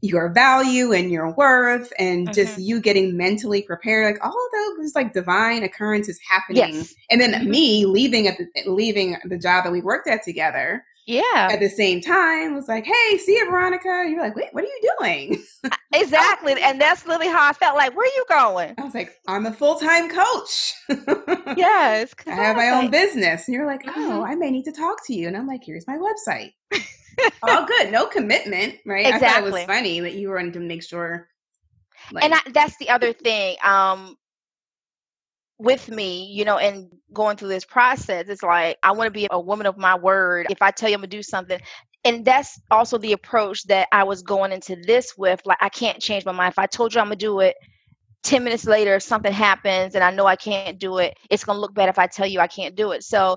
your 0.00 0.32
value 0.32 0.92
and 0.92 1.10
your 1.10 1.30
worth 1.32 1.92
and 1.98 2.26
mm-hmm. 2.26 2.34
just 2.34 2.58
you 2.58 2.80
getting 2.80 3.16
mentally 3.16 3.62
prepared 3.62 4.14
like 4.14 4.24
all 4.24 4.30
of 4.30 4.76
those 4.76 4.94
like 4.94 5.12
divine 5.12 5.62
occurrences 5.62 6.18
happening. 6.28 6.74
Yes. 6.74 6.94
and 7.10 7.20
then 7.20 7.32
mm-hmm. 7.32 7.50
me 7.50 7.86
leaving 7.86 8.28
at 8.28 8.38
the 8.38 8.46
leaving 8.70 9.16
the 9.24 9.38
job 9.38 9.64
that 9.64 9.72
we 9.72 9.80
worked 9.80 10.08
at 10.08 10.22
together 10.22 10.84
yeah. 11.06 11.22
at 11.50 11.58
the 11.58 11.68
same 11.68 12.00
time 12.00 12.54
was 12.54 12.68
like 12.68 12.84
hey 12.84 13.18
see 13.18 13.32
you 13.32 13.50
veronica. 13.50 14.04
You're 14.08 14.20
like 14.20 14.36
wait 14.36 14.48
what 14.52 14.64
are 14.64 14.68
you 14.68 14.92
doing? 14.98 15.44
Exactly. 15.94 16.54
And 16.62 16.78
that's 16.78 17.06
literally 17.06 17.32
how 17.32 17.48
i 17.48 17.54
felt 17.54 17.74
like 17.74 17.96
where 17.96 18.04
are 18.04 18.14
you 18.14 18.24
going? 18.28 18.74
I 18.76 18.84
was 18.84 18.94
like 18.94 19.16
i'm 19.26 19.46
a 19.46 19.52
full-time 19.52 20.10
coach. 20.10 20.74
Yes 21.56 22.14
i 22.26 22.30
have 22.30 22.56
my 22.56 22.68
own 22.68 22.90
business. 22.90 23.48
And 23.48 23.54
you're 23.54 23.66
like 23.66 23.82
oh 23.86 23.90
mm-hmm. 23.90 24.24
i 24.24 24.34
may 24.34 24.50
need 24.50 24.64
to 24.64 24.72
talk 24.72 25.04
to 25.06 25.14
you. 25.14 25.26
And 25.26 25.36
i'm 25.36 25.46
like 25.46 25.62
here's 25.64 25.86
my 25.86 25.96
website 25.96 26.52
all 27.42 27.64
good 27.66 27.90
no 27.90 28.06
commitment 28.06 28.76
right 28.84 29.06
exactly. 29.06 29.26
i 29.26 29.32
thought 29.32 29.46
it 29.46 29.52
was 29.52 29.64
funny 29.64 30.00
that 30.00 30.14
you 30.14 30.30
wanted 30.30 30.52
to 30.52 30.60
make 30.60 30.82
sure 30.82 31.28
like, 32.12 32.24
and 32.24 32.34
I, 32.34 32.40
that's 32.52 32.76
the 32.78 32.90
other 32.90 33.12
thing 33.12 33.56
um 33.62 34.16
with 35.58 35.90
me, 35.90 36.26
you 36.26 36.44
know, 36.44 36.58
and 36.58 36.88
going 37.12 37.36
through 37.36 37.48
this 37.48 37.64
process, 37.64 38.28
it's 38.28 38.42
like 38.42 38.78
I 38.82 38.92
want 38.92 39.08
to 39.08 39.10
be 39.10 39.26
a 39.30 39.40
woman 39.40 39.66
of 39.66 39.76
my 39.76 39.96
word. 39.96 40.46
If 40.50 40.62
I 40.62 40.70
tell 40.70 40.88
you 40.88 40.94
I'm 40.94 41.00
gonna 41.00 41.08
do 41.08 41.22
something, 41.22 41.58
and 42.04 42.24
that's 42.24 42.60
also 42.70 42.96
the 42.96 43.12
approach 43.12 43.64
that 43.64 43.88
I 43.92 44.04
was 44.04 44.22
going 44.22 44.52
into 44.52 44.76
this 44.76 45.14
with. 45.18 45.40
Like 45.44 45.58
I 45.60 45.68
can't 45.68 46.00
change 46.00 46.24
my 46.24 46.32
mind. 46.32 46.52
If 46.52 46.58
I 46.58 46.66
told 46.66 46.94
you 46.94 47.00
I'm 47.00 47.06
gonna 47.06 47.16
do 47.16 47.40
it, 47.40 47.56
10 48.22 48.44
minutes 48.44 48.66
later 48.66 49.00
something 49.00 49.32
happens 49.32 49.94
and 49.94 50.04
I 50.04 50.10
know 50.10 50.26
I 50.26 50.36
can't 50.36 50.78
do 50.78 50.98
it, 50.98 51.16
it's 51.30 51.44
gonna 51.44 51.58
look 51.58 51.74
bad 51.74 51.88
if 51.88 51.98
I 51.98 52.06
tell 52.06 52.26
you 52.26 52.40
I 52.40 52.46
can't 52.46 52.76
do 52.76 52.92
it. 52.92 53.02
So 53.02 53.36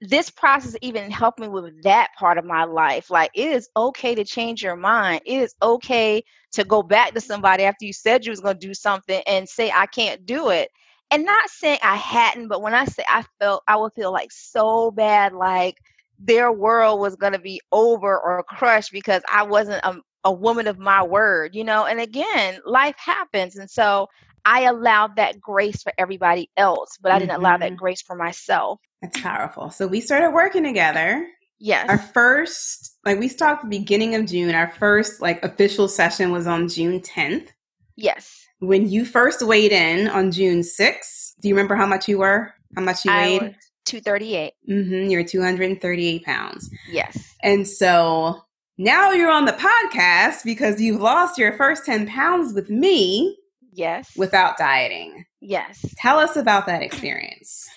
this 0.00 0.30
process 0.30 0.76
even 0.82 1.10
helped 1.10 1.40
me 1.40 1.48
with 1.48 1.82
that 1.82 2.10
part 2.18 2.38
of 2.38 2.44
my 2.44 2.64
life. 2.64 3.10
Like 3.10 3.30
it 3.34 3.48
is 3.48 3.68
okay 3.76 4.14
to 4.14 4.24
change 4.24 4.62
your 4.62 4.76
mind. 4.76 5.22
It 5.26 5.42
is 5.42 5.54
okay 5.60 6.22
to 6.52 6.64
go 6.64 6.82
back 6.82 7.14
to 7.14 7.20
somebody 7.20 7.64
after 7.64 7.84
you 7.84 7.92
said 7.92 8.24
you 8.24 8.30
was 8.30 8.40
gonna 8.40 8.58
do 8.58 8.74
something 8.74 9.22
and 9.26 9.48
say 9.48 9.70
I 9.70 9.86
can't 9.86 10.24
do 10.24 10.50
it 10.50 10.70
and 11.10 11.24
not 11.24 11.48
saying 11.48 11.78
I 11.82 11.96
hadn't, 11.96 12.48
but 12.48 12.62
when 12.62 12.74
I 12.74 12.84
say 12.84 13.02
I 13.08 13.24
felt, 13.38 13.62
I 13.66 13.76
would 13.76 13.92
feel 13.94 14.12
like 14.12 14.30
so 14.30 14.90
bad, 14.90 15.32
like 15.32 15.76
their 16.18 16.52
world 16.52 17.00
was 17.00 17.16
going 17.16 17.32
to 17.32 17.38
be 17.38 17.60
over 17.72 18.18
or 18.18 18.42
crushed 18.42 18.92
because 18.92 19.22
I 19.32 19.44
wasn't 19.44 19.84
a, 19.84 19.96
a 20.24 20.32
woman 20.32 20.66
of 20.66 20.78
my 20.78 21.02
word, 21.02 21.54
you 21.54 21.64
know? 21.64 21.86
And 21.86 22.00
again, 22.00 22.60
life 22.66 22.96
happens. 22.98 23.56
And 23.56 23.70
so 23.70 24.08
I 24.44 24.62
allowed 24.62 25.16
that 25.16 25.40
grace 25.40 25.82
for 25.82 25.92
everybody 25.96 26.50
else, 26.56 26.98
but 27.00 27.12
I 27.12 27.18
didn't 27.18 27.32
mm-hmm. 27.32 27.40
allow 27.40 27.56
that 27.56 27.66
mm-hmm. 27.68 27.76
grace 27.76 28.02
for 28.02 28.16
myself. 28.16 28.80
That's 29.02 29.20
powerful. 29.20 29.70
So 29.70 29.86
we 29.86 30.00
started 30.00 30.30
working 30.30 30.64
together. 30.64 31.26
Yes. 31.60 31.88
Our 31.88 31.98
first, 31.98 32.96
like 33.04 33.18
we 33.18 33.28
started 33.28 33.64
the 33.64 33.78
beginning 33.78 34.14
of 34.14 34.26
June. 34.26 34.54
Our 34.54 34.70
first 34.72 35.20
like 35.20 35.42
official 35.44 35.88
session 35.88 36.30
was 36.30 36.46
on 36.46 36.68
June 36.68 37.00
10th. 37.00 37.48
Yes. 37.96 38.44
When 38.60 38.88
you 38.88 39.04
first 39.04 39.42
weighed 39.42 39.72
in 39.72 40.08
on 40.08 40.30
June 40.32 40.60
6th, 40.60 41.34
do 41.40 41.48
you 41.48 41.54
remember 41.54 41.74
how 41.74 41.86
much 41.86 42.08
you 42.08 42.18
were? 42.18 42.52
How 42.74 42.82
much 42.82 43.04
you 43.04 43.12
weighed? 43.12 43.56
238. 43.86 44.52
Mm-hmm. 44.68 45.10
You're 45.10 45.24
238 45.24 46.24
pounds. 46.24 46.70
Yes. 46.90 47.34
And 47.42 47.66
so 47.66 48.42
now 48.76 49.12
you're 49.12 49.30
on 49.30 49.44
the 49.44 49.52
podcast 49.52 50.44
because 50.44 50.80
you've 50.80 51.00
lost 51.00 51.38
your 51.38 51.52
first 51.56 51.84
10 51.86 52.06
pounds 52.06 52.52
with 52.52 52.68
me. 52.68 53.36
Yes. 53.72 54.10
Without 54.16 54.58
dieting. 54.58 55.24
Yes. 55.40 55.84
Tell 55.96 56.18
us 56.18 56.36
about 56.36 56.66
that 56.66 56.82
experience. 56.82 57.68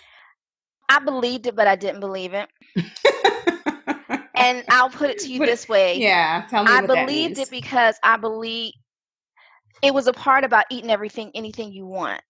I 0.91 0.99
believed 0.99 1.47
it, 1.47 1.55
but 1.55 1.67
I 1.67 1.77
didn't 1.77 2.01
believe 2.01 2.33
it. 2.33 2.49
and 4.35 4.65
I'll 4.69 4.89
put 4.89 5.09
it 5.09 5.19
to 5.19 5.29
you 5.29 5.39
this 5.39 5.69
way. 5.69 5.97
Yeah, 5.97 6.45
tell 6.49 6.65
me. 6.65 6.71
I 6.71 6.81
believed 6.81 7.37
it 7.37 7.49
because 7.49 7.95
I 8.03 8.17
believe 8.17 8.73
it 9.81 9.93
was 9.93 10.07
a 10.07 10.13
part 10.13 10.43
about 10.43 10.65
eating 10.69 10.89
everything, 10.89 11.31
anything 11.33 11.71
you 11.71 11.85
want. 11.85 12.21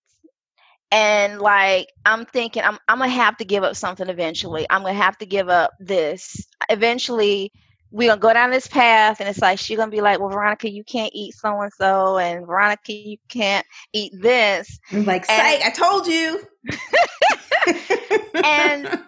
And 0.91 1.39
like 1.39 1.87
I'm 2.05 2.25
thinking, 2.25 2.61
I'm 2.63 2.77
I'm 2.87 2.99
gonna 2.99 3.09
have 3.09 3.37
to 3.37 3.45
give 3.45 3.63
up 3.63 3.75
something 3.75 4.09
eventually. 4.09 4.67
I'm 4.69 4.83
gonna 4.83 4.93
have 4.93 5.17
to 5.19 5.25
give 5.25 5.49
up 5.49 5.71
this. 5.79 6.45
Eventually, 6.69 7.51
we're 7.89 8.09
gonna 8.09 8.21
go 8.21 8.33
down 8.33 8.51
this 8.51 8.67
path, 8.67 9.21
and 9.21 9.27
it's 9.27 9.41
like 9.41 9.57
she's 9.57 9.77
gonna 9.77 9.89
be 9.89 10.01
like, 10.01 10.19
"Well, 10.19 10.29
Veronica, 10.29 10.69
you 10.69 10.83
can't 10.83 11.11
eat 11.15 11.33
so 11.33 11.61
and 11.61 11.71
so, 11.73 12.19
and 12.19 12.45
Veronica, 12.45 12.93
you 12.93 13.17
can't 13.27 13.65
eat 13.93 14.11
this." 14.21 14.79
I'm 14.91 15.05
like, 15.05 15.25
"Psych! 15.25 15.61
I 15.65 15.71
told 15.71 16.05
you." 16.05 16.43
and 18.43 18.99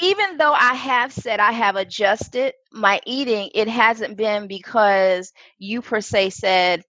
even 0.00 0.36
though 0.38 0.52
I 0.52 0.74
have 0.74 1.12
said 1.12 1.40
I 1.40 1.52
have 1.52 1.76
adjusted 1.76 2.54
my 2.72 3.00
eating, 3.06 3.50
it 3.54 3.68
hasn't 3.68 4.16
been 4.16 4.46
because 4.46 5.32
you 5.58 5.82
per 5.82 6.00
se 6.00 6.30
said 6.30 6.82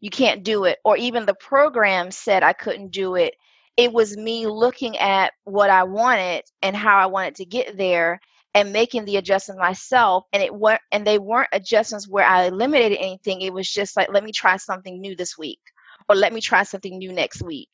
you 0.00 0.10
can't 0.10 0.42
do 0.42 0.64
it 0.64 0.78
or 0.84 0.96
even 0.96 1.26
the 1.26 1.34
program 1.34 2.10
said 2.10 2.42
i 2.42 2.52
couldn't 2.52 2.90
do 2.90 3.14
it. 3.14 3.34
It 3.76 3.92
was 3.92 4.16
me 4.16 4.46
looking 4.46 4.96
at 4.98 5.32
what 5.44 5.70
i 5.70 5.84
wanted 5.84 6.42
and 6.62 6.74
how 6.74 6.98
i 6.98 7.06
wanted 7.06 7.36
to 7.36 7.44
get 7.44 7.76
there 7.76 8.20
and 8.54 8.72
making 8.72 9.04
the 9.04 9.16
adjustments 9.16 9.60
myself 9.60 10.24
and 10.32 10.42
it 10.42 10.54
weren't 10.54 10.80
and 10.90 11.06
they 11.06 11.18
weren't 11.18 11.48
adjustments 11.52 12.08
where 12.08 12.26
i 12.26 12.44
eliminated 12.44 12.98
anything. 12.98 13.42
It 13.42 13.52
was 13.52 13.70
just 13.70 13.96
like 13.96 14.08
let 14.12 14.24
me 14.24 14.32
try 14.32 14.56
something 14.56 15.00
new 15.00 15.14
this 15.14 15.38
week 15.38 15.60
or 16.08 16.16
let 16.16 16.32
me 16.32 16.40
try 16.40 16.62
something 16.62 16.98
new 16.98 17.12
next 17.12 17.42
week. 17.42 17.68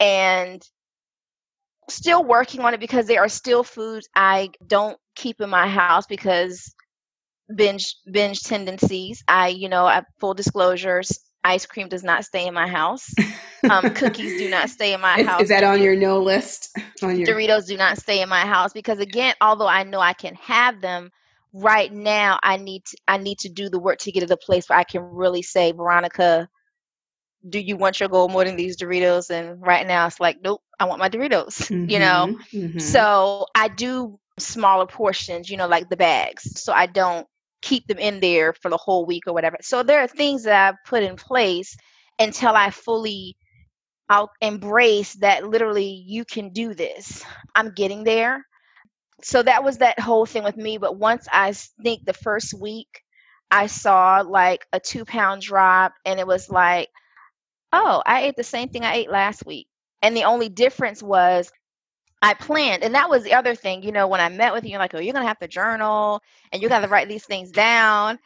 And 0.00 0.62
still 1.88 2.24
working 2.24 2.60
on 2.60 2.74
it 2.74 2.80
because 2.80 3.06
there 3.06 3.22
are 3.22 3.28
still 3.28 3.62
foods 3.62 4.08
i 4.16 4.50
don't 4.66 4.98
keep 5.14 5.40
in 5.40 5.48
my 5.48 5.68
house 5.68 6.06
because 6.06 6.74
binge 7.54 7.96
binge 8.10 8.42
tendencies 8.42 9.22
i 9.28 9.48
you 9.48 9.68
know 9.68 9.86
I, 9.86 10.02
full 10.18 10.34
disclosures 10.34 11.26
ice 11.46 11.64
cream 11.64 11.88
does 11.88 12.02
not 12.02 12.24
stay 12.24 12.46
in 12.46 12.54
my 12.54 12.66
house. 12.66 13.14
Um, 13.70 13.90
cookies 13.94 14.38
do 14.38 14.50
not 14.50 14.68
stay 14.68 14.92
in 14.92 15.00
my 15.00 15.18
is, 15.18 15.26
house. 15.26 15.42
Is 15.42 15.48
that 15.48 15.64
on 15.64 15.80
your 15.80 15.96
no 15.96 16.20
list? 16.20 16.76
On 17.02 17.16
your 17.16 17.26
Doritos 17.26 17.66
do 17.66 17.76
not 17.76 17.98
stay 17.98 18.22
in 18.22 18.28
my 18.28 18.40
house 18.40 18.72
because 18.72 18.98
again, 18.98 19.34
although 19.40 19.68
I 19.68 19.84
know 19.84 20.00
I 20.00 20.12
can 20.12 20.34
have 20.36 20.80
them, 20.80 21.10
right 21.52 21.92
now 21.92 22.38
I 22.42 22.56
need 22.56 22.84
to 22.86 22.96
I 23.06 23.18
need 23.18 23.38
to 23.40 23.48
do 23.48 23.68
the 23.68 23.78
work 23.78 23.98
to 24.00 24.12
get 24.12 24.20
to 24.20 24.26
the 24.26 24.36
place 24.36 24.68
where 24.68 24.78
I 24.78 24.84
can 24.84 25.02
really 25.02 25.42
say, 25.42 25.72
Veronica, 25.72 26.48
do 27.48 27.58
you 27.58 27.76
want 27.76 28.00
your 28.00 28.08
goal 28.08 28.28
more 28.28 28.44
than 28.44 28.56
these 28.56 28.76
Doritos? 28.76 29.30
And 29.30 29.60
right 29.64 29.86
now 29.86 30.06
it's 30.06 30.20
like, 30.20 30.38
nope, 30.42 30.62
I 30.78 30.84
want 30.84 30.98
my 30.98 31.08
Doritos. 31.08 31.70
Mm-hmm, 31.70 31.90
you 31.90 31.98
know? 31.98 32.38
Mm-hmm. 32.52 32.78
So 32.78 33.46
I 33.54 33.68
do 33.68 34.18
smaller 34.38 34.86
portions, 34.86 35.48
you 35.50 35.56
know, 35.56 35.68
like 35.68 35.88
the 35.88 35.96
bags. 35.96 36.60
So 36.60 36.72
I 36.72 36.86
don't 36.86 37.26
keep 37.62 37.86
them 37.86 37.98
in 37.98 38.20
there 38.20 38.52
for 38.52 38.68
the 38.68 38.76
whole 38.76 39.06
week 39.06 39.24
or 39.26 39.32
whatever. 39.32 39.56
So 39.62 39.82
there 39.82 40.00
are 40.00 40.08
things 40.08 40.44
that 40.44 40.68
I've 40.68 40.84
put 40.84 41.02
in 41.02 41.16
place 41.16 41.76
until 42.18 42.54
I 42.54 42.70
fully 42.70 43.36
I'll 44.08 44.30
embrace 44.40 45.14
that 45.14 45.48
literally 45.48 46.04
you 46.06 46.24
can 46.24 46.50
do 46.50 46.74
this. 46.74 47.24
I'm 47.54 47.72
getting 47.72 48.04
there. 48.04 48.46
So 49.22 49.42
that 49.42 49.64
was 49.64 49.78
that 49.78 49.98
whole 49.98 50.26
thing 50.26 50.44
with 50.44 50.56
me. 50.56 50.78
But 50.78 50.96
once 50.96 51.26
I 51.32 51.52
think 51.82 52.04
the 52.04 52.12
first 52.12 52.54
week, 52.54 53.02
I 53.50 53.66
saw 53.66 54.20
like 54.20 54.66
a 54.72 54.80
two 54.80 55.04
pound 55.04 55.42
drop, 55.42 55.92
and 56.04 56.20
it 56.20 56.26
was 56.26 56.50
like, 56.50 56.88
oh, 57.76 58.02
I 58.06 58.22
ate 58.22 58.36
the 58.36 58.44
same 58.44 58.68
thing 58.68 58.84
I 58.84 58.94
ate 58.94 59.10
last 59.10 59.44
week. 59.46 59.68
And 60.02 60.16
the 60.16 60.24
only 60.24 60.48
difference 60.48 61.02
was 61.02 61.50
I 62.22 62.34
planned, 62.34 62.82
and 62.82 62.94
that 62.94 63.10
was 63.10 63.22
the 63.22 63.34
other 63.34 63.54
thing. 63.54 63.82
You 63.82 63.92
know, 63.92 64.08
when 64.08 64.20
I 64.20 64.28
met 64.28 64.52
with 64.52 64.64
you, 64.64 64.70
you're 64.70 64.78
like, 64.78 64.94
"Oh, 64.94 64.98
you're 64.98 65.12
gonna 65.12 65.26
have 65.26 65.38
to 65.40 65.48
journal, 65.48 66.22
and 66.52 66.62
you 66.62 66.68
got 66.68 66.80
to 66.80 66.88
write 66.88 67.08
these 67.08 67.24
things 67.24 67.50
down." 67.50 68.18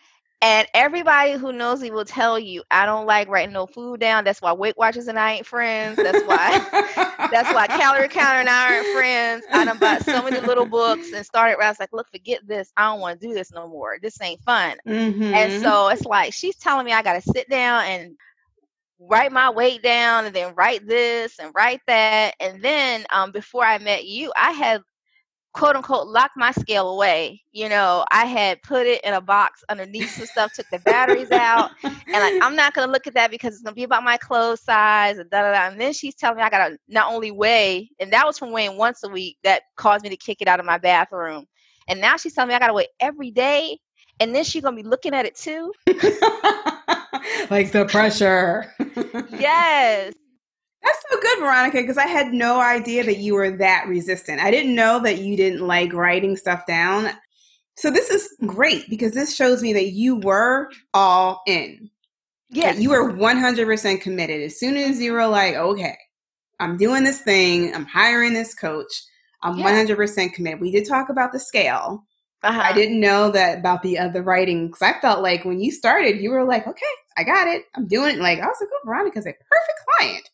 And 0.42 0.66
everybody 0.72 1.32
who 1.34 1.52
knows 1.52 1.82
me 1.82 1.90
will 1.90 2.06
tell 2.06 2.38
you, 2.38 2.62
I 2.70 2.86
don't 2.86 3.04
like 3.04 3.28
writing 3.28 3.52
no 3.52 3.66
food 3.66 4.00
down. 4.00 4.24
That's 4.24 4.40
why 4.40 4.54
Weight 4.54 4.78
Watchers 4.78 5.06
and 5.06 5.18
I 5.18 5.34
ain't 5.34 5.46
friends. 5.46 5.96
That's 5.96 6.24
why. 6.26 6.66
that's 7.30 7.52
why 7.52 7.66
Calorie 7.66 8.08
Counter 8.08 8.40
and 8.40 8.48
I 8.48 8.76
aren't 8.76 8.86
friends. 8.86 9.44
I 9.52 9.66
done 9.66 9.76
bought 9.76 10.02
so 10.02 10.22
many 10.22 10.40
little 10.40 10.64
books 10.64 11.12
and 11.12 11.26
started. 11.26 11.62
I 11.62 11.68
was 11.68 11.78
like, 11.78 11.92
look, 11.92 12.08
forget 12.10 12.40
this. 12.46 12.72
I 12.74 12.86
don't 12.86 13.00
want 13.00 13.20
to 13.20 13.28
do 13.28 13.34
this 13.34 13.52
no 13.52 13.68
more. 13.68 13.98
This 14.00 14.18
ain't 14.22 14.40
fun. 14.40 14.78
Mm-hmm. 14.86 15.22
And 15.22 15.62
so 15.62 15.88
it's 15.88 16.06
like 16.06 16.32
she's 16.32 16.56
telling 16.56 16.86
me 16.86 16.92
I 16.92 17.02
got 17.02 17.22
to 17.22 17.32
sit 17.32 17.50
down 17.50 17.84
and 17.84 18.16
write 19.00 19.32
my 19.32 19.50
weight 19.50 19.82
down 19.82 20.26
and 20.26 20.34
then 20.34 20.54
write 20.54 20.86
this 20.86 21.38
and 21.38 21.52
write 21.54 21.80
that. 21.86 22.34
And 22.40 22.62
then 22.62 23.04
um, 23.12 23.32
before 23.32 23.64
I 23.64 23.78
met 23.78 24.04
you, 24.04 24.32
I 24.36 24.52
had 24.52 24.82
quote 25.52 25.74
unquote 25.76 26.06
locked 26.06 26.36
my 26.36 26.52
scale 26.52 26.90
away. 26.90 27.42
You 27.52 27.68
know, 27.68 28.04
I 28.12 28.26
had 28.26 28.62
put 28.62 28.86
it 28.86 29.02
in 29.04 29.14
a 29.14 29.20
box 29.20 29.64
underneath 29.68 30.12
some 30.12 30.26
stuff, 30.26 30.52
took 30.52 30.66
the 30.70 30.78
batteries 30.80 31.30
out, 31.32 31.70
and 32.12 32.22
like 32.22 32.34
I'm 32.40 32.54
not 32.54 32.74
gonna 32.74 32.92
look 32.92 33.06
at 33.06 33.14
that 33.14 33.30
because 33.30 33.54
it's 33.54 33.62
gonna 33.62 33.74
be 33.74 33.84
about 33.84 34.04
my 34.04 34.16
clothes 34.16 34.62
size 34.62 35.18
and 35.18 35.30
da 35.30 35.42
da 35.42 35.52
da. 35.52 35.68
And 35.72 35.80
then 35.80 35.92
she's 35.92 36.14
telling 36.14 36.36
me 36.36 36.42
I 36.42 36.50
gotta 36.50 36.76
not 36.88 37.12
only 37.12 37.30
weigh, 37.30 37.90
and 38.00 38.12
that 38.12 38.26
was 38.26 38.38
from 38.38 38.52
weighing 38.52 38.76
once 38.76 39.02
a 39.02 39.08
week 39.08 39.38
that 39.44 39.62
caused 39.76 40.04
me 40.04 40.10
to 40.10 40.16
kick 40.16 40.38
it 40.40 40.48
out 40.48 40.60
of 40.60 40.66
my 40.66 40.78
bathroom. 40.78 41.46
And 41.88 42.00
now 42.00 42.16
she's 42.16 42.34
telling 42.34 42.48
me 42.50 42.54
I 42.54 42.58
gotta 42.60 42.74
weigh 42.74 42.88
every 43.00 43.30
day, 43.30 43.78
and 44.20 44.34
then 44.34 44.44
she's 44.44 44.62
gonna 44.62 44.76
be 44.76 44.82
looking 44.82 45.14
at 45.14 45.26
it 45.26 45.36
too. 45.36 45.72
like 47.50 47.72
the 47.72 47.86
pressure. 47.86 48.72
yes. 49.38 50.14
That's 50.82 51.04
so 51.10 51.20
good, 51.20 51.38
Veronica, 51.40 51.78
because 51.78 51.98
I 51.98 52.06
had 52.06 52.32
no 52.32 52.60
idea 52.60 53.04
that 53.04 53.18
you 53.18 53.34
were 53.34 53.50
that 53.50 53.86
resistant. 53.86 54.40
I 54.40 54.50
didn't 54.50 54.74
know 54.74 55.00
that 55.02 55.18
you 55.18 55.36
didn't 55.36 55.66
like 55.66 55.92
writing 55.92 56.36
stuff 56.36 56.64
down. 56.66 57.10
So 57.76 57.90
this 57.90 58.10
is 58.10 58.34
great 58.46 58.88
because 58.88 59.12
this 59.12 59.34
shows 59.34 59.62
me 59.62 59.72
that 59.74 59.92
you 59.92 60.16
were 60.16 60.70
all 60.94 61.42
in. 61.46 61.90
Yeah. 62.50 62.74
you 62.74 62.90
were 62.90 63.12
100% 63.12 64.00
committed. 64.00 64.42
As 64.42 64.58
soon 64.58 64.76
as 64.76 65.00
you 65.00 65.12
were 65.12 65.26
like, 65.26 65.54
okay, 65.54 65.96
I'm 66.58 66.76
doing 66.76 67.04
this 67.04 67.20
thing, 67.20 67.74
I'm 67.74 67.86
hiring 67.86 68.34
this 68.34 68.54
coach, 68.54 69.02
I'm 69.42 69.56
yeah. 69.58 69.84
100% 69.84 70.32
committed. 70.32 70.60
We 70.60 70.72
did 70.72 70.86
talk 70.86 71.10
about 71.10 71.32
the 71.32 71.38
scale. 71.38 72.04
Uh-huh. 72.42 72.60
I 72.62 72.72
didn't 72.72 73.00
know 73.00 73.30
that 73.30 73.58
about 73.58 73.82
the 73.82 73.98
other 73.98 74.22
writing 74.22 74.68
because 74.68 74.82
I 74.82 74.98
felt 75.00 75.22
like 75.22 75.44
when 75.44 75.60
you 75.60 75.70
started, 75.70 76.20
you 76.20 76.30
were 76.30 76.44
like, 76.44 76.66
okay, 76.66 76.86
I 77.16 77.24
got 77.24 77.48
it. 77.48 77.64
I'm 77.74 77.86
doing 77.86 78.16
it. 78.16 78.20
Like, 78.20 78.40
I 78.40 78.46
was 78.46 78.56
like, 78.60 78.70
oh, 78.72 78.80
Veronica's 78.86 79.26
a 79.26 79.32
perfect 79.32 79.80
client 79.98 80.30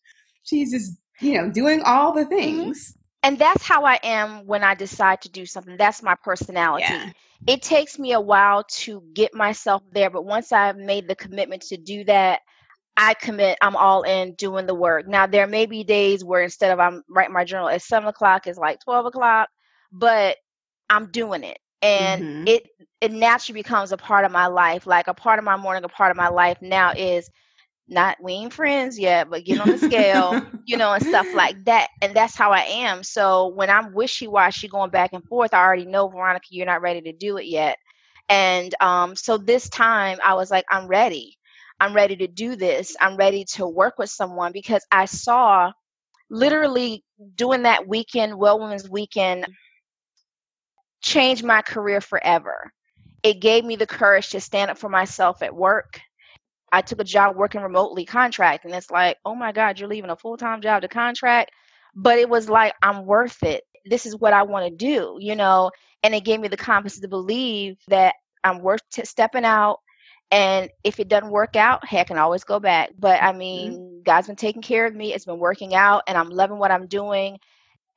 she's 0.46 0.70
just, 0.70 0.96
you 1.20 1.34
know, 1.34 1.50
doing 1.50 1.82
all 1.82 2.12
the 2.12 2.22
mm-hmm. 2.22 2.30
things. 2.30 2.90
Mm-hmm. 2.90 3.00
And 3.22 3.38
that's 3.38 3.64
how 3.64 3.84
I 3.84 3.98
am 4.04 4.46
when 4.46 4.62
I 4.62 4.74
decide 4.74 5.20
to 5.22 5.28
do 5.28 5.46
something. 5.46 5.76
That's 5.76 6.02
my 6.02 6.14
personality. 6.14 6.86
Yeah. 6.88 7.10
It 7.46 7.60
takes 7.60 7.98
me 7.98 8.12
a 8.12 8.20
while 8.20 8.62
to 8.70 9.02
get 9.14 9.34
myself 9.34 9.82
there, 9.92 10.10
but 10.10 10.24
once 10.24 10.52
I've 10.52 10.76
made 10.76 11.08
the 11.08 11.16
commitment 11.16 11.62
to 11.62 11.76
do 11.76 12.04
that, 12.04 12.40
I 12.96 13.14
commit, 13.14 13.58
I'm 13.60 13.76
all 13.76 14.02
in 14.02 14.34
doing 14.34 14.66
the 14.66 14.74
work. 14.74 15.08
Now, 15.08 15.26
there 15.26 15.46
may 15.46 15.66
be 15.66 15.82
days 15.82 16.24
where 16.24 16.42
instead 16.42 16.70
of 16.70 16.78
I'm 16.78 17.02
writing 17.10 17.34
my 17.34 17.44
journal 17.44 17.68
at 17.68 17.82
seven 17.82 18.08
o'clock, 18.08 18.46
it's 18.46 18.58
like 18.58 18.78
12 18.84 19.06
o'clock, 19.06 19.48
but 19.92 20.36
I'm 20.88 21.10
doing 21.10 21.42
it. 21.42 21.58
And 21.82 22.22
mm-hmm. 22.22 22.48
it 22.48 22.68
it 23.00 23.12
naturally 23.12 23.60
becomes 23.60 23.92
a 23.92 23.96
part 23.96 24.24
of 24.24 24.32
my 24.32 24.46
life. 24.46 24.86
Like 24.86 25.08
a 25.08 25.14
part 25.14 25.38
of 25.38 25.44
my 25.44 25.56
morning, 25.56 25.84
a 25.84 25.88
part 25.88 26.10
of 26.10 26.16
my 26.16 26.28
life 26.28 26.58
now 26.62 26.92
is 26.92 27.30
not 27.88 28.16
we 28.20 28.32
ain't 28.32 28.52
friends 28.52 28.98
yet, 28.98 29.30
but 29.30 29.44
get 29.44 29.60
on 29.60 29.68
the 29.68 29.78
scale, 29.78 30.44
you 30.64 30.76
know, 30.76 30.92
and 30.92 31.04
stuff 31.04 31.26
like 31.34 31.64
that. 31.64 31.88
And 32.02 32.14
that's 32.14 32.36
how 32.36 32.50
I 32.50 32.62
am. 32.62 33.02
So 33.02 33.48
when 33.48 33.70
I'm 33.70 33.92
wishy 33.92 34.26
washy 34.26 34.68
going 34.68 34.90
back 34.90 35.12
and 35.12 35.24
forth, 35.24 35.54
I 35.54 35.62
already 35.62 35.86
know 35.86 36.08
Veronica, 36.08 36.46
you're 36.50 36.66
not 36.66 36.82
ready 36.82 37.00
to 37.02 37.12
do 37.12 37.36
it 37.36 37.46
yet. 37.46 37.78
And 38.28 38.74
um, 38.80 39.14
so 39.14 39.38
this 39.38 39.68
time 39.68 40.18
I 40.24 40.34
was 40.34 40.50
like, 40.50 40.64
I'm 40.70 40.88
ready. 40.88 41.38
I'm 41.78 41.94
ready 41.94 42.16
to 42.16 42.26
do 42.26 42.56
this. 42.56 42.96
I'm 43.00 43.16
ready 43.16 43.44
to 43.52 43.68
work 43.68 43.98
with 43.98 44.10
someone 44.10 44.50
because 44.52 44.84
I 44.90 45.04
saw 45.04 45.72
literally 46.30 47.04
doing 47.34 47.62
that 47.62 47.86
weekend, 47.86 48.36
Well 48.36 48.58
Women's 48.58 48.88
Weekend, 48.88 49.46
change 51.02 51.42
my 51.42 51.62
career 51.62 52.00
forever. 52.00 52.72
It 53.22 53.40
gave 53.40 53.64
me 53.64 53.76
the 53.76 53.86
courage 53.86 54.30
to 54.30 54.40
stand 54.40 54.70
up 54.70 54.78
for 54.78 54.88
myself 54.88 55.42
at 55.42 55.54
work 55.54 56.00
I 56.72 56.82
took 56.82 57.00
a 57.00 57.04
job 57.04 57.36
working 57.36 57.62
remotely 57.62 58.04
contract 58.04 58.64
and 58.64 58.74
it's 58.74 58.90
like, 58.90 59.18
oh 59.24 59.34
my 59.34 59.52
God, 59.52 59.78
you're 59.78 59.88
leaving 59.88 60.10
a 60.10 60.16
full 60.16 60.36
time 60.36 60.60
job 60.60 60.82
to 60.82 60.88
contract. 60.88 61.52
But 61.94 62.18
it 62.18 62.28
was 62.28 62.48
like, 62.48 62.74
I'm 62.82 63.06
worth 63.06 63.42
it. 63.42 63.64
This 63.84 64.04
is 64.04 64.16
what 64.16 64.32
I 64.32 64.42
want 64.42 64.66
to 64.66 64.76
do, 64.76 65.16
you 65.18 65.36
know? 65.36 65.70
And 66.02 66.14
it 66.14 66.24
gave 66.24 66.40
me 66.40 66.48
the 66.48 66.56
confidence 66.56 67.00
to 67.00 67.08
believe 67.08 67.78
that 67.88 68.14
I'm 68.44 68.60
worth 68.60 68.82
t- 68.90 69.04
stepping 69.04 69.44
out. 69.44 69.78
And 70.30 70.68
if 70.82 70.98
it 71.00 71.08
doesn't 71.08 71.30
work 71.30 71.56
out, 71.56 71.86
hey, 71.86 72.00
I 72.00 72.04
can 72.04 72.18
always 72.18 72.44
go 72.44 72.58
back. 72.58 72.90
But 72.98 73.22
I 73.22 73.28
mm-hmm. 73.28 73.38
mean, 73.38 73.72
mm-hmm. 73.72 74.02
God's 74.02 74.26
been 74.26 74.36
taking 74.36 74.62
care 74.62 74.86
of 74.86 74.94
me. 74.94 75.14
It's 75.14 75.24
been 75.24 75.38
working 75.38 75.74
out 75.74 76.02
and 76.06 76.18
I'm 76.18 76.30
loving 76.30 76.58
what 76.58 76.72
I'm 76.72 76.88
doing. 76.88 77.38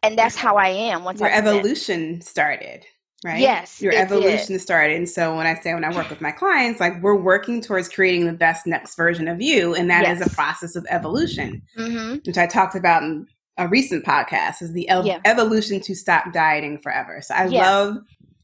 And 0.02 0.18
that's 0.18 0.36
how 0.36 0.56
I 0.56 0.70
am 0.70 1.04
once 1.04 1.20
Your 1.20 1.30
evolution 1.30 2.22
started 2.22 2.86
right? 3.24 3.40
Yes. 3.40 3.82
Your 3.82 3.94
evolution 3.94 4.54
did. 4.54 4.62
started. 4.62 4.96
And 4.96 5.10
so 5.10 5.36
when 5.36 5.46
I 5.46 5.60
say 5.60 5.74
when 5.74 5.84
I 5.84 5.94
work 5.94 6.10
with 6.10 6.22
my 6.22 6.32
clients, 6.32 6.80
like 6.80 7.02
we're 7.02 7.16
working 7.16 7.62
towards 7.62 7.90
creating 7.90 8.26
the 8.26 8.34
best 8.34 8.66
next 8.66 8.96
version 8.96 9.28
of 9.28 9.42
you. 9.42 9.76
And 9.76 9.90
that 9.90 10.04
yes. 10.04 10.22
is 10.22 10.28
a 10.28 10.36
process 10.36 10.76
of 10.76 10.86
evolution, 10.90 11.62
mm-hmm. 11.78 12.18
which 12.26 12.38
I 12.38 12.48
talked 12.48 12.76
about 12.76 13.04
in 13.04 13.28
a 13.58 13.68
recent 13.68 14.06
podcast 14.06 14.62
is 14.62 14.74
the 14.74 14.88
el- 14.90 15.06
yeah. 15.06 15.20
evolution 15.26 15.82
to 15.82 15.96
stop 15.96 16.32
dieting 16.32 16.80
forever. 16.80 17.22
So 17.22 17.34
I 17.34 17.48
yeah. 17.48 17.70
love 17.70 17.98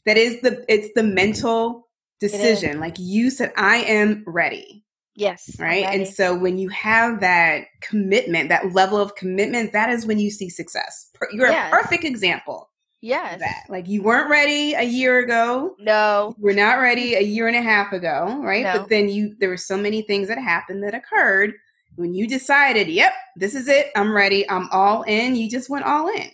that 0.05 0.17
is 0.17 0.41
the 0.41 0.65
it's 0.67 0.89
the 0.93 1.03
mental 1.03 1.87
decision. 2.19 2.79
Like 2.79 2.95
you 2.99 3.29
said, 3.29 3.53
I 3.55 3.77
am 3.77 4.23
ready. 4.27 4.84
Yes. 5.15 5.55
Right. 5.57 5.85
And 5.85 6.07
so 6.07 6.37
when 6.37 6.57
you 6.57 6.67
have 6.69 7.21
that 7.21 7.65
commitment, 7.81 8.49
that 8.49 8.73
level 8.73 8.99
of 8.99 9.15
commitment, 9.15 9.71
that 9.71 9.89
is 9.89 10.05
when 10.05 10.19
you 10.19 10.29
see 10.29 10.49
success. 10.49 11.09
You're 11.31 11.47
yes. 11.47 11.71
a 11.71 11.75
perfect 11.75 12.03
example 12.03 12.69
Yes. 13.05 13.39
That. 13.39 13.65
Like 13.69 13.87
you 13.87 14.01
weren't 14.01 14.31
ready 14.31 14.73
a 14.73 14.81
year 14.81 15.19
ago. 15.19 15.75
No. 15.77 16.33
We're 16.39 16.55
not 16.55 16.79
ready 16.79 17.13
a 17.13 17.21
year 17.21 17.47
and 17.47 17.55
a 17.55 17.61
half 17.61 17.93
ago, 17.93 18.41
right? 18.41 18.63
No. 18.63 18.79
But 18.79 18.89
then 18.89 19.09
you 19.09 19.35
there 19.39 19.49
were 19.49 19.57
so 19.57 19.77
many 19.77 20.01
things 20.01 20.27
that 20.27 20.39
happened 20.39 20.81
that 20.81 20.95
occurred 20.95 21.53
when 21.97 22.15
you 22.15 22.27
decided, 22.27 22.87
yep, 22.87 23.13
this 23.35 23.53
is 23.53 23.67
it. 23.67 23.91
I'm 23.95 24.11
ready. 24.11 24.49
I'm 24.49 24.67
all 24.71 25.03
in. 25.03 25.35
You 25.35 25.47
just 25.47 25.69
went 25.69 25.85
all 25.85 26.07
in. 26.07 26.31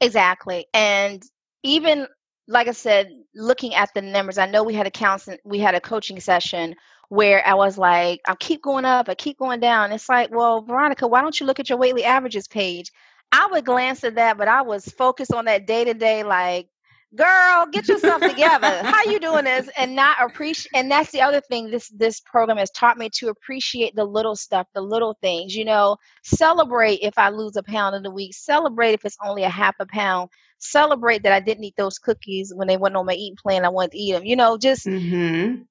Exactly. 0.00 0.66
And 0.74 1.22
even 1.62 2.08
like 2.48 2.66
I 2.66 2.72
said, 2.72 3.10
looking 3.36 3.76
at 3.76 3.90
the 3.94 4.02
numbers, 4.02 4.38
I 4.38 4.46
know 4.46 4.64
we 4.64 4.74
had 4.74 4.88
a 4.88 4.90
counseling 4.90 5.38
we 5.44 5.60
had 5.60 5.76
a 5.76 5.80
coaching 5.80 6.18
session 6.18 6.74
where 7.08 7.46
I 7.46 7.54
was 7.54 7.78
like, 7.78 8.20
I 8.26 8.34
keep 8.34 8.62
going 8.62 8.84
up, 8.84 9.08
I 9.08 9.14
keep 9.14 9.38
going 9.38 9.60
down. 9.60 9.92
It's 9.92 10.08
like, 10.08 10.30
well, 10.30 10.62
Veronica, 10.62 11.06
why 11.06 11.22
don't 11.22 11.38
you 11.38 11.46
look 11.46 11.60
at 11.60 11.68
your 11.68 11.78
Weightly 11.78 12.04
averages 12.04 12.48
page? 12.48 12.92
I 13.32 13.46
would 13.50 13.64
glance 13.64 14.04
at 14.04 14.14
that, 14.16 14.38
but 14.38 14.48
I 14.48 14.62
was 14.62 14.86
focused 14.86 15.32
on 15.32 15.46
that 15.46 15.66
day 15.66 15.84
to 15.84 15.94
day, 15.94 16.22
like, 16.22 16.68
girl, 17.14 17.66
get 17.70 17.88
yourself 17.88 18.22
together. 18.22 18.82
How 18.82 19.04
you 19.04 19.18
doing 19.20 19.44
this? 19.44 19.68
And 19.76 19.94
not 19.94 20.16
appreciate. 20.22 20.70
And 20.74 20.90
that's 20.90 21.10
the 21.10 21.20
other 21.22 21.40
thing 21.40 21.70
this 21.70 21.88
this 21.88 22.20
program 22.20 22.58
has 22.58 22.70
taught 22.70 22.98
me 22.98 23.10
to 23.14 23.28
appreciate 23.28 23.94
the 23.94 24.04
little 24.04 24.36
stuff, 24.36 24.66
the 24.74 24.80
little 24.80 25.16
things. 25.20 25.54
You 25.54 25.64
know, 25.64 25.96
celebrate 26.22 27.00
if 27.02 27.18
I 27.18 27.30
lose 27.30 27.56
a 27.56 27.62
pound 27.62 27.96
in 27.96 28.06
a 28.06 28.10
week. 28.10 28.34
Celebrate 28.34 28.92
if 28.92 29.04
it's 29.04 29.18
only 29.24 29.44
a 29.44 29.50
half 29.50 29.76
a 29.80 29.86
pound. 29.86 30.30
Celebrate 30.58 31.22
that 31.22 31.32
I 31.32 31.40
didn't 31.40 31.64
eat 31.64 31.76
those 31.76 31.98
cookies 31.98 32.52
when 32.54 32.68
they 32.68 32.76
went 32.76 32.96
on 32.96 33.06
my 33.06 33.14
eating 33.14 33.36
plan. 33.36 33.64
I 33.64 33.70
wanted 33.70 33.92
to 33.92 33.98
eat 33.98 34.12
them. 34.12 34.24
You 34.24 34.36
know, 34.36 34.58
just 34.58 34.86
mm-hmm 34.86 35.62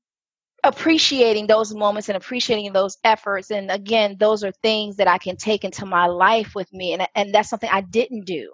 appreciating 0.67 1.47
those 1.47 1.73
moments 1.73 2.09
and 2.09 2.17
appreciating 2.17 2.73
those 2.73 2.97
efforts. 3.03 3.51
And 3.51 3.71
again 3.71 4.17
those 4.19 4.43
are 4.43 4.51
things 4.63 4.97
that 4.97 5.07
i 5.07 5.17
can 5.17 5.35
take 5.37 5.63
into 5.63 5.85
my 5.85 6.05
life 6.07 6.53
with 6.55 6.71
me. 6.73 6.93
And, 6.93 7.07
and 7.15 7.33
that's 7.33 7.49
something 7.49 7.69
i 7.71 7.81
didn't 7.81 8.25
do. 8.25 8.51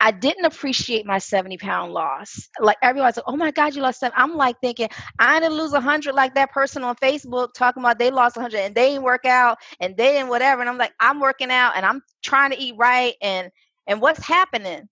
I 0.00 0.10
didn't 0.10 0.46
appreciate 0.46 1.06
my 1.06 1.18
70 1.18 1.58
pound 1.58 1.92
loss. 1.92 2.48
Like 2.58 2.76
everyone's 2.82 3.16
like 3.16 3.24
oh 3.28 3.36
my 3.36 3.50
god 3.52 3.76
you 3.76 3.82
lost 3.82 4.00
70 4.00 4.16
i'm 4.20 4.34
like 4.34 4.56
thinking 4.60 4.88
i 5.18 5.38
didn't 5.38 5.56
lose 5.56 5.72
100 5.72 6.14
like 6.14 6.34
that 6.34 6.50
person 6.50 6.82
on 6.82 6.96
facebook 6.96 7.50
talking 7.54 7.82
about 7.82 7.98
they 7.98 8.10
lost 8.10 8.36
100 8.36 8.58
and 8.58 8.74
they 8.74 8.90
didn't 8.90 9.04
work 9.04 9.24
out 9.24 9.58
and 9.80 9.96
they 9.96 10.12
didn't 10.14 10.28
whatever. 10.28 10.60
And 10.60 10.70
i'm 10.70 10.78
like 10.78 10.92
i'm 11.00 11.20
working 11.20 11.50
out 11.50 11.74
and 11.76 11.86
i'm 11.86 12.02
trying 12.22 12.50
to 12.50 12.58
eat 12.58 12.74
right 12.76 13.14
and 13.22 13.50
and 13.86 14.00
what's 14.00 14.24
happening? 14.26 14.88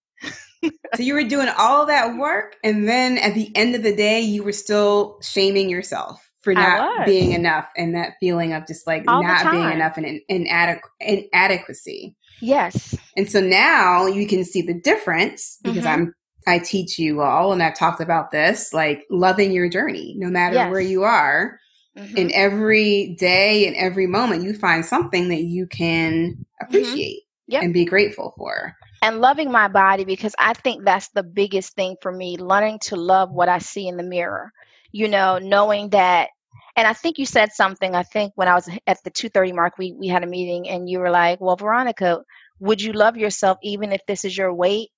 So 0.96 1.04
you 1.04 1.14
were 1.14 1.24
doing 1.24 1.48
all 1.56 1.86
that 1.86 2.18
work 2.18 2.56
and 2.62 2.86
then 2.86 3.16
at 3.16 3.34
the 3.34 3.50
end 3.56 3.74
of 3.74 3.82
the 3.82 3.94
day 3.94 4.20
you 4.20 4.42
were 4.42 4.52
still 4.52 5.18
shaming 5.22 5.70
yourself 5.70 6.30
for 6.41 6.55
not 6.55 7.07
being 7.07 7.32
enough 7.32 7.66
and 7.76 7.95
that 7.95 8.14
feeling 8.18 8.53
of 8.53 8.66
just 8.66 8.86
like 8.86 9.05
All 9.07 9.22
not 9.22 9.51
being 9.51 9.70
enough 9.70 9.97
and 9.97 10.20
inadequ- 10.30 10.80
inadequacy. 11.01 12.16
Yes. 12.41 12.97
And 13.16 13.30
so 13.30 13.41
now 13.41 14.07
you 14.07 14.26
can 14.26 14.45
see 14.45 14.62
the 14.62 14.74
difference 14.74 15.59
because 15.62 15.84
mm-hmm. 15.84 16.03
I'm 16.03 16.14
I 16.47 16.59
teach 16.59 16.99
you 16.99 17.20
all 17.20 17.53
and 17.53 17.62
I've 17.62 17.76
talked 17.76 18.01
about 18.01 18.30
this 18.30 18.72
like 18.72 19.05
loving 19.11 19.53
your 19.53 19.68
journey 19.68 20.14
no 20.16 20.28
matter 20.30 20.55
yes. 20.55 20.70
where 20.70 20.80
you 20.80 21.03
are. 21.03 21.59
Mm-hmm. 21.99 22.16
In 22.16 22.30
every 22.32 23.16
day 23.18 23.66
and 23.66 23.74
every 23.74 24.07
moment 24.07 24.45
you 24.45 24.55
find 24.55 24.86
something 24.86 25.28
that 25.28 25.43
you 25.43 25.66
can 25.66 26.12
mm-hmm. 26.30 26.64
appreciate 26.64 27.18
mm-hmm. 27.18 27.53
yep. 27.53 27.62
and 27.64 27.74
be 27.74 27.84
grateful 27.84 28.32
for. 28.38 28.76
And 29.03 29.20
loving 29.20 29.51
my 29.51 29.66
body 29.66 30.05
because 30.05 30.34
I 30.38 30.55
think 30.55 30.84
that's 30.84 31.09
the 31.09 31.24
biggest 31.24 31.74
thing 31.74 31.97
for 32.01 32.12
me, 32.12 32.36
learning 32.36 32.78
to 32.84 32.97
love 32.97 33.32
what 33.32 33.49
I 33.49 33.59
see 33.59 33.88
in 33.88 33.97
the 33.97 34.05
mirror 34.05 34.53
you 34.93 35.09
know, 35.09 35.38
knowing 35.38 35.91
that 35.91 36.30
and 36.76 36.86
I 36.86 36.93
think 36.95 37.18
you 37.18 37.26
said 37.26 37.53
something, 37.53 37.95
I 37.95 38.03
think 38.05 38.32
when 38.36 38.49
I 38.49 38.55
was 38.55 38.68
at 38.86 38.99
the 39.05 39.11
2:30 39.11 39.53
mark 39.53 39.78
we 39.78 39.93
we 39.93 40.09
had 40.09 40.22
a 40.24 40.26
meeting 40.26 40.68
and 40.68 40.88
you 40.88 41.01
were 41.01 41.11
like, 41.11 41.41
"Well, 41.41 41.57
Veronica, 41.57 42.22
would 42.61 42.80
you 42.82 42.93
love 42.93 43.16
yourself 43.16 43.59
even 43.62 43.93
if 43.93 44.01
this 44.07 44.24
is 44.24 44.36
your 44.36 44.53
weight? 44.55 44.91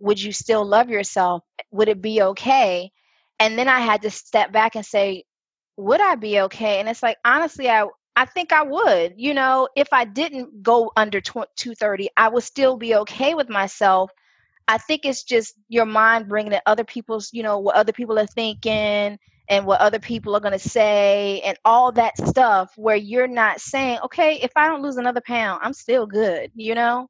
Would 0.00 0.20
you 0.22 0.32
still 0.32 0.64
love 0.66 0.90
yourself? 0.90 1.42
Would 1.72 1.88
it 1.88 2.02
be 2.02 2.22
okay?" 2.22 2.90
And 3.40 3.58
then 3.58 3.68
I 3.68 3.80
had 3.80 4.02
to 4.02 4.10
step 4.10 4.52
back 4.52 4.76
and 4.76 4.84
say, 4.86 5.24
"Would 5.76 6.00
I 6.00 6.16
be 6.16 6.40
okay?" 6.42 6.80
And 6.80 6.88
it's 6.88 7.02
like, 7.02 7.18
honestly, 7.24 7.68
I 7.70 7.86
I 8.16 8.26
think 8.26 8.52
I 8.52 8.62
would. 8.64 9.14
You 9.16 9.34
know, 9.34 9.68
if 9.76 9.88
I 9.92 10.04
didn't 10.04 10.62
go 10.62 10.92
under 10.96 11.20
230, 11.20 12.10
I 12.16 12.28
would 12.28 12.44
still 12.44 12.76
be 12.76 12.94
okay 12.96 13.34
with 13.34 13.48
myself 13.48 14.10
I 14.68 14.76
think 14.78 15.04
it's 15.04 15.24
just 15.24 15.54
your 15.68 15.86
mind 15.86 16.28
bringing 16.28 16.52
in 16.52 16.60
other 16.66 16.84
people's, 16.84 17.30
you 17.32 17.42
know, 17.42 17.58
what 17.58 17.74
other 17.74 17.92
people 17.92 18.18
are 18.18 18.26
thinking 18.26 19.18
and 19.48 19.64
what 19.64 19.80
other 19.80 19.98
people 19.98 20.36
are 20.36 20.40
going 20.40 20.52
to 20.52 20.58
say 20.58 21.40
and 21.40 21.58
all 21.64 21.90
that 21.92 22.18
stuff 22.18 22.72
where 22.76 22.96
you're 22.96 23.26
not 23.26 23.60
saying, 23.60 23.98
okay, 24.04 24.38
if 24.42 24.52
I 24.56 24.68
don't 24.68 24.82
lose 24.82 24.98
another 24.98 25.22
pound, 25.22 25.60
I'm 25.64 25.72
still 25.72 26.06
good, 26.06 26.52
you 26.54 26.74
know? 26.74 27.08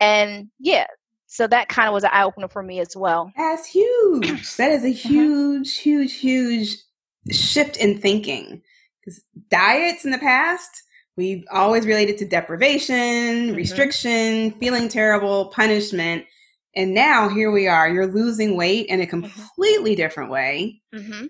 And 0.00 0.48
yeah, 0.58 0.86
so 1.26 1.46
that 1.46 1.68
kind 1.68 1.88
of 1.88 1.94
was 1.94 2.04
an 2.04 2.10
eye 2.12 2.24
opener 2.24 2.48
for 2.48 2.62
me 2.62 2.80
as 2.80 2.96
well. 2.96 3.32
That's 3.36 3.66
huge. 3.66 4.56
That 4.56 4.70
is 4.72 4.84
a 4.84 4.88
uh-huh. 4.90 5.08
huge, 5.08 5.76
huge, 5.76 6.14
huge 6.14 6.76
shift 7.30 7.76
in 7.76 7.98
thinking. 7.98 8.62
Because 9.00 9.22
diets 9.50 10.06
in 10.06 10.10
the 10.10 10.18
past, 10.18 10.70
we've 11.18 11.44
always 11.52 11.84
related 11.84 12.16
to 12.18 12.24
deprivation, 12.24 12.94
mm-hmm. 12.96 13.56
restriction, 13.56 14.52
feeling 14.52 14.88
terrible, 14.88 15.46
punishment. 15.46 16.24
And 16.76 16.94
now 16.94 17.28
here 17.28 17.50
we 17.50 17.68
are. 17.68 17.88
You're 17.88 18.12
losing 18.12 18.56
weight 18.56 18.86
in 18.86 19.00
a 19.00 19.04
mm-hmm. 19.06 19.20
completely 19.20 19.94
different 19.94 20.30
way. 20.30 20.80
Mm-hmm. 20.94 21.26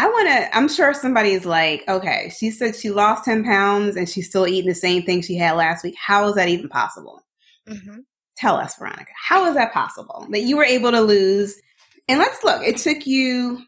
I 0.00 0.06
want 0.06 0.28
to, 0.28 0.56
I'm 0.56 0.68
sure 0.68 0.94
somebody's 0.94 1.44
like, 1.44 1.82
okay, 1.88 2.32
she 2.36 2.50
said 2.52 2.76
she 2.76 2.90
lost 2.90 3.24
10 3.24 3.42
pounds 3.44 3.96
and 3.96 4.08
she's 4.08 4.28
still 4.28 4.46
eating 4.46 4.68
the 4.68 4.74
same 4.74 5.02
thing 5.02 5.22
she 5.22 5.36
had 5.36 5.56
last 5.56 5.82
week. 5.82 5.96
How 6.00 6.28
is 6.28 6.36
that 6.36 6.48
even 6.48 6.68
possible? 6.68 7.20
Mm-hmm. 7.68 8.00
Tell 8.36 8.54
us, 8.54 8.76
Veronica, 8.78 9.10
how 9.20 9.46
is 9.46 9.56
that 9.56 9.72
possible 9.72 10.24
that 10.30 10.42
you 10.42 10.56
were 10.56 10.64
able 10.64 10.92
to 10.92 11.00
lose? 11.00 11.60
And 12.06 12.20
let's 12.20 12.44
look, 12.44 12.62
it 12.62 12.76
took 12.76 13.08
you, 13.08 13.58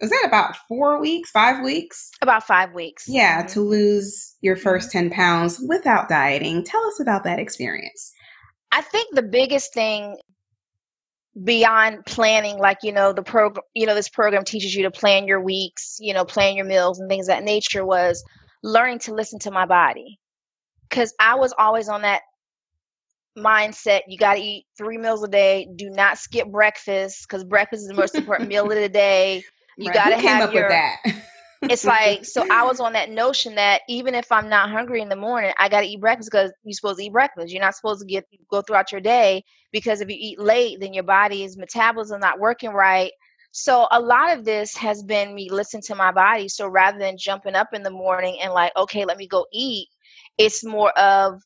was 0.00 0.10
that 0.10 0.24
about 0.26 0.56
four 0.68 1.00
weeks, 1.00 1.30
five 1.30 1.62
weeks? 1.64 2.10
About 2.20 2.42
five 2.42 2.74
weeks. 2.74 3.04
Yeah, 3.08 3.42
mm-hmm. 3.42 3.52
to 3.52 3.60
lose 3.60 4.34
your 4.40 4.56
1st 4.56 4.88
mm-hmm. 4.88 4.98
10 4.98 5.10
pounds 5.10 5.60
without 5.68 6.08
dieting. 6.08 6.64
Tell 6.64 6.84
us 6.88 6.98
about 6.98 7.22
that 7.22 7.38
experience. 7.38 8.12
I 8.76 8.82
think 8.82 9.14
the 9.14 9.22
biggest 9.22 9.72
thing 9.72 10.18
beyond 11.42 12.04
planning 12.04 12.58
like 12.58 12.78
you 12.82 12.92
know 12.92 13.14
the 13.14 13.22
program 13.22 13.62
you 13.74 13.86
know 13.86 13.94
this 13.94 14.10
program 14.10 14.44
teaches 14.44 14.74
you 14.74 14.82
to 14.82 14.90
plan 14.90 15.26
your 15.26 15.40
weeks 15.40 15.96
you 15.98 16.12
know 16.14 16.24
plan 16.24 16.56
your 16.56 16.64
meals 16.64 16.98
and 16.98 17.08
things 17.08 17.26
that 17.26 17.42
nature 17.42 17.84
was 17.84 18.22
learning 18.62 18.98
to 18.98 19.14
listen 19.14 19.38
to 19.38 19.50
my 19.50 19.64
body. 19.64 20.18
Because 20.88 21.14
i 21.18 21.34
was 21.34 21.54
always 21.58 21.88
on 21.88 22.02
that 22.02 22.20
mindset 23.36 24.00
you 24.08 24.18
got 24.18 24.34
to 24.34 24.40
eat 24.40 24.66
three 24.76 24.98
meals 24.98 25.22
a 25.22 25.28
day 25.28 25.66
do 25.76 25.88
not 25.88 26.18
skip 26.18 26.50
breakfast 26.50 27.26
because 27.26 27.44
breakfast 27.44 27.82
is 27.82 27.88
the 27.88 27.94
most 27.94 28.14
important 28.14 28.48
meal 28.48 28.70
of 28.70 28.76
the 28.76 28.88
day. 28.88 29.42
You 29.78 29.88
right. 29.88 29.94
got 29.94 30.08
to 30.08 30.16
have 30.16 30.54
your 30.54 30.70
that 30.70 30.96
it's 31.62 31.84
like 31.84 32.24
so 32.24 32.44
i 32.50 32.64
was 32.64 32.80
on 32.80 32.92
that 32.92 33.10
notion 33.10 33.54
that 33.54 33.82
even 33.88 34.14
if 34.14 34.30
i'm 34.32 34.48
not 34.48 34.70
hungry 34.70 35.00
in 35.00 35.08
the 35.08 35.16
morning 35.16 35.52
i 35.58 35.68
got 35.68 35.80
to 35.80 35.86
eat 35.86 36.00
breakfast 36.00 36.30
because 36.30 36.52
you're 36.64 36.72
supposed 36.72 36.98
to 36.98 37.04
eat 37.04 37.12
breakfast 37.12 37.52
you're 37.52 37.62
not 37.62 37.74
supposed 37.74 38.00
to 38.00 38.06
get 38.06 38.24
go 38.50 38.62
throughout 38.62 38.92
your 38.92 39.00
day 39.00 39.42
because 39.72 40.00
if 40.00 40.08
you 40.08 40.16
eat 40.18 40.38
late 40.38 40.80
then 40.80 40.92
your 40.92 41.04
body's 41.04 41.56
metabolism 41.56 42.20
not 42.20 42.38
working 42.38 42.70
right 42.70 43.12
so 43.52 43.86
a 43.92 44.00
lot 44.00 44.36
of 44.36 44.44
this 44.44 44.76
has 44.76 45.02
been 45.02 45.34
me 45.34 45.50
listening 45.50 45.82
to 45.82 45.94
my 45.94 46.12
body 46.12 46.48
so 46.48 46.68
rather 46.68 46.98
than 46.98 47.16
jumping 47.18 47.54
up 47.54 47.68
in 47.72 47.82
the 47.82 47.90
morning 47.90 48.38
and 48.42 48.52
like 48.52 48.72
okay 48.76 49.04
let 49.04 49.16
me 49.18 49.26
go 49.26 49.46
eat 49.52 49.88
it's 50.38 50.64
more 50.64 50.90
of 50.98 51.40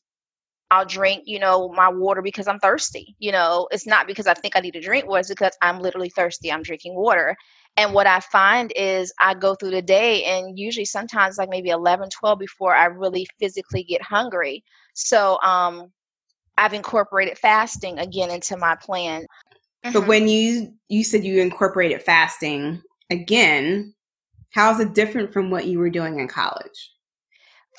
I'll 0.71 0.85
drink, 0.85 1.23
you 1.25 1.37
know, 1.39 1.67
my 1.69 1.89
water 1.89 2.21
because 2.21 2.47
I'm 2.47 2.59
thirsty. 2.59 3.15
You 3.19 3.33
know, 3.33 3.67
it's 3.71 3.85
not 3.85 4.07
because 4.07 4.25
I 4.25 4.33
think 4.33 4.55
I 4.55 4.61
need 4.61 4.73
to 4.73 4.81
drink 4.81 5.05
water, 5.05 5.19
it's 5.19 5.29
because 5.29 5.57
I'm 5.61 5.79
literally 5.81 6.09
thirsty. 6.09 6.51
I'm 6.51 6.63
drinking 6.63 6.95
water. 6.95 7.35
And 7.77 7.93
what 7.93 8.07
I 8.07 8.19
find 8.19 8.71
is 8.75 9.13
I 9.19 9.33
go 9.33 9.55
through 9.55 9.71
the 9.71 9.81
day 9.81 10.23
and 10.25 10.59
usually 10.59 10.85
sometimes 10.85 11.37
like 11.37 11.49
maybe 11.49 11.69
11, 11.69 12.09
12 12.09 12.37
before 12.37 12.75
I 12.75 12.85
really 12.85 13.25
physically 13.39 13.83
get 13.83 14.01
hungry. 14.01 14.63
So 14.93 15.39
um, 15.41 15.91
I've 16.57 16.73
incorporated 16.73 17.37
fasting 17.37 17.97
again 17.99 18.29
into 18.29 18.57
my 18.57 18.75
plan. 18.75 19.25
Mm-hmm. 19.85 19.93
But 19.93 20.07
when 20.07 20.27
you 20.27 20.73
you 20.89 21.03
said 21.03 21.23
you 21.23 21.41
incorporated 21.41 22.03
fasting 22.03 22.81
again, 23.09 23.93
how 24.51 24.71
is 24.71 24.79
it 24.79 24.93
different 24.93 25.33
from 25.33 25.49
what 25.49 25.65
you 25.65 25.79
were 25.79 25.89
doing 25.89 26.19
in 26.19 26.27
college? 26.27 26.91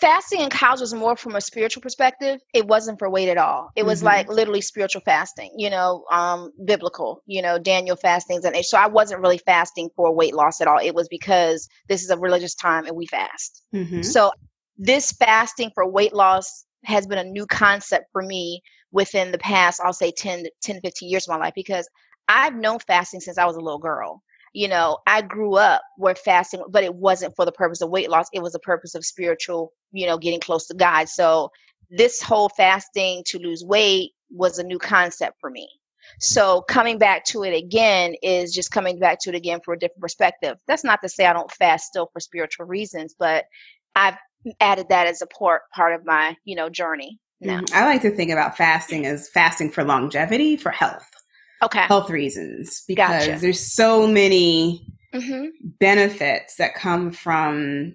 Fasting 0.03 0.41
in 0.41 0.51
college 0.51 0.81
was 0.81 0.93
more 0.93 1.17
from 1.17 1.37
a 1.37 1.41
spiritual 1.41 1.81
perspective. 1.81 2.41
It 2.53 2.67
wasn't 2.67 2.99
for 2.99 3.09
weight 3.09 3.29
at 3.29 3.39
all. 3.39 3.71
It 3.77 3.87
was 3.87 4.01
mm-hmm. 4.01 4.07
like 4.07 4.29
literally 4.29 4.61
spiritual 4.61 5.01
fasting, 5.03 5.53
you 5.57 5.71
know, 5.71 6.05
um, 6.11 6.51
biblical, 6.65 7.23
you 7.27 7.41
know, 7.41 7.57
Daniel 7.57 7.95
fastings. 7.95 8.45
And 8.45 8.57
so 8.65 8.77
I 8.77 8.89
wasn't 8.89 9.21
really 9.21 9.39
fasting 9.39 9.91
for 9.95 10.13
weight 10.13 10.35
loss 10.35 10.61
at 10.61 10.67
all. 10.67 10.79
It 10.83 10.97
was 10.97 11.07
because 11.09 11.69
this 11.89 12.03
is 12.03 12.11
a 12.11 12.19
religious 12.19 12.57
time 12.57 12.85
and 12.87 12.97
we 12.97 13.07
fast. 13.07 13.63
Mm-hmm. 13.73 14.03
So 14.03 14.33
this 14.77 15.13
fasting 15.13 15.71
for 15.73 15.89
weight 15.89 16.13
loss 16.13 16.65
has 16.85 17.07
been 17.07 17.19
a 17.19 17.25
new 17.25 17.47
concept 17.47 18.07
for 18.11 18.23
me 18.23 18.61
within 18.91 19.31
the 19.31 19.39
past, 19.39 19.81
I'll 19.85 19.93
say 19.93 20.11
10, 20.11 20.47
10 20.63 20.81
15 20.81 21.09
years 21.09 21.29
of 21.29 21.33
my 21.33 21.45
life 21.45 21.55
because 21.55 21.89
I've 22.27 22.57
known 22.57 22.81
fasting 22.81 23.21
since 23.21 23.39
I 23.39 23.45
was 23.45 23.57
a 23.57 23.61
little 23.61 23.79
girl 23.79 24.21
you 24.53 24.69
know, 24.69 24.99
I 25.07 25.23
grew 25.23 25.57
up 25.57 25.83
where 25.97 26.15
fasting, 26.15 26.63
but 26.69 26.85
it 26.85 26.95
wasn't 26.95 27.35
for 27.37 27.45
the 27.45 27.53
purpose 27.53 27.81
of 27.81 27.91
weight 27.91 28.11
loss. 28.11 28.27
It 28.33 28.43
was 28.43 28.53
the 28.53 28.59
purpose 28.59 28.95
of 28.95 29.05
spiritual, 29.05 29.73
you 29.93 30.07
know, 30.07 30.19
getting 30.19 30.41
close 30.41 30.67
to 30.67 30.75
God. 30.75 31.09
So 31.09 31.51
this 31.91 32.23
whole 32.23 32.49
fasting 32.51 33.23
to 33.27 33.39
lose 33.39 33.65
weight 33.65 34.13
was 34.31 34.59
a 34.59 34.63
new 34.63 34.79
concept 34.79 35.39
for 35.41 35.51
me. 35.51 35.69
So 36.21 36.63
coming 36.63 36.99
back 36.99 37.25
to 37.27 37.45
it 37.45 37.57
again 37.57 38.15
is 38.23 38.53
just 38.53 38.73
coming 38.73 38.99
back 38.99 39.19
to 39.21 39.31
it 39.31 39.37
again 39.37 39.61
for 39.65 39.75
a 39.75 39.79
different 39.79 40.03
perspective. 40.03 40.57
That's 40.67 40.85
not 40.85 41.01
to 41.03 41.09
say 41.09 41.27
I 41.27 41.33
don't 41.33 41.51
fast 41.53 41.87
still 41.87 42.11
for 42.13 42.21
spiritual 42.21 42.67
reasons, 42.67 43.15
but 43.19 43.45
I've 43.95 44.17
added 44.61 44.89
that 44.89 45.07
as 45.07 45.23
a 45.23 45.27
part 45.27 45.63
part 45.75 45.95
of 45.95 46.05
my, 46.05 46.37
you 46.45 46.57
know, 46.57 46.69
journey. 46.69 47.19
Now. 47.41 47.61
Mm-hmm. 47.61 47.77
I 47.77 47.85
like 47.85 48.03
to 48.03 48.11
think 48.11 48.31
about 48.31 48.57
fasting 48.57 49.07
as 49.07 49.29
fasting 49.29 49.71
for 49.71 49.85
longevity, 49.85 50.57
for 50.57 50.71
health 50.71 51.09
okay 51.63 51.83
health 51.83 52.11
reasons 52.11 52.83
because 52.87 53.27
gotcha. 53.27 53.41
there's 53.41 53.61
so 53.61 54.07
many 54.07 54.87
mm-hmm. 55.15 55.47
benefits 55.79 56.57
that 56.57 56.75
come 56.75 57.11
from 57.11 57.95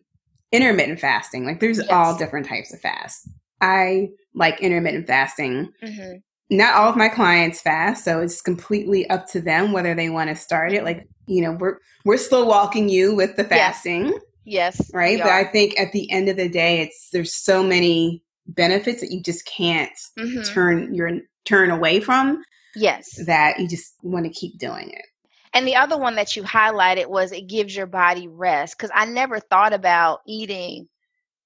intermittent 0.52 1.00
fasting 1.00 1.46
like 1.46 1.60
there's 1.60 1.78
yes. 1.78 1.88
all 1.90 2.18
different 2.18 2.48
types 2.48 2.74
of 2.74 2.80
fast 2.80 3.30
i 3.62 4.08
like 4.34 4.60
intermittent 4.62 5.06
fasting 5.06 5.72
mm-hmm. 5.84 6.18
not 6.50 6.76
all 6.76 6.90
of 6.90 6.96
my 6.96 7.10
clients 7.10 7.62
fast 7.62 8.06
so 8.06 8.22
it's 8.22 8.42
completely 8.42 9.10
up 9.10 9.28
to 9.28 9.42
them 9.42 9.72
whether 9.72 9.94
they 9.94 10.10
want 10.10 10.30
to 10.30 10.36
start 10.36 10.72
it 10.72 10.84
like 10.84 11.08
you 11.26 11.42
know 11.42 11.52
we're 11.52 11.78
we're 12.06 12.18
still 12.18 12.48
walking 12.48 12.88
you 12.88 13.14
with 13.16 13.36
the 13.36 13.44
fasting 13.44 14.06
yes, 14.46 14.80
yes 14.80 14.92
right 14.94 15.20
but 15.20 15.30
i 15.30 15.44
think 15.44 15.78
at 15.80 15.92
the 15.92 16.10
end 16.12 16.30
of 16.30 16.38
the 16.38 16.50
day 16.50 16.80
it's 16.80 17.10
there's 17.12 17.34
so 17.34 17.62
many 17.62 18.24
benefits 18.48 19.02
that 19.02 19.12
you 19.12 19.22
just 19.22 19.46
can't 19.46 19.92
mm-hmm. 20.18 20.42
turn 20.44 20.94
your 20.94 21.12
turn 21.44 21.70
away 21.70 22.00
from 22.00 22.42
Yes. 22.78 23.26
That 23.26 23.60
you 23.60 23.68
just 23.68 23.96
want 24.04 24.26
to 24.26 24.32
keep 24.32 24.58
doing 24.60 24.90
it. 24.90 25.06
And 25.54 25.68
the 25.68 25.76
other 25.76 25.98
one 25.98 26.16
that 26.16 26.36
you 26.36 26.44
highlighted 26.44 27.08
was 27.08 27.32
it 27.32 27.48
gives 27.48 27.76
your 27.76 27.88
body 27.88 28.28
rest. 28.28 28.78
Because 28.78 28.92
I 28.94 29.06
never 29.06 29.40
thought 29.40 29.74
about 29.74 30.20
eating. 30.28 30.88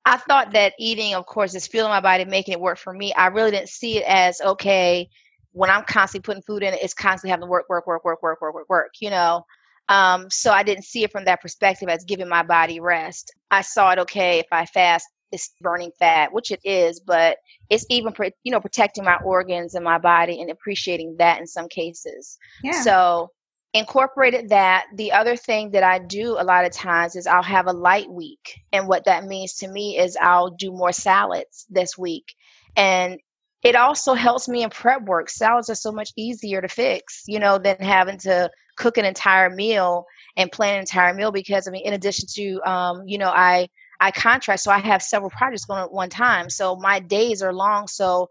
I 0.03 0.17
thought 0.17 0.51
that 0.53 0.73
eating, 0.79 1.13
of 1.15 1.25
course, 1.25 1.55
is 1.55 1.67
fueling 1.67 1.91
my 1.91 2.01
body, 2.01 2.25
making 2.25 2.53
it 2.53 2.59
work 2.59 2.77
for 2.77 2.91
me. 2.91 3.13
I 3.13 3.27
really 3.27 3.51
didn't 3.51 3.69
see 3.69 3.97
it 3.97 4.03
as 4.07 4.41
okay. 4.41 5.09
When 5.53 5.69
I'm 5.69 5.84
constantly 5.84 6.25
putting 6.25 6.43
food 6.43 6.63
in 6.63 6.73
it, 6.73 6.82
it's 6.82 6.93
constantly 6.93 7.32
having 7.32 7.45
to 7.45 7.49
work, 7.49 7.69
work, 7.69 7.88
work, 7.88 8.03
work, 8.03 8.21
work, 8.21 8.41
work, 8.41 8.53
work, 8.53 8.69
work. 8.69 8.91
You 8.99 9.11
know. 9.11 9.45
Um, 9.89 10.29
so 10.29 10.51
I 10.51 10.63
didn't 10.63 10.86
see 10.86 11.03
it 11.03 11.11
from 11.11 11.25
that 11.25 11.41
perspective 11.41 11.89
as 11.89 12.05
giving 12.05 12.29
my 12.29 12.43
body 12.43 12.79
rest. 12.79 13.34
I 13.49 13.61
saw 13.61 13.91
it 13.91 13.99
okay 13.99 14.39
if 14.39 14.47
I 14.51 14.65
fast, 14.65 15.05
it's 15.32 15.55
burning 15.61 15.91
fat, 15.97 16.34
which 16.34 16.51
it 16.51 16.59
is, 16.63 16.99
but 16.99 17.38
it's 17.69 17.86
even 17.89 18.13
you 18.43 18.51
know 18.51 18.59
protecting 18.59 19.03
my 19.03 19.17
organs 19.23 19.75
and 19.75 19.84
my 19.84 19.97
body 19.97 20.41
and 20.41 20.49
appreciating 20.49 21.15
that 21.17 21.39
in 21.39 21.47
some 21.47 21.67
cases. 21.67 22.38
Yeah. 22.63 22.82
So 22.84 23.29
incorporated 23.73 24.49
that. 24.49 24.86
The 24.95 25.11
other 25.11 25.36
thing 25.36 25.71
that 25.71 25.84
I 25.84 25.99
do 25.99 26.36
a 26.38 26.43
lot 26.43 26.65
of 26.65 26.71
times 26.71 27.15
is 27.15 27.27
I'll 27.27 27.43
have 27.43 27.67
a 27.67 27.73
light 27.73 28.09
week, 28.09 28.59
and 28.71 28.88
what 28.88 29.05
that 29.05 29.25
means 29.25 29.53
to 29.55 29.67
me 29.67 29.97
is 29.97 30.17
I'll 30.21 30.51
do 30.51 30.71
more 30.71 30.91
salads 30.91 31.65
this 31.69 31.97
week, 31.97 32.36
and 32.75 33.19
it 33.63 33.75
also 33.75 34.13
helps 34.13 34.47
me 34.47 34.63
in 34.63 34.69
prep 34.69 35.03
work. 35.03 35.29
Salads 35.29 35.69
are 35.69 35.75
so 35.75 35.91
much 35.91 36.11
easier 36.17 36.61
to 36.61 36.67
fix, 36.67 37.23
you 37.27 37.39
know, 37.39 37.57
than 37.59 37.77
having 37.79 38.17
to 38.19 38.49
cook 38.75 38.97
an 38.97 39.05
entire 39.05 39.49
meal 39.49 40.05
and 40.36 40.51
plan 40.51 40.73
an 40.75 40.79
entire 40.79 41.13
meal 41.13 41.32
because 41.32 41.67
I 41.67 41.71
mean, 41.71 41.86
in 41.86 41.93
addition 41.93 42.27
to 42.36 42.69
um, 42.69 43.03
you 43.05 43.17
know, 43.17 43.29
I 43.29 43.67
I 44.01 44.11
contract, 44.11 44.61
so 44.61 44.71
I 44.71 44.79
have 44.79 45.01
several 45.01 45.29
projects 45.29 45.65
going 45.65 45.83
at 45.83 45.91
one 45.91 46.09
time. 46.09 46.49
So 46.49 46.75
my 46.75 46.99
days 46.99 47.41
are 47.41 47.53
long. 47.53 47.87
So 47.87 48.29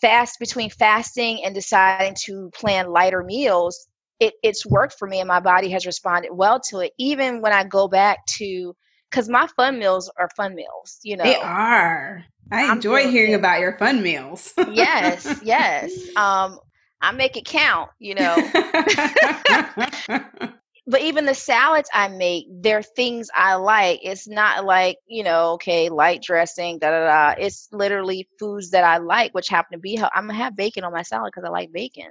fast 0.00 0.38
between 0.40 0.70
fasting 0.70 1.42
and 1.44 1.54
deciding 1.54 2.16
to 2.24 2.50
plan 2.52 2.90
lighter 2.90 3.22
meals, 3.22 3.86
it, 4.20 4.34
it's 4.42 4.66
worked 4.66 4.94
for 4.98 5.08
me 5.08 5.20
and 5.20 5.28
my 5.28 5.40
body 5.40 5.70
has 5.70 5.86
responded 5.86 6.32
well 6.32 6.60
to 6.68 6.80
it. 6.80 6.92
Even 6.98 7.40
when 7.40 7.52
I 7.52 7.64
go 7.64 7.88
back 7.88 8.18
to 8.38 8.74
because 9.10 9.28
my 9.28 9.46
fun 9.54 9.78
meals 9.78 10.10
are 10.18 10.28
fun 10.36 10.56
meals, 10.56 10.98
you 11.04 11.16
know. 11.16 11.22
They 11.22 11.36
are. 11.36 12.24
I 12.50 12.72
enjoy 12.72 13.08
hearing 13.08 13.34
about 13.34 13.60
your 13.60 13.78
fun 13.78 14.02
meals. 14.02 14.52
yes, 14.68 15.40
yes. 15.42 15.92
Um, 16.16 16.58
I 17.00 17.12
make 17.12 17.36
it 17.36 17.44
count, 17.44 17.90
you 17.98 18.14
know. 18.14 18.36
but 20.86 21.00
even 21.00 21.24
the 21.24 21.34
salads 21.34 21.88
I 21.94 22.08
make, 22.08 22.46
they're 22.50 22.82
things 22.82 23.28
I 23.34 23.54
like. 23.54 24.00
It's 24.02 24.28
not 24.28 24.64
like, 24.66 24.98
you 25.06 25.24
know, 25.24 25.52
okay, 25.52 25.88
light 25.88 26.22
dressing, 26.22 26.78
da 26.78 26.90
da 26.90 27.06
da. 27.06 27.40
It's 27.40 27.68
literally 27.72 28.28
foods 28.38 28.70
that 28.70 28.84
I 28.84 28.98
like, 28.98 29.32
which 29.32 29.48
happen 29.48 29.78
to 29.78 29.80
be, 29.80 29.98
I'm 29.98 30.26
gonna 30.26 30.34
have 30.34 30.56
bacon 30.56 30.84
on 30.84 30.92
my 30.92 31.02
salad 31.02 31.32
because 31.34 31.48
I 31.48 31.50
like 31.50 31.72
bacon. 31.72 32.10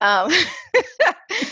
um, 0.00 0.32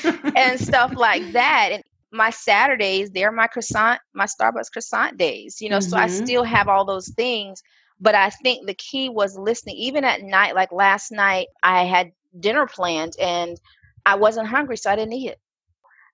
and 0.36 0.58
stuff 0.58 0.92
like 0.96 1.22
that. 1.32 1.70
And 1.72 1.82
my 2.10 2.30
Saturdays, 2.30 3.10
they're 3.10 3.32
my 3.32 3.48
croissant, 3.48 4.00
my 4.14 4.26
Starbucks 4.26 4.72
croissant 4.72 5.18
days, 5.18 5.60
you 5.60 5.68
know, 5.68 5.78
mm-hmm. 5.78 5.90
so 5.90 5.96
I 5.96 6.06
mm-hmm. 6.06 6.24
still 6.24 6.44
have 6.44 6.68
all 6.68 6.84
those 6.84 7.08
things. 7.10 7.62
But 8.00 8.14
I 8.14 8.30
think 8.30 8.66
the 8.66 8.74
key 8.74 9.08
was 9.08 9.38
listening, 9.38 9.76
even 9.76 10.04
at 10.04 10.22
night, 10.22 10.54
like 10.54 10.70
last 10.70 11.12
night, 11.12 11.48
I 11.62 11.84
had 11.84 12.12
dinner 12.40 12.66
planned 12.66 13.14
and 13.20 13.58
I 14.04 14.14
wasn't 14.16 14.48
hungry, 14.48 14.76
so 14.76 14.90
I 14.90 14.96
didn't 14.96 15.14
eat 15.14 15.30
it. 15.30 15.40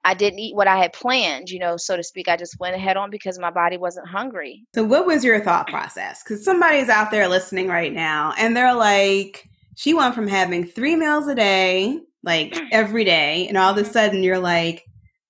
I 0.04 0.14
didn't 0.14 0.40
eat 0.40 0.56
what 0.56 0.66
I 0.66 0.78
had 0.78 0.92
planned, 0.92 1.50
you 1.50 1.58
know, 1.58 1.76
so 1.76 1.96
to 1.96 2.02
speak. 2.02 2.28
I 2.28 2.36
just 2.36 2.58
went 2.58 2.74
ahead 2.74 2.96
on 2.96 3.10
because 3.10 3.38
my 3.38 3.50
body 3.50 3.76
wasn't 3.76 4.08
hungry. 4.08 4.64
So, 4.74 4.82
what 4.82 5.06
was 5.06 5.24
your 5.24 5.40
thought 5.40 5.68
process? 5.68 6.22
Because 6.22 6.44
somebody's 6.44 6.88
out 6.88 7.10
there 7.10 7.28
listening 7.28 7.68
right 7.68 7.92
now 7.92 8.34
and 8.36 8.56
they're 8.56 8.74
like, 8.74 9.48
she 9.76 9.94
went 9.94 10.14
from 10.14 10.26
having 10.26 10.66
three 10.66 10.96
meals 10.96 11.26
a 11.28 11.34
day, 11.34 12.00
like 12.22 12.58
every 12.72 13.04
day, 13.04 13.46
and 13.48 13.56
all 13.56 13.70
of 13.70 13.78
a 13.78 13.84
sudden 13.84 14.22
you're 14.22 14.38
like, 14.38 14.84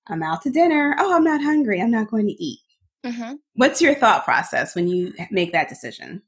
I'm 0.09 0.23
out 0.23 0.43
to 0.43 0.51
dinner. 0.51 0.97
Oh, 0.99 1.15
I'm 1.15 1.25
not 1.25 1.43
hungry. 1.43 1.81
I'm 1.81 1.91
not 1.91 2.11
going 2.11 2.27
to 2.27 2.43
eat. 2.43 2.61
Mm-hmm. 3.05 3.35
What's 3.55 3.83
your 3.83 3.95
thought 3.95 4.25
process 4.25 4.75
when 4.75 4.89
you 4.89 5.13
make 5.31 5.53
that 5.53 5.69
decision? 5.69 6.23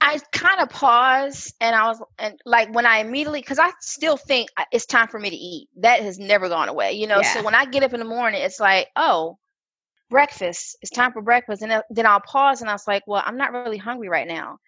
I 0.00 0.18
kind 0.32 0.60
of 0.60 0.70
paused 0.70 1.54
and 1.60 1.76
I 1.76 1.86
was 1.88 2.02
and 2.18 2.34
like 2.46 2.74
when 2.74 2.86
I 2.86 2.98
immediately 2.98 3.40
because 3.40 3.58
I 3.58 3.70
still 3.80 4.16
think 4.16 4.48
uh, 4.56 4.64
it's 4.72 4.86
time 4.86 5.08
for 5.08 5.18
me 5.18 5.30
to 5.30 5.36
eat. 5.36 5.68
That 5.80 6.00
has 6.00 6.18
never 6.18 6.48
gone 6.48 6.68
away, 6.68 6.92
you 6.92 7.06
know. 7.06 7.20
Yeah. 7.20 7.34
So 7.34 7.44
when 7.44 7.54
I 7.54 7.66
get 7.66 7.82
up 7.82 7.92
in 7.92 8.00
the 8.00 8.06
morning, 8.06 8.40
it's 8.42 8.58
like, 8.60 8.88
oh, 8.96 9.38
breakfast. 10.08 10.76
It's 10.82 10.90
time 10.90 11.12
for 11.12 11.22
breakfast, 11.22 11.62
and 11.62 11.82
then 11.90 12.06
I'll 12.06 12.20
pause 12.20 12.60
and 12.60 12.70
I 12.70 12.74
was 12.74 12.86
like, 12.88 13.02
well, 13.06 13.22
I'm 13.24 13.36
not 13.36 13.52
really 13.52 13.78
hungry 13.78 14.08
right 14.08 14.26
now, 14.26 14.58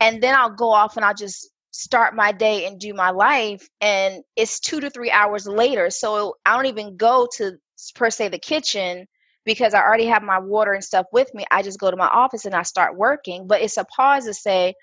and 0.00 0.22
then 0.22 0.34
I'll 0.34 0.54
go 0.54 0.70
off 0.70 0.96
and 0.96 1.04
I'll 1.04 1.14
just 1.14 1.50
start 1.70 2.14
my 2.14 2.32
day 2.32 2.66
and 2.66 2.78
do 2.78 2.92
my 2.92 3.10
life, 3.10 3.66
and 3.80 4.22
it's 4.36 4.60
two 4.60 4.80
to 4.80 4.90
three 4.90 5.10
hours 5.10 5.46
later. 5.46 5.88
So 5.90 6.36
I 6.44 6.54
don't 6.54 6.66
even 6.66 6.96
go 6.96 7.26
to 7.38 7.52
per 7.94 8.10
se 8.10 8.28
the 8.28 8.38
kitchen 8.38 9.06
because 9.44 9.74
I 9.74 9.80
already 9.80 10.06
have 10.06 10.22
my 10.22 10.38
water 10.38 10.72
and 10.72 10.84
stuff 10.84 11.06
with 11.12 11.32
me. 11.34 11.44
I 11.50 11.62
just 11.62 11.80
go 11.80 11.90
to 11.90 11.96
my 11.96 12.08
office 12.08 12.44
and 12.44 12.54
I 12.54 12.62
start 12.62 12.96
working. 12.96 13.46
But 13.46 13.62
it's 13.62 13.76
a 13.76 13.84
pause 13.84 14.26
to 14.26 14.34
say, 14.34 14.74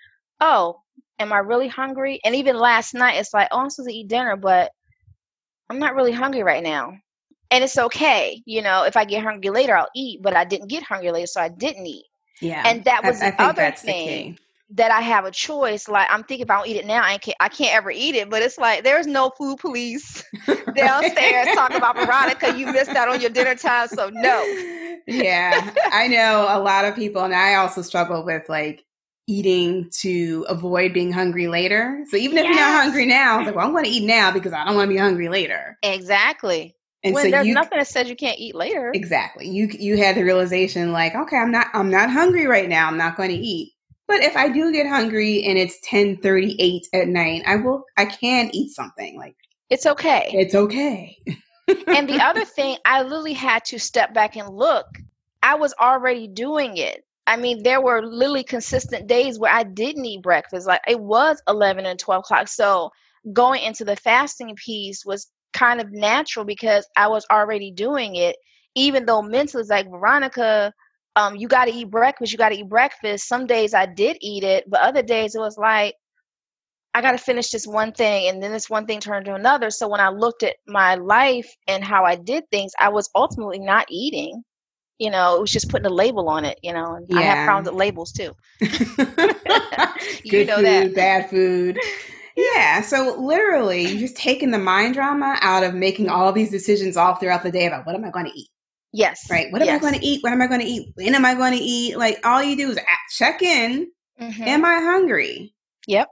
oh, 0.42 0.80
am 1.20 1.34
I 1.34 1.38
really 1.38 1.68
hungry? 1.68 2.20
And 2.24 2.36
even 2.36 2.58
last 2.58 2.94
night, 2.94 3.18
it's 3.18 3.34
like, 3.34 3.48
oh, 3.52 3.60
I'm 3.60 3.70
supposed 3.70 3.90
to 3.90 3.96
eat 3.96 4.08
dinner, 4.08 4.36
but 4.36 4.72
I'm 5.70 5.80
not 5.80 5.96
really 5.96 6.12
hungry 6.12 6.44
right 6.44 6.64
now. 6.64 6.94
And 7.52 7.64
it's 7.64 7.78
okay. 7.78 8.42
You 8.46 8.62
know, 8.62 8.84
if 8.84 8.96
I 8.96 9.06
get 9.06 9.24
hungry 9.24 9.50
later, 9.50 9.76
I'll 9.76 9.90
eat, 9.96 10.22
but 10.22 10.36
I 10.36 10.46
didn't 10.46 10.68
get 10.68 10.84
hungry 10.84 11.12
later, 11.12 11.28
so 11.28 11.42
I 11.42 11.50
didn't 11.50 11.88
eat. 11.88 12.06
Yeah. 12.42 12.64
And 12.66 12.84
that 12.86 13.04
was 13.04 13.22
I, 13.22 13.32
the 13.32 13.42
I 13.42 13.50
other 13.50 13.72
thing 13.72 14.38
that 14.72 14.92
I 14.92 15.02
have 15.02 15.26
a 15.26 15.32
choice. 15.32 15.88
Like 15.88 16.08
I'm 16.10 16.24
thinking 16.24 16.46
if 16.46 16.52
I 16.52 16.58
don't 16.58 16.68
eat 16.68 16.78
it 16.78 16.86
now, 16.86 17.04
I 17.04 17.18
can't 17.18 17.38
I 17.40 17.50
can't 17.50 17.76
ever 17.76 17.92
eat 17.92 18.16
it. 18.16 18.30
But 18.30 18.42
it's 18.42 18.58
like 18.58 18.84
there's 18.84 19.08
no 19.08 19.32
food 19.32 19.58
police 19.58 20.24
downstairs 20.76 21.48
talking 21.56 21.78
about 21.78 21.96
Veronica. 21.98 22.58
You 22.58 22.68
missed 22.68 22.92
out 22.92 23.10
on 23.10 23.22
your 23.22 23.30
dinner 23.30 23.56
time, 23.56 23.88
so 23.88 24.10
no. 24.10 24.44
yeah, 25.08 25.74
I 25.92 26.08
know 26.08 26.48
a 26.50 26.60
lot 26.60 26.86
of 26.86 26.96
people, 26.96 27.24
and 27.24 27.34
I 27.34 27.56
also 27.56 27.82
struggle 27.82 28.24
with 28.24 28.48
like 28.50 28.86
eating 29.28 29.88
to 30.02 30.46
avoid 30.50 30.92
being 30.92 31.12
hungry 31.12 31.48
later. 31.48 32.04
So 32.10 32.18
even 32.18 32.38
if 32.40 32.46
yes. 32.46 32.56
you're 32.56 32.66
not 32.66 32.84
hungry 32.84 33.06
now, 33.06 33.40
it's 33.40 33.46
like, 33.46 33.56
well, 33.56 33.66
I'm 33.66 33.72
going 33.72 33.86
to 33.86 33.90
eat 33.90 34.04
now 34.04 34.32
because 34.32 34.54
I 34.54 34.66
don't 34.66 34.76
want 34.76 34.90
to 34.90 34.94
be 34.94 35.00
hungry 35.00 35.30
later. 35.30 35.78
Exactly. 35.84 36.76
And 37.04 37.14
when 37.14 37.26
so 37.26 37.32
there's 37.32 37.48
you, 37.48 37.54
nothing 37.54 37.78
that 37.78 37.88
says 37.88 38.10
you 38.10 38.16
can't 38.16 38.40
eat 38.40 38.56
later. 38.56 38.92
Exactly. 38.94 39.48
You 39.48 39.70
you 39.72 39.98
had 39.98 40.16
the 40.16 40.24
realization 40.24 40.92
like, 40.92 41.16
okay, 41.16 41.38
I'm 41.38 41.52
not 41.52 41.68
I'm 41.74 41.90
not 41.90 42.10
hungry 42.10 42.46
right 42.46 42.68
now. 42.68 42.88
I'm 42.88 42.98
not 42.98 43.16
going 43.16 43.30
to 43.30 43.36
eat. 43.36 43.72
But 44.10 44.24
if 44.24 44.36
I 44.36 44.50
do 44.50 44.74
get 44.74 44.88
hungry 44.88 45.44
and 45.44 45.56
it's 45.60 45.80
10:38 45.88 46.88
at 46.94 47.08
night, 47.08 47.44
I 47.46 47.58
will 47.58 47.86
I 47.96 48.06
can 48.06 48.50
eat 48.54 48.72
something. 48.72 49.16
Like 49.16 49.36
it's 49.70 49.86
okay. 49.86 50.32
It's 50.34 50.56
okay. 50.56 51.16
and 51.88 52.10
the 52.10 52.20
other 52.20 52.44
thing, 52.44 52.78
I 52.86 53.04
literally 53.04 53.34
had 53.34 53.64
to 53.66 53.78
step 53.78 54.16
back 54.16 54.36
and 54.36 54.50
look. 54.50 54.88
I 55.44 55.54
was 55.54 55.76
already 55.80 56.28
doing 56.28 56.78
it. 56.78 57.06
I 57.28 57.38
mean, 57.38 57.62
there 57.62 57.82
were 57.82 58.04
literally 58.04 58.44
consistent 58.44 59.06
days 59.06 59.38
where 59.38 59.54
I 59.54 59.62
didn't 59.62 60.06
eat 60.06 60.24
breakfast. 60.24 60.66
Like 60.66 60.82
it 60.88 61.00
was 61.00 61.40
11 61.48 61.86
and 61.86 62.00
12 62.00 62.22
o'clock. 62.22 62.48
So 62.48 62.90
going 63.32 63.62
into 63.62 63.86
the 63.86 63.96
fasting 63.96 64.56
piece 64.56 65.06
was 65.06 65.28
kind 65.54 65.80
of 65.80 65.92
natural 65.92 66.46
because 66.46 66.88
I 66.98 67.08
was 67.10 67.28
already 67.30 67.70
doing 67.70 68.16
it, 68.16 68.38
even 68.74 69.06
though 69.06 69.22
mentally 69.22 69.66
like, 69.70 69.88
Veronica, 69.88 70.74
um, 71.20 71.36
you 71.36 71.48
got 71.48 71.66
to 71.66 71.72
eat 71.72 71.90
breakfast. 71.90 72.32
You 72.32 72.38
got 72.38 72.50
to 72.50 72.60
eat 72.60 72.70
breakfast. 72.70 73.28
Some 73.28 73.46
days 73.46 73.74
I 73.74 73.86
did 73.86 74.18
eat 74.22 74.44
it, 74.44 74.70
but 74.70 74.80
other 74.80 75.04
days 75.04 75.36
it 75.36 75.40
was 75.40 75.58
like, 75.58 75.96
I 76.94 77.02
got 77.02 77.12
to 77.12 77.18
finish 77.18 77.50
this 77.50 77.68
one 77.68 77.92
thing. 77.92 78.30
And 78.30 78.42
then 78.42 78.52
this 78.52 78.70
one 78.70 78.86
thing 78.86 79.00
turned 79.00 79.26
to 79.26 79.36
another. 79.36 79.70
So 79.70 79.88
when 79.88 80.00
I 80.00 80.10
looked 80.10 80.44
at 80.44 80.56
my 80.66 80.96
life 80.96 81.54
and 81.68 81.84
how 81.84 82.06
I 82.06 82.16
did 82.16 82.50
things, 82.50 82.72
I 82.80 82.90
was 82.90 83.10
ultimately 83.16 83.60
not 83.60 83.86
eating. 83.90 84.44
You 84.98 85.12
know, 85.12 85.36
it 85.36 85.42
was 85.42 85.52
just 85.52 85.70
putting 85.70 85.86
a 85.86 85.94
label 85.94 86.30
on 86.30 86.46
it, 86.46 86.58
you 86.64 86.74
know, 86.74 86.96
and 86.96 87.06
yeah. 87.10 87.20
I 87.20 87.22
have 87.22 87.46
problems 87.46 87.70
with 87.70 87.80
labels 87.80 88.12
too. 88.12 88.36
Good 90.30 90.48
know 90.48 90.58
food, 90.58 90.66
that. 90.66 90.96
bad 90.96 91.30
food. 91.30 91.78
Yeah. 92.56 92.80
So 92.80 93.18
literally, 93.20 93.82
you're 93.86 94.00
just 94.00 94.16
taking 94.16 94.52
the 94.52 94.60
mind 94.60 94.94
drama 94.94 95.38
out 95.42 95.62
of 95.62 95.74
making 95.74 96.08
all 96.08 96.32
these 96.32 96.50
decisions 96.50 96.96
all 96.96 97.16
throughout 97.16 97.44
the 97.44 97.52
day 97.52 97.66
about 97.66 97.86
what 97.86 97.96
am 97.96 98.06
I 98.06 98.12
going 98.12 98.28
to 98.28 98.32
eat? 98.34 98.48
Yes. 98.92 99.28
Right. 99.30 99.52
What 99.52 99.62
am 99.62 99.68
yes. 99.68 99.78
I 99.78 99.80
going 99.80 100.00
to 100.00 100.06
eat? 100.06 100.24
What 100.24 100.34
am 100.34 100.42
I 100.42 100.48
going 100.48 100.62
to 100.62 100.66
eat? 100.66 100.92
When 100.96 101.16
am 101.16 101.26
I 101.26 101.36
going 101.36 101.58
to 101.58 101.64
eat? 101.64 101.98
Like 101.98 102.20
all 102.26 102.42
you 102.42 102.58
do 102.58 102.72
is 102.72 102.80
check 103.16 103.42
in. 103.42 103.88
Mm-hmm. 104.20 104.44
Am 104.44 104.66
I 104.66 104.76
hungry? 104.82 105.54
Yep. 105.88 106.08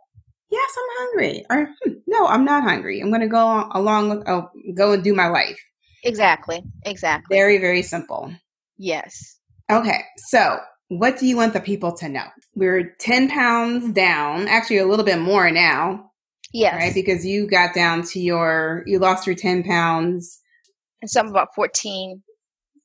Yes, 0.49 0.71
I'm 0.77 1.07
hungry. 1.07 1.45
Or 1.49 1.69
hmm, 1.83 1.93
no, 2.07 2.27
I'm 2.27 2.45
not 2.45 2.63
hungry. 2.63 3.01
I'm 3.01 3.09
going 3.09 3.21
to 3.21 3.27
go 3.27 3.67
along 3.71 4.09
with 4.09 4.27
oh, 4.27 4.49
go 4.75 4.93
and 4.93 5.03
do 5.03 5.13
my 5.13 5.27
life. 5.27 5.59
Exactly. 6.03 6.63
Exactly. 6.85 7.35
Very 7.35 7.57
very 7.57 7.81
simple. 7.81 8.31
Yes. 8.77 9.37
Okay. 9.69 10.03
So 10.17 10.59
what 10.89 11.17
do 11.17 11.25
you 11.25 11.35
want 11.35 11.53
the 11.53 11.59
people 11.59 11.91
to 11.97 12.07
know? 12.07 12.25
We're 12.55 12.95
10 12.99 13.29
pounds 13.29 13.91
down, 13.93 14.47
actually 14.47 14.77
a 14.77 14.87
little 14.87 15.05
bit 15.05 15.19
more 15.19 15.51
now. 15.51 16.11
Yes. 16.53 16.75
Right? 16.75 16.93
Because 16.93 17.25
you 17.25 17.47
got 17.47 17.73
down 17.73 18.03
to 18.03 18.19
your, 18.19 18.83
you 18.85 18.99
lost 18.99 19.27
your 19.27 19.35
10 19.35 19.63
pounds. 19.63 20.39
And 21.01 21.09
some 21.09 21.27
about 21.27 21.49
14, 21.55 22.23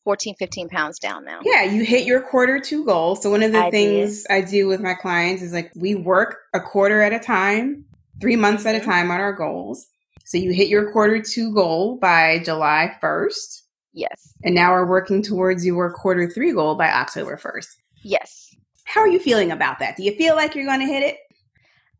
14, 0.05 0.34
15 0.38 0.68
pounds 0.68 0.98
down 0.98 1.24
now. 1.24 1.40
Yeah, 1.44 1.62
you 1.64 1.84
hit 1.84 2.07
your 2.07 2.20
quarter 2.20 2.59
two 2.59 2.84
goal. 2.84 3.16
So 3.16 3.30
one 3.30 3.42
of 3.42 3.53
the 3.53 3.66
I 3.66 3.70
things 3.70 4.24
did. 4.24 4.32
I 4.32 4.40
do 4.42 4.66
with 4.66 4.80
my 4.80 4.94
clients 4.94 5.42
is 5.42 5.53
like 5.53 5.70
we 5.76 5.94
work 5.94 6.38
a 6.53 6.61
quarter 6.61 7.03
at 7.03 7.12
a 7.12 7.18
time, 7.18 7.84
three 8.20 8.36
months 8.36 8.66
at 8.66 8.74
a 8.74 8.78
mm-hmm. 8.78 8.90
time 8.90 9.11
on 9.11 9.20
our 9.20 9.32
goals. 9.32 9.86
So 10.24 10.38
you 10.38 10.53
hit 10.53 10.68
your 10.68 10.92
quarter 10.92 11.20
two 11.22 11.55
goal 11.55 11.96
by 11.96 12.40
July 12.44 12.96
1st. 13.03 13.62
Yes. 13.92 14.32
And 14.42 14.55
now 14.55 14.72
we're 14.72 14.86
working 14.86 15.22
towards 15.22 15.64
your 15.64 15.92
quarter 15.92 16.28
three 16.28 16.53
goal 16.53 16.74
by 16.74 16.90
October 16.90 17.36
1st. 17.36 17.66
Yes. 18.03 18.48
How 18.84 19.00
are 19.03 19.09
you 19.09 19.18
feeling 19.18 19.53
about 19.53 19.78
that? 19.78 19.96
Do 19.96 20.03
you 20.03 20.14
feel 20.16 20.34
like 20.34 20.55
you're 20.55 20.66
going 20.66 20.80
to 20.80 20.86
hit 20.86 21.03
it? 21.03 21.18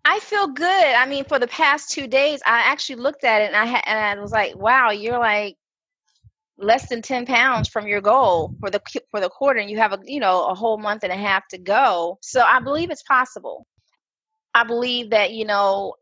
I 0.05 0.19
feel 0.21 0.49
good. 0.49 0.67
I 0.67 1.07
mean, 1.07 1.25
for 1.25 1.39
the 1.39 1.47
past 1.47 1.91
two 1.91 2.07
days, 2.07 2.41
I 2.45 2.61
actually 2.61 2.97
looked 2.97 3.23
at 3.23 3.43
it 3.43 3.47
and 3.47 3.57
I 3.57 3.67
had, 3.67 3.83
and 3.87 4.19
I 4.19 4.21
was 4.21 4.33
like, 4.33 4.57
"Wow, 4.57 4.91
you're 4.91 5.19
like 5.19 5.57
less 6.63 6.89
than 6.89 7.03
10 7.03 7.27
pounds 7.27 7.69
from 7.69 7.87
your 7.87 8.01
goal 8.01 8.55
for 8.61 8.71
the 8.71 8.81
for 9.11 9.21
the 9.21 9.29
quarter 9.29 9.61
and 9.61 9.71
you 9.71 9.79
have 9.79 9.93
a 9.93 9.99
you 10.05 10.21
know 10.21 10.47
a 10.47 10.55
whole 10.55 10.79
month 10.79 11.03
and 11.03 11.13
a 11.13 11.17
half 11.17 11.47
to 11.49 11.59
go. 11.59 12.19
So 12.23 12.43
i 12.43 12.61
believe 12.61 12.91
it's 12.91 13.03
possible. 13.03 13.67
I 14.55 14.65
believe 14.65 15.11
that 15.11 15.33
you 15.33 15.45
know 15.45 15.95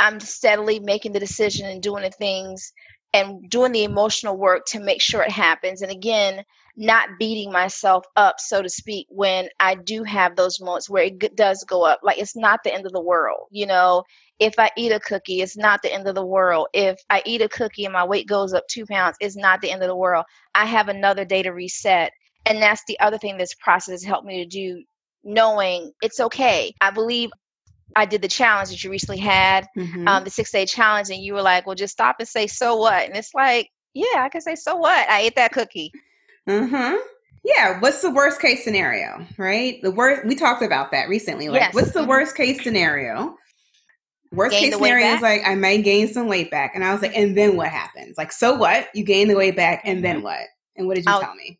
i'm 0.00 0.20
steadily 0.20 0.80
making 0.80 1.12
the 1.12 1.20
decision 1.20 1.66
and 1.66 1.82
doing 1.82 2.02
the 2.02 2.10
things 2.10 2.72
and 3.14 3.48
doing 3.50 3.72
the 3.72 3.84
emotional 3.84 4.36
work 4.36 4.64
to 4.68 4.80
make 4.80 5.00
sure 5.02 5.22
it 5.22 5.30
happens. 5.30 5.82
And 5.82 5.90
again 5.92 6.44
not 6.76 7.10
beating 7.18 7.52
myself 7.52 8.04
up 8.16 8.36
so 8.38 8.62
to 8.62 8.68
speak 8.68 9.06
when 9.10 9.46
i 9.60 9.74
do 9.74 10.04
have 10.04 10.36
those 10.36 10.58
moments 10.60 10.88
where 10.88 11.04
it 11.04 11.36
does 11.36 11.64
go 11.68 11.84
up. 11.84 12.00
Like 12.02 12.18
it's 12.18 12.36
not 12.36 12.60
the 12.64 12.74
end 12.74 12.86
of 12.86 12.92
the 12.92 13.00
world 13.02 13.48
you 13.50 13.66
know 13.66 14.04
if 14.38 14.54
I 14.58 14.70
eat 14.76 14.92
a 14.92 15.00
cookie, 15.00 15.40
it's 15.40 15.56
not 15.56 15.82
the 15.82 15.92
end 15.92 16.08
of 16.08 16.14
the 16.14 16.26
world. 16.26 16.68
If 16.72 16.98
I 17.10 17.22
eat 17.24 17.42
a 17.42 17.48
cookie 17.48 17.84
and 17.84 17.92
my 17.92 18.04
weight 18.04 18.26
goes 18.26 18.52
up 18.52 18.64
two 18.68 18.86
pounds, 18.86 19.16
it's 19.20 19.36
not 19.36 19.60
the 19.60 19.70
end 19.70 19.82
of 19.82 19.88
the 19.88 19.96
world. 19.96 20.24
I 20.54 20.66
have 20.66 20.88
another 20.88 21.24
day 21.24 21.42
to 21.42 21.50
reset. 21.50 22.12
And 22.46 22.60
that's 22.60 22.82
the 22.88 22.98
other 23.00 23.18
thing 23.18 23.38
this 23.38 23.54
process 23.54 23.92
has 23.92 24.04
helped 24.04 24.26
me 24.26 24.42
to 24.42 24.48
do, 24.48 24.82
knowing 25.22 25.92
it's 26.02 26.18
okay. 26.18 26.74
I 26.80 26.90
believe 26.90 27.30
I 27.94 28.06
did 28.06 28.22
the 28.22 28.28
challenge 28.28 28.70
that 28.70 28.82
you 28.82 28.90
recently 28.90 29.20
had, 29.20 29.66
mm-hmm. 29.76 30.08
um, 30.08 30.24
the 30.24 30.30
six 30.30 30.50
day 30.50 30.66
challenge, 30.66 31.10
and 31.10 31.22
you 31.22 31.34
were 31.34 31.42
like, 31.42 31.66
well, 31.66 31.76
just 31.76 31.92
stop 31.92 32.16
and 32.18 32.28
say, 32.28 32.46
so 32.46 32.76
what? 32.76 33.06
And 33.06 33.16
it's 33.16 33.34
like, 33.34 33.68
yeah, 33.94 34.22
I 34.22 34.28
can 34.28 34.40
say, 34.40 34.54
so 34.54 34.76
what? 34.76 35.08
I 35.08 35.20
ate 35.20 35.36
that 35.36 35.52
cookie. 35.52 35.92
Mm 36.48 36.68
hmm. 36.68 36.96
Yeah, 37.44 37.80
what's 37.80 38.02
the 38.02 38.10
worst 38.10 38.40
case 38.40 38.62
scenario, 38.62 39.26
right? 39.36 39.80
The 39.82 39.90
worst 39.90 40.24
we 40.26 40.36
talked 40.36 40.62
about 40.62 40.92
that 40.92 41.08
recently. 41.08 41.48
Like, 41.48 41.60
yes. 41.60 41.74
what's 41.74 41.90
the 41.90 42.00
mm-hmm. 42.00 42.08
worst 42.08 42.36
case 42.36 42.62
scenario? 42.62 43.36
Worst 44.32 44.52
gain 44.52 44.70
case 44.70 44.74
scenario 44.74 45.06
is 45.14 45.22
like 45.22 45.42
I 45.46 45.54
might 45.54 45.84
gain 45.84 46.08
some 46.08 46.26
weight 46.26 46.50
back, 46.50 46.72
and 46.74 46.84
I 46.84 46.92
was 46.92 47.02
like, 47.02 47.16
and 47.16 47.36
then 47.36 47.56
what 47.56 47.68
happens? 47.68 48.16
Like, 48.16 48.32
so 48.32 48.54
what? 48.54 48.88
You 48.94 49.04
gain 49.04 49.28
the 49.28 49.36
weight 49.36 49.56
back, 49.56 49.82
and 49.84 50.02
then 50.02 50.16
mm-hmm. 50.16 50.24
what? 50.24 50.40
And 50.76 50.86
what 50.86 50.96
did 50.96 51.04
you 51.04 51.12
I'll, 51.12 51.20
tell 51.20 51.34
me? 51.34 51.58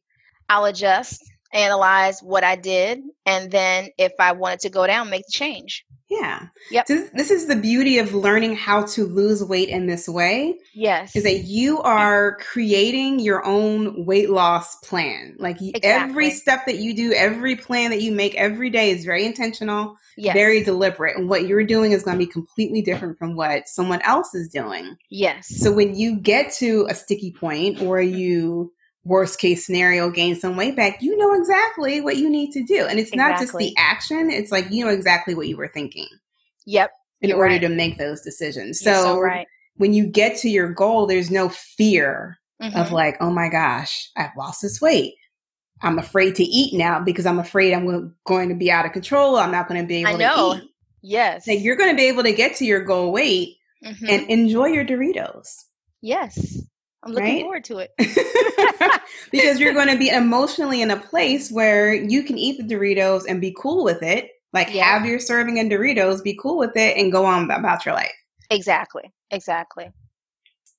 I'll 0.49 0.65
adjust. 0.65 1.32
Analyze 1.53 2.21
what 2.21 2.45
I 2.45 2.57
did, 2.57 3.01
and 3.27 3.51
then 3.51 3.89
if 3.99 4.13
I 4.19 4.33
wanted 4.33 4.61
to 4.61 4.71
go 4.71 4.87
down, 4.87 5.11
make 5.11 5.27
the 5.27 5.33
change. 5.33 5.85
Yeah. 6.09 6.49
Yep. 6.71 6.89
So 6.89 7.07
this 7.15 7.31
is 7.31 7.47
the 7.47 7.57
beauty 7.57 7.97
of 7.99 8.13
learning 8.13 8.55
how 8.55 8.85
to 8.85 9.07
lose 9.07 9.43
weight 9.43 9.71
in 9.71 9.87
this 9.87 10.07
way. 10.07 10.59
Yes. 10.75 11.17
Is 11.17 11.23
that 11.23 11.45
you 11.45 11.81
are 11.81 12.37
creating 12.37 13.19
your 13.19 13.43
own 13.47 14.05
weight 14.05 14.29
loss 14.29 14.77
plan. 14.81 15.37
Like 15.39 15.57
Exactly. 15.63 15.89
every 15.89 16.31
step 16.31 16.67
that 16.67 16.77
you 16.77 16.95
do, 16.95 17.15
every 17.15 17.57
plan 17.57 17.91
that 17.93 18.03
you 18.03 18.13
make 18.13 18.35
every 18.35 18.69
day 18.69 18.91
is 18.91 19.07
very 19.07 19.25
intentional, 19.25 19.97
yes. 20.19 20.35
very 20.35 20.63
deliberate. 20.63 21.17
And 21.17 21.31
what 21.31 21.47
you're 21.47 21.65
doing 21.65 21.93
is 21.93 22.03
going 22.03 22.19
to 22.19 22.27
be 22.27 22.31
completely 22.31 22.83
different 22.83 23.19
from 23.19 23.35
what 23.35 23.67
someone 23.67 24.03
else 24.03 24.35
is 24.35 24.51
doing. 24.51 24.97
yes. 25.09 25.49
So 25.49 25.73
when 25.73 25.95
you 25.95 26.19
get 26.21 26.53
to 26.57 26.87
a 26.91 26.95
sticky 26.95 27.33
point 27.33 27.81
or 27.81 28.03
you 28.03 28.71
worst 29.05 29.39
case 29.39 29.67
scenario 29.67 30.11
gain 30.11 30.37
some 30.37 30.57
weight 30.57 30.77
back, 30.77 31.03
you 31.03 31.17
know 31.17 31.35
exactly 31.35 32.01
what 32.01 32.17
you 32.17 32.31
need 32.31 32.53
to 32.53 32.63
do. 32.63 32.87
And 32.87 32.99
it's 32.99 33.15
not 33.15 33.39
just 33.41 33.57
the 33.57 33.75
action, 33.77 34.31
it's 34.31 34.53
like 34.53 34.71
you 34.71 34.85
know 34.85 34.91
exactly 34.93 35.35
what 35.35 35.49
you 35.49 35.57
were 35.57 35.69
thinking 35.69 36.07
yep. 36.67 36.93
in 37.21 37.33
order 37.33 37.55
right. 37.55 37.61
to 37.63 37.69
make 37.69 37.99
those 37.99 38.21
decisions. 38.23 38.81
So, 38.81 38.93
so 38.93 39.21
right. 39.21 39.47
when 39.77 39.93
you 39.93 40.07
get 40.07 40.37
to 40.39 40.49
your 40.49 40.69
goal, 40.73 41.07
there's 41.07 41.31
no 41.31 41.49
fear 41.49 42.39
Mhm. 42.63 42.77
of 42.77 42.93
like, 42.93 43.17
oh 43.21 43.31
my 43.31 43.49
gosh, 43.49 44.09
I've 44.17 44.37
lost 44.39 44.63
this 44.63 44.81
weight. 44.81 45.15
I'm 45.81 45.99
afraid 45.99 46.37
to 46.37 46.45
eat 46.45 46.73
now 46.79 47.01
because 47.01 47.27
I'm 47.27 47.41
afraid 47.41 47.73
I'm 47.75 48.15
going 48.25 48.49
to 48.51 48.55
be 48.55 48.71
out 48.71 48.87
of 48.87 48.93
control. 48.93 49.35
I'm 49.37 49.51
not 49.51 49.67
going 49.67 49.81
to 49.81 49.87
be 49.87 49.97
able 50.03 50.11
I 50.11 50.15
know. 50.15 50.55
to 50.55 50.63
eat. 50.63 50.71
yes. 51.03 51.49
Like 51.49 51.61
you're 51.61 51.75
going 51.75 51.91
to 51.91 51.97
be 51.97 52.07
able 52.07 52.23
to 52.23 52.33
get 52.33 52.55
to 52.59 52.65
your 52.65 52.85
goal 52.85 53.11
weight 53.11 53.57
Mhm. 53.85 54.09
and 54.09 54.31
enjoy 54.31 54.67
your 54.67 54.85
Doritos. 54.85 55.65
yes. 56.01 56.61
I'm 57.05 57.13
looking 57.13 57.25
Right? 57.35 57.43
forward 57.43 57.65
to 57.65 57.79
it. 57.79 57.93
because 59.33 59.59
you're 59.61 59.75
going 59.75 59.89
to 59.89 59.99
be 59.99 60.09
emotionally 60.09 60.83
in 60.83 60.91
a 60.91 60.97
place 60.97 61.51
where 61.51 61.93
you 61.95 62.23
can 62.23 62.39
eat 62.39 62.59
the 62.59 62.75
Doritos 62.75 63.25
and 63.29 63.41
be 63.41 63.55
cool 63.59 63.85
with 63.85 64.03
it. 64.03 64.31
Like 64.53 64.73
Yeah. 64.73 64.85
have 64.99 65.07
your 65.07 65.19
serving 65.19 65.59
of 65.61 65.67
Doritos, 65.67 66.23
be 66.23 66.35
cool 66.41 66.59
with 66.59 66.77
it, 66.77 66.97
and 66.97 67.11
go 67.11 67.25
on 67.25 67.51
about 67.51 67.85
your 67.87 67.95
life. 67.95 68.13
Exactly. 68.51 69.11
Exactly. 69.31 69.91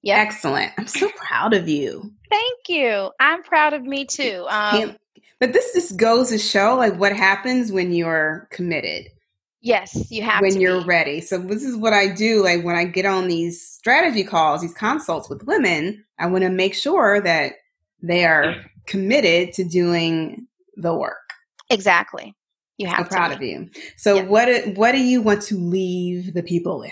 Yeah. 0.03 0.19
Excellent. 0.19 0.71
I'm 0.77 0.87
so 0.87 1.09
proud 1.15 1.53
of 1.53 1.67
you. 1.67 2.11
Thank 2.29 2.59
you. 2.69 3.09
I'm 3.19 3.41
proud 3.43 3.73
of 3.73 3.83
me 3.83 4.05
too. 4.05 4.45
Um, 4.49 4.95
but 5.39 5.53
this 5.53 5.73
just 5.73 5.97
goes 5.97 6.29
to 6.29 6.37
show 6.37 6.75
like 6.75 6.95
what 6.99 7.15
happens 7.15 7.71
when 7.71 7.91
you're 7.93 8.47
committed, 8.51 9.07
yes, 9.63 10.11
you 10.11 10.21
have 10.21 10.41
when 10.41 10.61
you're 10.61 10.81
be. 10.81 10.87
ready. 10.87 11.21
So 11.21 11.39
this 11.39 11.63
is 11.63 11.75
what 11.75 11.93
I 11.93 12.13
do. 12.13 12.43
Like 12.43 12.63
when 12.63 12.75
I 12.75 12.85
get 12.85 13.05
on 13.05 13.27
these 13.27 13.65
strategy 13.65 14.23
calls, 14.23 14.61
these 14.61 14.73
consults 14.75 15.29
with 15.29 15.43
women, 15.47 16.05
I 16.19 16.27
want 16.27 16.43
to 16.43 16.49
make 16.51 16.75
sure 16.75 17.21
that 17.21 17.53
they 18.01 18.25
are 18.25 18.55
committed 18.85 19.53
to 19.53 19.63
doing 19.63 20.47
the 20.75 20.93
work. 20.93 21.17
Exactly. 21.69 22.35
You 22.77 22.87
have 22.87 22.99
I'm 22.99 23.07
proud 23.07 23.29
be. 23.29 23.35
of 23.35 23.41
you. 23.41 23.69
So 23.97 24.15
Yeah. 24.17 24.23
what 24.25 24.67
what 24.75 24.91
do 24.91 24.99
you 24.99 25.21
want 25.21 25.41
to 25.43 25.57
leave 25.57 26.33
the 26.33 26.43
people 26.43 26.79
with? 26.79 26.91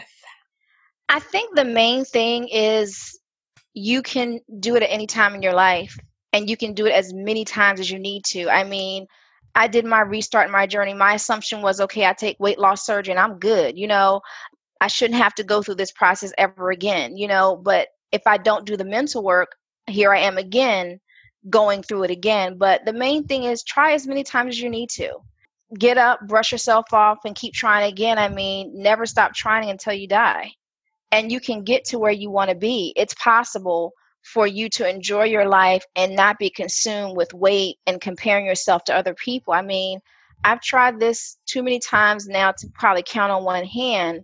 I 1.10 1.20
think 1.20 1.56
the 1.56 1.66
main 1.66 2.06
thing 2.06 2.48
is 2.48 3.20
you 3.74 4.02
can 4.02 4.40
do 4.60 4.76
it 4.76 4.84
at 4.84 4.92
any 4.92 5.08
time 5.08 5.36
in 5.36 5.42
your 5.42 5.54
life 5.54 5.98
and 6.34 6.50
you 6.50 6.56
can 6.56 6.74
do 6.74 6.86
it 6.86 6.94
as 6.94 7.14
many 7.14 7.44
times 7.44 7.80
as 7.82 7.92
you 7.92 8.00
need 8.00 8.24
to. 8.26 8.50
I 8.50 8.64
mean, 8.64 9.08
I 9.56 9.68
did 9.68 9.86
my 9.86 10.02
restart 10.02 10.50
my 10.50 10.66
journey. 10.66 10.94
My 10.94 11.16
assumption 11.16 11.62
was 11.62 11.82
okay, 11.82 12.06
I 12.06 12.14
take 12.14 12.40
weight 12.40 12.60
loss 12.60 12.86
surgery 12.86 13.12
and 13.12 13.20
I'm 13.20 13.40
good. 13.40 13.78
You 13.78 13.88
know, 13.88 14.22
I 14.80 14.88
shouldn't 14.88 15.22
have 15.22 15.36
to 15.36 15.44
go 15.44 15.62
through 15.62 15.76
this 15.76 15.92
process 15.92 16.34
ever 16.38 16.72
again, 16.72 17.18
you 17.18 17.28
know, 17.28 17.56
but 17.56 17.90
if 18.12 18.22
I 18.26 18.38
don't 18.38 18.66
do 18.66 18.78
the 18.78 18.86
mental 18.86 19.24
work, 19.24 19.56
here 19.88 20.14
I 20.14 20.20
am 20.20 20.38
again 20.38 21.00
going 21.50 21.84
through 21.84 22.04
it 22.04 22.12
again. 22.12 22.58
But 22.58 22.86
the 22.86 22.94
main 22.94 23.26
thing 23.26 23.44
is 23.44 23.64
try 23.64 23.94
as 23.94 24.08
many 24.08 24.24
times 24.24 24.56
as 24.56 24.62
you 24.62 24.70
need 24.70 24.90
to. 24.92 25.18
Get 25.78 25.98
up, 25.98 26.20
brush 26.28 26.52
yourself 26.52 26.94
off, 26.94 27.20
and 27.26 27.36
keep 27.36 27.54
trying 27.54 27.92
again. 27.92 28.18
I 28.18 28.28
mean, 28.28 28.72
never 28.74 29.06
stop 29.06 29.34
trying 29.34 29.70
until 29.70 29.94
you 29.94 30.08
die 30.08 30.52
and 31.12 31.32
you 31.32 31.40
can 31.40 31.64
get 31.64 31.86
to 31.86 32.00
where 32.00 32.12
you 32.12 32.30
want 32.30 32.50
to 32.50 32.56
be. 32.56 32.94
It's 32.96 33.14
possible 33.16 33.94
for 34.24 34.48
you 34.48 34.70
to 34.70 34.90
enjoy 34.90 35.24
your 35.24 35.48
life 35.48 35.84
and 35.96 36.16
not 36.16 36.40
be 36.40 36.50
consumed 36.50 37.18
with 37.18 37.34
weight 37.34 37.78
and 37.88 38.02
comparing 38.02 38.46
yourself 38.46 38.84
to 38.86 38.96
other 38.96 39.14
people. 39.16 39.54
I 39.54 39.62
mean, 39.62 40.00
I've 40.44 40.62
tried 40.62 41.00
this 41.00 41.38
too 41.46 41.64
many 41.64 41.80
times 41.80 42.28
now 42.28 42.52
to 42.52 42.68
probably 42.74 43.04
count 43.06 43.32
on 43.32 43.44
one 43.44 43.66
hand, 43.66 44.22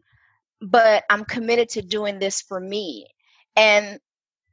but 0.62 1.04
I'm 1.10 1.26
committed 1.26 1.70
to 1.70 1.82
doing 1.82 2.20
this 2.20 2.41
for 2.41 2.60
me. 2.60 3.08
And 3.56 4.00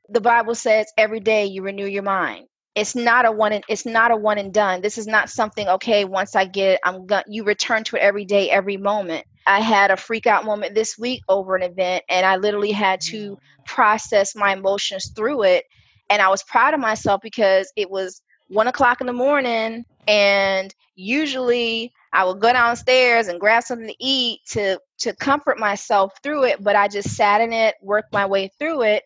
the 0.09 0.21
Bible 0.21 0.55
says 0.55 0.93
every 0.99 1.21
day 1.21 1.47
you 1.47 1.63
renew 1.63 1.87
your 1.87 2.03
mind. 2.03 2.47
It's 2.75 2.97
not 2.97 3.25
a 3.25 3.31
one 3.31 3.53
and 3.53 3.65
it's 3.69 3.87
not 3.87 4.11
a 4.11 4.17
one 4.17 4.39
and 4.39 4.53
done. 4.53 4.81
This 4.81 4.99
is 4.99 5.07
not 5.07 5.31
something 5.31 5.69
okay, 5.69 6.05
once 6.05 6.35
I 6.35 6.45
get 6.45 6.75
it, 6.75 6.81
I'm 6.85 7.07
gonna. 7.07 7.25
you 7.29 7.45
return 7.45 7.85
to 7.85 7.97
it 7.97 8.01
every 8.01 8.25
day, 8.25 8.51
every 8.51 8.77
moment. 8.77 9.27
I 9.47 9.61
had 9.61 9.91
a 9.91 9.97
freak 9.97 10.27
out 10.27 10.45
moment 10.45 10.75
this 10.75 10.99
week 10.99 11.23
over 11.29 11.55
an 11.55 11.63
event 11.63 12.05
and 12.09 12.25
I 12.25 12.37
literally 12.37 12.73
had 12.73 13.01
to 13.03 13.39
process 13.67 14.35
my 14.35 14.55
emotions 14.55 15.13
through 15.15 15.45
it. 15.45 15.65
And 16.11 16.21
I 16.23 16.29
was 16.29 16.43
proud 16.45 16.75
of 16.75 16.81
myself 16.81 17.21
because 17.23 17.71
it 17.77 17.91
was 17.91 18.23
one 18.49 18.69
o'clock 18.69 19.01
in 19.01 19.07
the 19.07 19.13
morning 19.13 19.85
and 20.09 20.75
usually 20.97 21.93
I 22.13 22.25
would 22.25 22.41
go 22.41 22.53
downstairs 22.53 23.29
and 23.29 23.41
grab 23.41 23.65
something 23.65 23.89
to 23.89 23.97
eat 23.99 24.41
to 24.51 24.79
to 24.99 25.15
comfort 25.17 25.59
myself 25.59 26.13
through 26.23 26.45
it, 26.45 26.63
but 26.63 26.77
I 26.77 26.89
just 26.89 27.11
sat 27.17 27.41
in 27.41 27.53
it, 27.53 27.75
worked 27.83 28.13
my 28.13 28.25
way 28.25 28.51
through 28.59 28.83
it, 28.83 29.03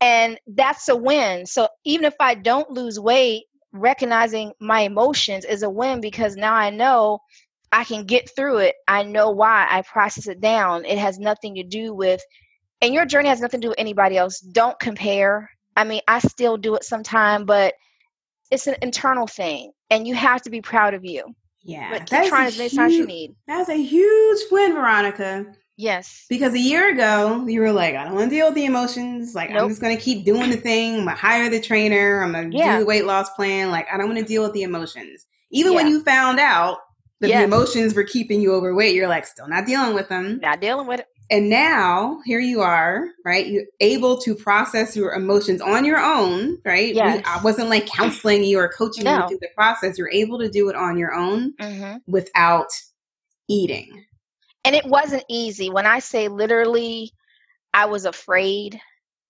and 0.00 0.38
that's 0.46 0.88
a 0.88 0.96
win. 0.96 1.46
So 1.46 1.68
even 1.84 2.04
if 2.04 2.14
I 2.20 2.34
don't 2.34 2.70
lose 2.70 3.00
weight, 3.00 3.44
recognizing 3.72 4.52
my 4.60 4.80
emotions 4.80 5.44
is 5.44 5.62
a 5.62 5.70
win 5.70 6.00
because 6.00 6.36
now 6.36 6.54
I 6.54 6.70
know 6.70 7.20
I 7.72 7.84
can 7.84 8.04
get 8.04 8.30
through 8.34 8.58
it. 8.58 8.74
I 8.88 9.02
know 9.02 9.30
why 9.30 9.66
I 9.70 9.82
process 9.82 10.28
it 10.28 10.40
down. 10.40 10.84
It 10.84 10.98
has 10.98 11.18
nothing 11.18 11.54
to 11.56 11.62
do 11.62 11.94
with 11.94 12.22
and 12.82 12.92
your 12.92 13.06
journey 13.06 13.28
has 13.30 13.40
nothing 13.40 13.60
to 13.60 13.66
do 13.66 13.68
with 13.70 13.78
anybody 13.78 14.18
else. 14.18 14.40
Don't 14.40 14.78
compare. 14.78 15.50
I 15.76 15.84
mean, 15.84 16.02
I 16.06 16.18
still 16.18 16.56
do 16.56 16.74
it 16.74 16.84
sometime, 16.84 17.46
but 17.46 17.74
it's 18.50 18.66
an 18.66 18.76
internal 18.82 19.26
thing 19.26 19.72
and 19.90 20.06
you 20.06 20.14
have 20.14 20.42
to 20.42 20.50
be 20.50 20.60
proud 20.60 20.94
of 20.94 21.04
you. 21.04 21.24
Yeah, 21.62 21.90
But 21.90 22.08
keep 22.08 22.28
trying 22.28 22.46
as 22.46 22.58
many 22.58 22.70
times 22.70 22.94
you 22.94 23.06
need. 23.06 23.34
That's 23.48 23.68
a 23.68 23.74
huge 23.74 24.38
win, 24.52 24.74
Veronica. 24.74 25.46
Yes. 25.76 26.24
Because 26.30 26.54
a 26.54 26.58
year 26.58 26.92
ago, 26.92 27.46
you 27.46 27.60
were 27.60 27.72
like, 27.72 27.94
I 27.94 28.04
don't 28.04 28.14
want 28.14 28.30
to 28.30 28.36
deal 28.36 28.46
with 28.46 28.54
the 28.54 28.64
emotions. 28.64 29.34
Like, 29.34 29.50
I'm 29.50 29.68
just 29.68 29.80
going 29.80 29.96
to 29.96 30.02
keep 30.02 30.24
doing 30.24 30.50
the 30.50 30.56
thing. 30.56 30.94
I'm 31.00 31.04
going 31.04 31.16
to 31.16 31.20
hire 31.20 31.50
the 31.50 31.60
trainer. 31.60 32.22
I'm 32.22 32.32
going 32.32 32.50
to 32.50 32.56
Yeah. 32.56 32.74
do 32.74 32.80
the 32.80 32.86
weight 32.86 33.04
loss 33.04 33.28
plan. 33.30 33.70
Like, 33.70 33.86
I 33.92 33.96
don't 33.98 34.06
want 34.06 34.18
to 34.18 34.24
deal 34.24 34.42
with 34.42 34.52
the 34.54 34.62
emotions. 34.62 35.26
Even 35.50 35.74
when 35.74 35.86
you 35.86 36.02
found 36.02 36.40
out 36.40 36.78
that 37.20 37.28
the 37.28 37.44
emotions 37.44 37.94
were 37.94 38.04
keeping 38.04 38.40
you 38.40 38.54
overweight, 38.54 38.94
you're 38.94 39.08
like, 39.08 39.26
still 39.26 39.48
not 39.48 39.66
dealing 39.66 39.94
with 39.94 40.08
them. 40.08 40.38
Not 40.40 40.60
dealing 40.60 40.86
with 40.86 41.00
it. 41.00 41.06
And 41.30 41.50
now 41.50 42.20
here 42.24 42.38
you 42.40 42.60
are, 42.62 43.08
right? 43.24 43.46
You're 43.46 43.64
able 43.80 44.16
to 44.18 44.34
process 44.34 44.96
your 44.96 45.12
emotions 45.12 45.60
on 45.60 45.84
your 45.84 45.98
own, 45.98 46.58
right? 46.64 46.94
We- 46.94 47.00
I 47.24 47.40
wasn't 47.42 47.68
like 47.68 47.86
counseling 47.86 48.44
you 48.44 48.58
or 48.60 48.68
coaching 48.68 49.06
you 49.06 49.28
through 49.28 49.38
the 49.40 49.48
process. 49.54 49.98
You're 49.98 50.10
able 50.10 50.38
to 50.38 50.48
do 50.48 50.68
it 50.68 50.76
on 50.76 50.96
your 50.96 51.12
own 51.14 51.52
hmm 51.60 51.96
without 52.06 52.68
eating. 53.48 54.04
And 54.66 54.76
it 54.76 54.86
wasn't 54.86 55.24
easy. 55.30 55.70
When 55.70 55.86
i 55.86 56.00
say 56.00 56.28
literally 56.28 57.12
i 57.74 57.86
was 57.86 58.06
afraid. 58.06 58.80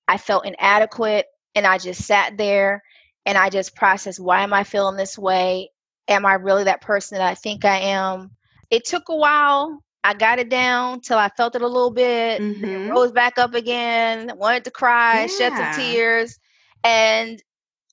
I 0.09 0.19
felt 0.19 0.47
inadequate 0.47 1.27
and 1.57 1.67
i 1.67 1.79
just 1.79 2.03
sat 2.05 2.39
there 2.39 2.83
and 3.27 3.39
i 3.39 3.51
just 3.51 3.77
processed 3.77 4.21
why 4.21 4.43
am 4.43 4.55
i 4.55 4.65
feeling 4.65 4.97
this 4.99 5.19
way? 5.19 5.71
Am 6.09 6.27
i 6.27 6.35
really 6.35 6.65
that 6.67 6.83
person 6.83 7.19
that 7.19 7.29
i 7.29 7.35
think 7.35 7.65
i 7.67 7.79
am? 7.79 8.33
It 8.71 8.87
took 8.87 9.11
a 9.11 9.17
while. 9.17 9.83
I 10.05 10.15
got 10.15 10.41
it 10.41 10.51
down 10.51 11.03
till 11.03 11.19
i 11.19 11.31
felt 11.31 11.57
it 11.57 11.63
a 11.63 11.69
little 11.69 11.93
bit 11.93 12.43
Mhm. 12.43 12.89
rose 12.89 13.13
back 13.13 13.39
up 13.39 13.55
again 13.55 14.33
wanted 14.37 14.65
to 14.67 14.73
cry 14.73 15.27
shed 15.27 15.57
some 15.57 15.69
tears 15.69 16.39
and 16.85 17.43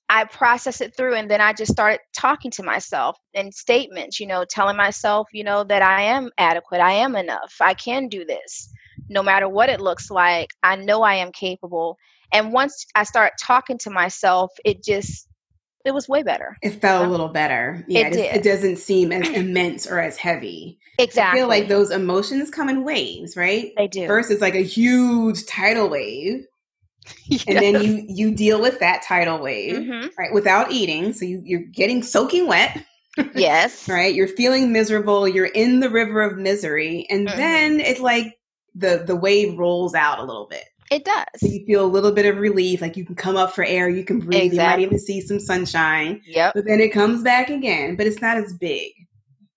I 0.08 0.24
processed 0.24 0.80
it 0.80 0.96
through 0.96 1.14
and 1.14 1.30
then 1.30 1.40
I 1.40 1.52
just 1.52 1.72
started 1.72 2.00
talking 2.14 2.50
to 2.52 2.62
myself 2.62 3.16
in 3.32 3.50
statements, 3.52 4.20
you 4.20 4.26
know, 4.26 4.44
telling 4.48 4.76
myself, 4.76 5.28
you 5.32 5.44
know, 5.44 5.64
that 5.64 5.82
I 5.82 6.02
am 6.02 6.30
adequate, 6.38 6.80
I 6.80 6.92
am 6.92 7.16
enough, 7.16 7.54
I 7.60 7.74
can 7.74 8.08
do 8.08 8.24
this. 8.24 8.70
No 9.08 9.22
matter 9.22 9.48
what 9.48 9.70
it 9.70 9.80
looks 9.80 10.10
like, 10.10 10.50
I 10.62 10.76
know 10.76 11.02
I 11.02 11.14
am 11.14 11.32
capable. 11.32 11.96
And 12.32 12.52
once 12.52 12.86
I 12.94 13.04
start 13.04 13.32
talking 13.40 13.78
to 13.78 13.90
myself, 13.90 14.50
it 14.64 14.84
just 14.84 15.28
it 15.84 15.92
was 15.92 16.08
way 16.08 16.22
better. 16.22 16.56
It 16.62 16.80
felt 16.80 17.02
a 17.02 17.06
uh, 17.06 17.10
little 17.10 17.28
better. 17.28 17.84
Yeah, 17.88 18.08
It 18.08 18.16
it, 18.16 18.36
it 18.36 18.42
doesn't 18.42 18.76
seem 18.76 19.12
as 19.12 19.28
immense 19.34 19.86
or 19.86 20.00
as 20.00 20.16
heavy. 20.16 20.78
Exactly. 20.98 21.40
I 21.40 21.42
feel 21.42 21.48
like 21.48 21.68
those 21.68 21.90
emotions 21.90 22.50
come 22.50 22.68
in 22.68 22.84
waves, 22.84 23.36
right? 23.36 23.72
they 23.76 23.88
do. 23.88 24.06
First, 24.06 24.30
it's 24.30 24.40
like 24.40 24.54
a 24.54 24.62
huge 24.62 25.44
tidal 25.46 25.88
wave, 25.88 26.46
and 27.46 27.58
then 27.58 27.82
you 27.82 28.04
you 28.08 28.34
deal 28.34 28.60
with 28.60 28.78
that 28.80 29.02
tidal 29.02 29.38
wave, 29.40 29.76
Mhm. 29.76 30.10
right, 30.18 30.32
without 30.32 30.70
eating. 30.72 31.12
So 31.12 31.24
you, 31.24 31.42
you're 31.44 31.60
getting 31.60 32.02
soaking 32.02 32.46
wet, 32.46 32.84
Yes. 33.34 33.88
right? 33.88 34.14
You're 34.14 34.28
feeling 34.28 34.72
miserable. 34.72 35.28
You're 35.28 35.46
in 35.46 35.80
the 35.80 35.90
river 35.90 36.22
of 36.22 36.38
misery, 36.38 37.06
and 37.10 37.28
Mhm. 37.28 37.36
then 37.36 37.80
it's 37.80 38.00
like 38.00 38.34
the 38.74 39.02
the 39.06 39.16
wave 39.16 39.56
rolls 39.58 39.94
out 39.94 40.18
a 40.18 40.24
little 40.24 40.46
bit, 40.48 40.64
It 40.90 41.04
does. 41.04 41.24
So 41.36 41.46
you 41.46 41.64
feel 41.66 41.84
a 41.84 41.86
little 41.86 42.10
bit 42.12 42.26
of 42.26 42.38
relief, 42.38 42.80
like 42.80 42.96
you 42.96 43.04
can 43.04 43.14
come 43.14 43.36
up 43.36 43.54
for 43.54 43.64
air, 43.64 43.88
you 43.88 44.04
can 44.04 44.18
breathe, 44.20 44.42
exactly. 44.42 44.82
you 44.84 44.88
might 44.88 44.94
even 44.94 44.98
see 44.98 45.20
some 45.20 45.38
sunshine. 45.40 46.20
Yep. 46.26 46.52
But 46.54 46.64
then 46.66 46.80
it 46.80 46.88
comes 46.92 47.22
back 47.22 47.50
again, 47.50 47.96
but 47.96 48.06
it's 48.06 48.20
not 48.20 48.36
as 48.36 48.52
big. 48.54 48.90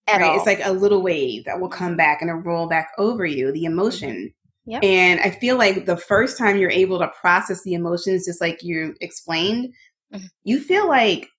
At 0.08 0.22
right? 0.22 0.30
All. 0.30 0.38
It's 0.38 0.46
like 0.46 0.62
a 0.64 0.72
little 0.72 1.02
wave 1.02 1.46
that 1.46 1.60
will 1.60 1.68
come 1.70 1.98
back 1.98 2.22
and 2.22 2.46
roll 2.46 2.68
back 2.68 2.92
over 2.98 3.26
you, 3.26 3.52
the 3.52 3.66
emotion. 3.66 4.32
Yep. 4.68 4.84
And 4.84 5.20
I 5.22 5.32
feel 5.32 5.58
like 5.58 5.86
the 5.86 5.96
first 5.96 6.38
time 6.38 6.58
you're 6.58 6.70
able 6.70 7.00
to 7.00 7.08
process 7.08 7.64
the 7.64 7.74
emotions, 7.74 8.26
just 8.26 8.42
like 8.42 8.62
you 8.64 8.96
explained, 9.00 9.74
mm-hmm. 10.14 10.26
you 10.44 10.60
feel 10.60 10.88
like 10.90 11.30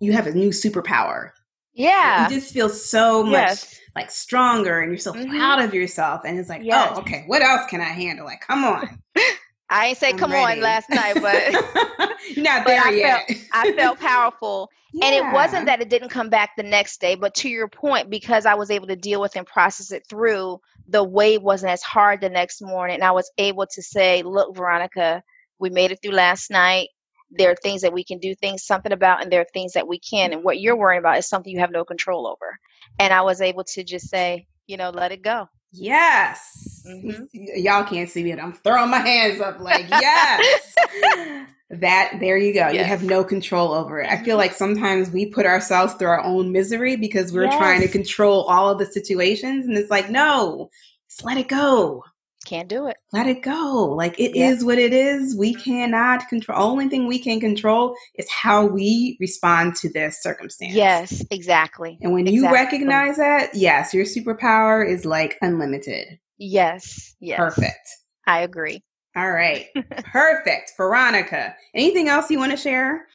you 0.00 0.12
have 0.14 0.26
a 0.26 0.32
new 0.32 0.48
superpower. 0.48 1.30
Yeah. 1.74 2.28
You 2.28 2.34
just 2.34 2.52
feel 2.52 2.70
so 2.70 3.22
much 3.22 3.32
yes. 3.32 3.80
like 3.94 4.10
stronger 4.10 4.80
and 4.80 4.90
you're 4.90 4.98
so 4.98 5.12
mm-hmm. 5.12 5.30
proud 5.30 5.62
of 5.62 5.74
yourself. 5.74 6.22
And 6.24 6.38
it's 6.38 6.48
like, 6.48 6.62
yes. 6.64 6.92
oh, 6.94 7.00
okay, 7.00 7.24
what 7.26 7.42
else 7.42 7.68
can 7.68 7.82
I 7.82 7.90
handle? 7.90 8.24
Like, 8.24 8.40
come 8.40 8.64
on. 8.64 8.98
I 9.68 9.86
ain't 9.86 9.98
say 9.98 10.10
I'm 10.10 10.18
come 10.18 10.32
ready. 10.32 10.60
on 10.60 10.62
last 10.62 10.88
night, 10.90 11.14
but 11.14 11.52
not 12.36 12.66
there 12.66 12.82
but 12.82 12.86
I 12.86 12.90
yet. 12.90 13.26
Felt, 13.26 13.40
I 13.52 13.72
felt 13.72 14.00
powerful. 14.00 14.70
Yeah. 14.92 15.06
And 15.06 15.14
it 15.14 15.32
wasn't 15.32 15.66
that 15.66 15.80
it 15.80 15.88
didn't 15.88 16.10
come 16.10 16.28
back 16.28 16.56
the 16.56 16.62
next 16.62 17.00
day, 17.00 17.14
but 17.14 17.34
to 17.36 17.48
your 17.48 17.68
point, 17.68 18.10
because 18.10 18.44
I 18.44 18.54
was 18.54 18.70
able 18.70 18.86
to 18.88 18.96
deal 18.96 19.20
with 19.20 19.34
and 19.36 19.46
process 19.46 19.90
it 19.90 20.06
through, 20.08 20.60
the 20.88 21.04
wave 21.04 21.42
wasn't 21.42 21.72
as 21.72 21.82
hard 21.82 22.20
the 22.20 22.28
next 22.28 22.60
morning. 22.60 22.94
And 22.94 23.04
I 23.04 23.12
was 23.12 23.30
able 23.38 23.66
to 23.66 23.82
say, 23.82 24.22
look, 24.22 24.56
Veronica, 24.56 25.22
we 25.58 25.70
made 25.70 25.92
it 25.92 26.00
through 26.02 26.12
last 26.12 26.50
night 26.50 26.88
there 27.32 27.50
are 27.50 27.56
things 27.56 27.80
that 27.82 27.92
we 27.92 28.04
can 28.04 28.18
do 28.18 28.34
things 28.34 28.64
something 28.64 28.92
about 28.92 29.22
and 29.22 29.32
there 29.32 29.40
are 29.40 29.46
things 29.52 29.72
that 29.72 29.88
we 29.88 29.98
can 29.98 30.32
and 30.32 30.44
what 30.44 30.60
you're 30.60 30.76
worrying 30.76 30.98
about 30.98 31.18
is 31.18 31.28
something 31.28 31.52
you 31.52 31.60
have 31.60 31.70
no 31.70 31.84
control 31.84 32.26
over 32.26 32.58
and 32.98 33.12
i 33.12 33.22
was 33.22 33.40
able 33.40 33.64
to 33.64 33.82
just 33.82 34.08
say 34.08 34.46
you 34.66 34.76
know 34.76 34.90
let 34.90 35.12
it 35.12 35.22
go 35.22 35.48
yes 35.72 36.82
mm-hmm. 36.86 37.24
y'all 37.32 37.84
can't 37.84 38.10
see 38.10 38.22
me 38.22 38.32
but 38.32 38.42
i'm 38.42 38.52
throwing 38.52 38.90
my 38.90 38.98
hands 38.98 39.40
up 39.40 39.58
like 39.60 39.86
yes 39.90 40.74
that 41.72 42.12
there 42.20 42.36
you 42.36 42.52
go 42.52 42.68
yes. 42.68 42.74
you 42.74 42.84
have 42.84 43.02
no 43.02 43.24
control 43.24 43.72
over 43.72 44.00
it 44.00 44.08
i 44.10 44.16
feel 44.16 44.32
mm-hmm. 44.32 44.38
like 44.38 44.52
sometimes 44.52 45.10
we 45.10 45.26
put 45.26 45.46
ourselves 45.46 45.94
through 45.94 46.08
our 46.08 46.22
own 46.22 46.52
misery 46.52 46.96
because 46.96 47.32
we're 47.32 47.44
yes. 47.44 47.56
trying 47.56 47.80
to 47.80 47.88
control 47.88 48.44
all 48.44 48.68
of 48.68 48.78
the 48.78 48.86
situations 48.86 49.66
and 49.66 49.76
it's 49.76 49.90
like 49.90 50.10
no 50.10 50.68
just 51.08 51.24
let 51.24 51.38
it 51.38 51.48
go 51.48 52.02
can't 52.44 52.68
do 52.68 52.86
it. 52.86 52.96
Let 53.12 53.26
it 53.26 53.42
go. 53.42 53.94
Like 53.96 54.18
it 54.18 54.36
yeah. 54.36 54.48
is 54.48 54.64
what 54.64 54.78
it 54.78 54.92
is. 54.92 55.36
We 55.36 55.54
cannot 55.54 56.28
control. 56.28 56.72
Only 56.72 56.88
thing 56.88 57.06
we 57.06 57.18
can 57.18 57.40
control 57.40 57.94
is 58.16 58.28
how 58.30 58.66
we 58.66 59.16
respond 59.20 59.76
to 59.76 59.92
this 59.92 60.20
circumstance. 60.20 60.74
Yes, 60.74 61.24
exactly. 61.30 61.98
And 62.00 62.12
when 62.12 62.26
exactly. 62.26 62.48
you 62.48 62.52
recognize 62.52 63.16
that, 63.18 63.54
yes, 63.54 63.94
your 63.94 64.04
superpower 64.04 64.86
is 64.86 65.04
like 65.04 65.38
unlimited. 65.40 66.18
Yes. 66.38 67.14
Yes. 67.20 67.38
Perfect. 67.38 67.88
I 68.26 68.40
agree. 68.40 68.82
All 69.16 69.30
right. 69.30 69.66
Perfect. 70.04 70.72
Veronica, 70.76 71.54
anything 71.74 72.08
else 72.08 72.30
you 72.30 72.38
want 72.38 72.52
to 72.52 72.56
share 72.56 73.06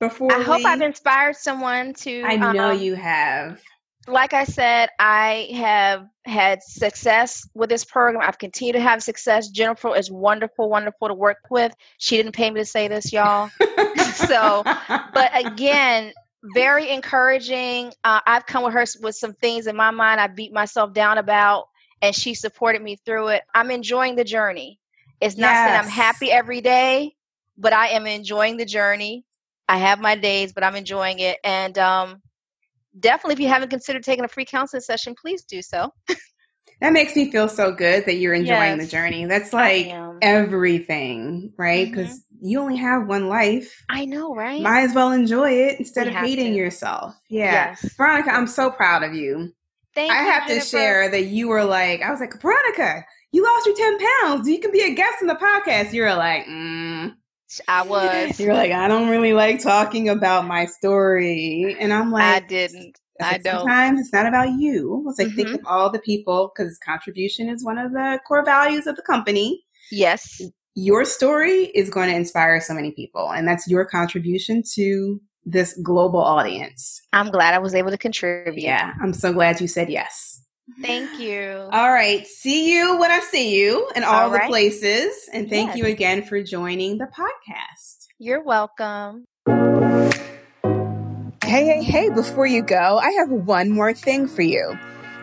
before? 0.00 0.32
I 0.32 0.38
we... 0.38 0.44
hope 0.44 0.64
I've 0.64 0.82
inspired 0.82 1.36
someone 1.36 1.94
to. 1.94 2.22
I 2.24 2.36
know 2.36 2.70
um, 2.70 2.78
you 2.78 2.94
have 2.94 3.60
like 4.08 4.32
I 4.32 4.44
said, 4.44 4.90
I 4.98 5.48
have 5.54 6.06
had 6.24 6.62
success 6.62 7.48
with 7.54 7.70
this 7.70 7.84
program. 7.84 8.22
I've 8.22 8.38
continued 8.38 8.74
to 8.74 8.80
have 8.80 9.02
success. 9.02 9.48
Jennifer 9.48 9.94
is 9.96 10.10
wonderful, 10.10 10.68
wonderful 10.68 11.08
to 11.08 11.14
work 11.14 11.38
with. 11.50 11.74
She 11.98 12.16
didn't 12.16 12.32
pay 12.32 12.50
me 12.50 12.60
to 12.60 12.64
say 12.64 12.88
this, 12.88 13.12
y'all. 13.12 13.50
so, 14.14 14.62
but 15.12 15.30
again, 15.34 16.12
very 16.54 16.90
encouraging. 16.90 17.92
Uh, 18.04 18.20
I've 18.26 18.46
come 18.46 18.64
with 18.64 18.74
her 18.74 18.84
with 19.00 19.16
some 19.16 19.34
things 19.34 19.66
in 19.66 19.76
my 19.76 19.90
mind 19.90 20.20
I 20.20 20.28
beat 20.28 20.52
myself 20.52 20.92
down 20.92 21.18
about, 21.18 21.66
and 22.02 22.14
she 22.14 22.34
supported 22.34 22.82
me 22.82 22.96
through 23.04 23.28
it. 23.28 23.42
I'm 23.54 23.70
enjoying 23.70 24.16
the 24.16 24.24
journey. 24.24 24.78
It's 25.20 25.36
not 25.36 25.52
yes. 25.52 25.70
that 25.70 25.84
I'm 25.84 25.90
happy 25.90 26.30
every 26.30 26.60
day, 26.60 27.14
but 27.56 27.72
I 27.72 27.88
am 27.88 28.06
enjoying 28.06 28.56
the 28.56 28.66
journey. 28.66 29.24
I 29.68 29.78
have 29.78 30.00
my 30.00 30.14
days, 30.14 30.52
but 30.52 30.62
I'm 30.62 30.76
enjoying 30.76 31.18
it. 31.18 31.38
And 31.42 31.76
um, 31.78 32.22
definitely, 33.00 33.34
if 33.34 33.40
you 33.40 33.48
haven't 33.48 33.70
considered 33.70 34.02
taking 34.02 34.24
a 34.24 34.28
free 34.28 34.44
counseling 34.44 34.82
session, 34.82 35.14
please 35.20 35.44
do 35.44 35.62
so. 35.62 35.92
that 36.80 36.92
makes 36.92 37.16
me 37.16 37.30
feel 37.30 37.48
so 37.48 37.72
good 37.72 38.04
that 38.06 38.14
you're 38.14 38.34
enjoying 38.34 38.78
yes, 38.78 38.84
the 38.84 38.86
journey. 38.86 39.24
That's 39.24 39.52
like 39.52 39.92
everything, 40.22 41.52
right? 41.56 41.88
Because 41.88 42.08
mm-hmm. 42.08 42.46
you 42.46 42.60
only 42.60 42.76
have 42.76 43.06
one 43.06 43.28
life. 43.28 43.82
I 43.88 44.04
know, 44.04 44.34
right? 44.34 44.60
Might 44.60 44.82
as 44.82 44.94
well 44.94 45.12
enjoy 45.12 45.50
it 45.50 45.78
instead 45.78 46.06
we 46.06 46.14
of 46.14 46.16
hating 46.16 46.52
to. 46.52 46.58
yourself. 46.58 47.16
Yeah. 47.28 47.74
Yes. 47.82 47.94
Veronica, 47.96 48.30
I'm 48.30 48.46
so 48.46 48.70
proud 48.70 49.02
of 49.02 49.14
you. 49.14 49.52
Thank 49.94 50.12
I 50.12 50.20
you, 50.20 50.30
have 50.30 50.46
Jennifer. 50.46 50.64
to 50.64 50.70
share 50.70 51.10
that 51.10 51.24
you 51.24 51.48
were 51.48 51.64
like, 51.64 52.02
I 52.02 52.10
was 52.10 52.20
like, 52.20 52.40
Veronica, 52.40 53.04
you 53.36 53.42
lost 53.42 53.66
your 53.66 53.76
10 53.76 53.98
pounds. 54.22 54.48
You 54.48 54.58
can 54.58 54.72
be 54.72 54.80
a 54.80 54.94
guest 54.94 55.20
in 55.20 55.26
the 55.26 55.34
podcast. 55.34 55.92
You're 55.92 56.14
like, 56.14 56.46
mm, 56.46 57.12
I 57.68 57.82
was. 57.82 58.40
You're 58.40 58.54
like, 58.54 58.72
I 58.72 58.88
don't 58.88 59.10
really 59.10 59.34
like 59.34 59.62
talking 59.62 60.08
about 60.08 60.46
my 60.46 60.64
story. 60.64 61.76
And 61.78 61.92
I'm 61.92 62.10
like, 62.10 62.44
I 62.44 62.46
didn't. 62.46 62.98
I, 63.20 63.34
I 63.34 63.38
don't. 63.38 63.58
Sometimes 63.58 64.00
it's 64.00 64.12
not 64.12 64.24
about 64.24 64.58
you. 64.58 65.04
It's 65.08 65.18
like, 65.18 65.28
mm-hmm. 65.28 65.36
think 65.36 65.48
of 65.50 65.66
all 65.66 65.92
the 65.92 65.98
people 65.98 66.50
because 66.56 66.78
contribution 66.78 67.50
is 67.50 67.62
one 67.62 67.76
of 67.76 67.92
the 67.92 68.18
core 68.26 68.42
values 68.42 68.86
of 68.86 68.96
the 68.96 69.02
company. 69.02 69.62
Yes. 69.92 70.40
Your 70.74 71.04
story 71.04 71.64
is 71.74 71.90
going 71.90 72.08
to 72.08 72.16
inspire 72.16 72.58
so 72.60 72.72
many 72.72 72.92
people, 72.92 73.30
and 73.30 73.46
that's 73.46 73.68
your 73.68 73.84
contribution 73.84 74.62
to 74.74 75.20
this 75.44 75.78
global 75.82 76.20
audience. 76.20 77.00
I'm 77.12 77.30
glad 77.30 77.54
I 77.54 77.58
was 77.58 77.74
able 77.74 77.90
to 77.90 77.98
contribute. 77.98 78.62
Yeah, 78.62 78.92
I'm 79.00 79.12
so 79.12 79.32
glad 79.32 79.60
you 79.60 79.68
said 79.68 79.90
yes. 79.90 80.35
Thank 80.82 81.20
you. 81.20 81.68
All 81.70 81.92
right. 81.92 82.26
See 82.26 82.74
you 82.74 82.98
when 82.98 83.10
I 83.10 83.20
see 83.20 83.56
you 83.58 83.88
in 83.94 84.02
all, 84.04 84.14
all 84.14 84.30
the 84.30 84.40
places. 84.46 85.28
And 85.32 85.48
thank 85.48 85.68
yes. 85.68 85.78
you 85.78 85.86
again 85.86 86.24
for 86.24 86.42
joining 86.42 86.98
the 86.98 87.06
podcast. 87.06 88.06
You're 88.18 88.42
welcome. 88.42 89.26
Hey, 91.44 91.64
hey, 91.64 91.82
hey, 91.82 92.10
before 92.10 92.46
you 92.46 92.62
go, 92.62 92.98
I 92.98 93.10
have 93.12 93.30
one 93.30 93.70
more 93.70 93.94
thing 93.94 94.26
for 94.26 94.42
you. 94.42 94.76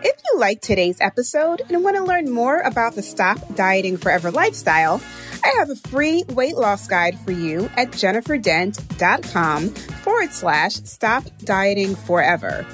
If 0.05 0.21
you 0.31 0.39
like 0.39 0.61
today's 0.61 0.99
episode 0.99 1.61
and 1.69 1.83
want 1.83 1.97
to 1.97 2.03
learn 2.03 2.31
more 2.31 2.59
about 2.59 2.95
the 2.95 3.01
Stop 3.01 3.55
Dieting 3.55 3.97
Forever 3.97 4.31
lifestyle, 4.31 5.01
I 5.43 5.55
have 5.59 5.69
a 5.69 5.75
free 5.75 6.23
weight 6.29 6.55
loss 6.55 6.87
guide 6.87 7.19
for 7.19 7.31
you 7.31 7.69
at 7.77 7.91
jenniferdent.com 7.91 9.69
forward 9.69 10.31
slash 10.31 10.73
stop 10.73 11.23
dieting 11.43 11.95
forever. 11.95 12.65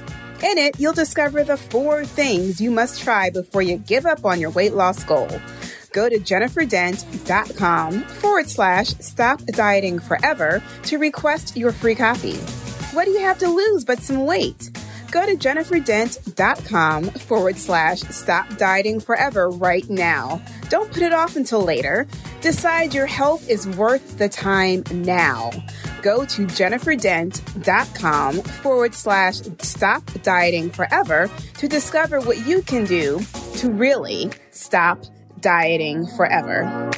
In 0.41 0.57
it, 0.57 0.79
you'll 0.79 0.93
discover 0.93 1.43
the 1.43 1.57
four 1.57 2.05
things 2.05 2.61
you 2.61 2.71
must 2.71 3.01
try 3.01 3.29
before 3.29 3.61
you 3.61 3.77
give 3.77 4.05
up 4.05 4.23
on 4.23 4.39
your 4.39 4.51
weight 4.51 4.73
loss 4.73 5.03
goal. 5.03 5.27
Go 5.91 6.07
to 6.07 6.17
jenniferdent.com 6.17 8.01
forward 8.03 8.49
slash 8.49 8.87
stop 8.99 9.43
dieting 9.47 9.99
forever 9.99 10.63
to 10.83 10.97
request 10.97 11.57
your 11.57 11.73
free 11.73 11.95
copy. 11.95 12.37
What 12.93 13.03
do 13.05 13.11
you 13.11 13.19
have 13.19 13.37
to 13.39 13.49
lose 13.49 13.83
but 13.83 13.99
some 13.99 14.25
weight? 14.25 14.69
Go 15.12 15.26
to 15.26 15.36
jenniferdent.com 15.36 17.03
forward 17.12 17.57
slash 17.57 17.99
stop 18.01 18.57
dieting 18.57 18.99
forever 18.99 19.49
right 19.49 19.89
now. 19.89 20.41
Don't 20.70 20.91
put 20.91 21.01
it 21.01 21.14
off 21.14 21.36
until 21.36 21.62
later. 21.62 22.07
Decide 22.41 22.93
your 22.93 23.07
health 23.07 23.49
is 23.49 23.68
worth 23.68 24.18
the 24.18 24.30
time 24.30 24.84
now 24.91 25.51
go 26.01 26.26
to 26.26 26.45
jenniferdent.com 26.45 28.41
forward 28.41 28.93
slash 28.93 29.36
stop 29.62 30.03
dieting 30.24 30.70
forever 30.70 31.30
to 31.57 31.68
discover 31.68 32.20
what 32.22 32.45
you 32.47 32.62
can 32.62 32.86
do 32.86 33.20
to 33.57 33.70
really 33.70 34.32
stop 34.51 35.03
dieting 35.39 36.07
forever. 36.16 36.91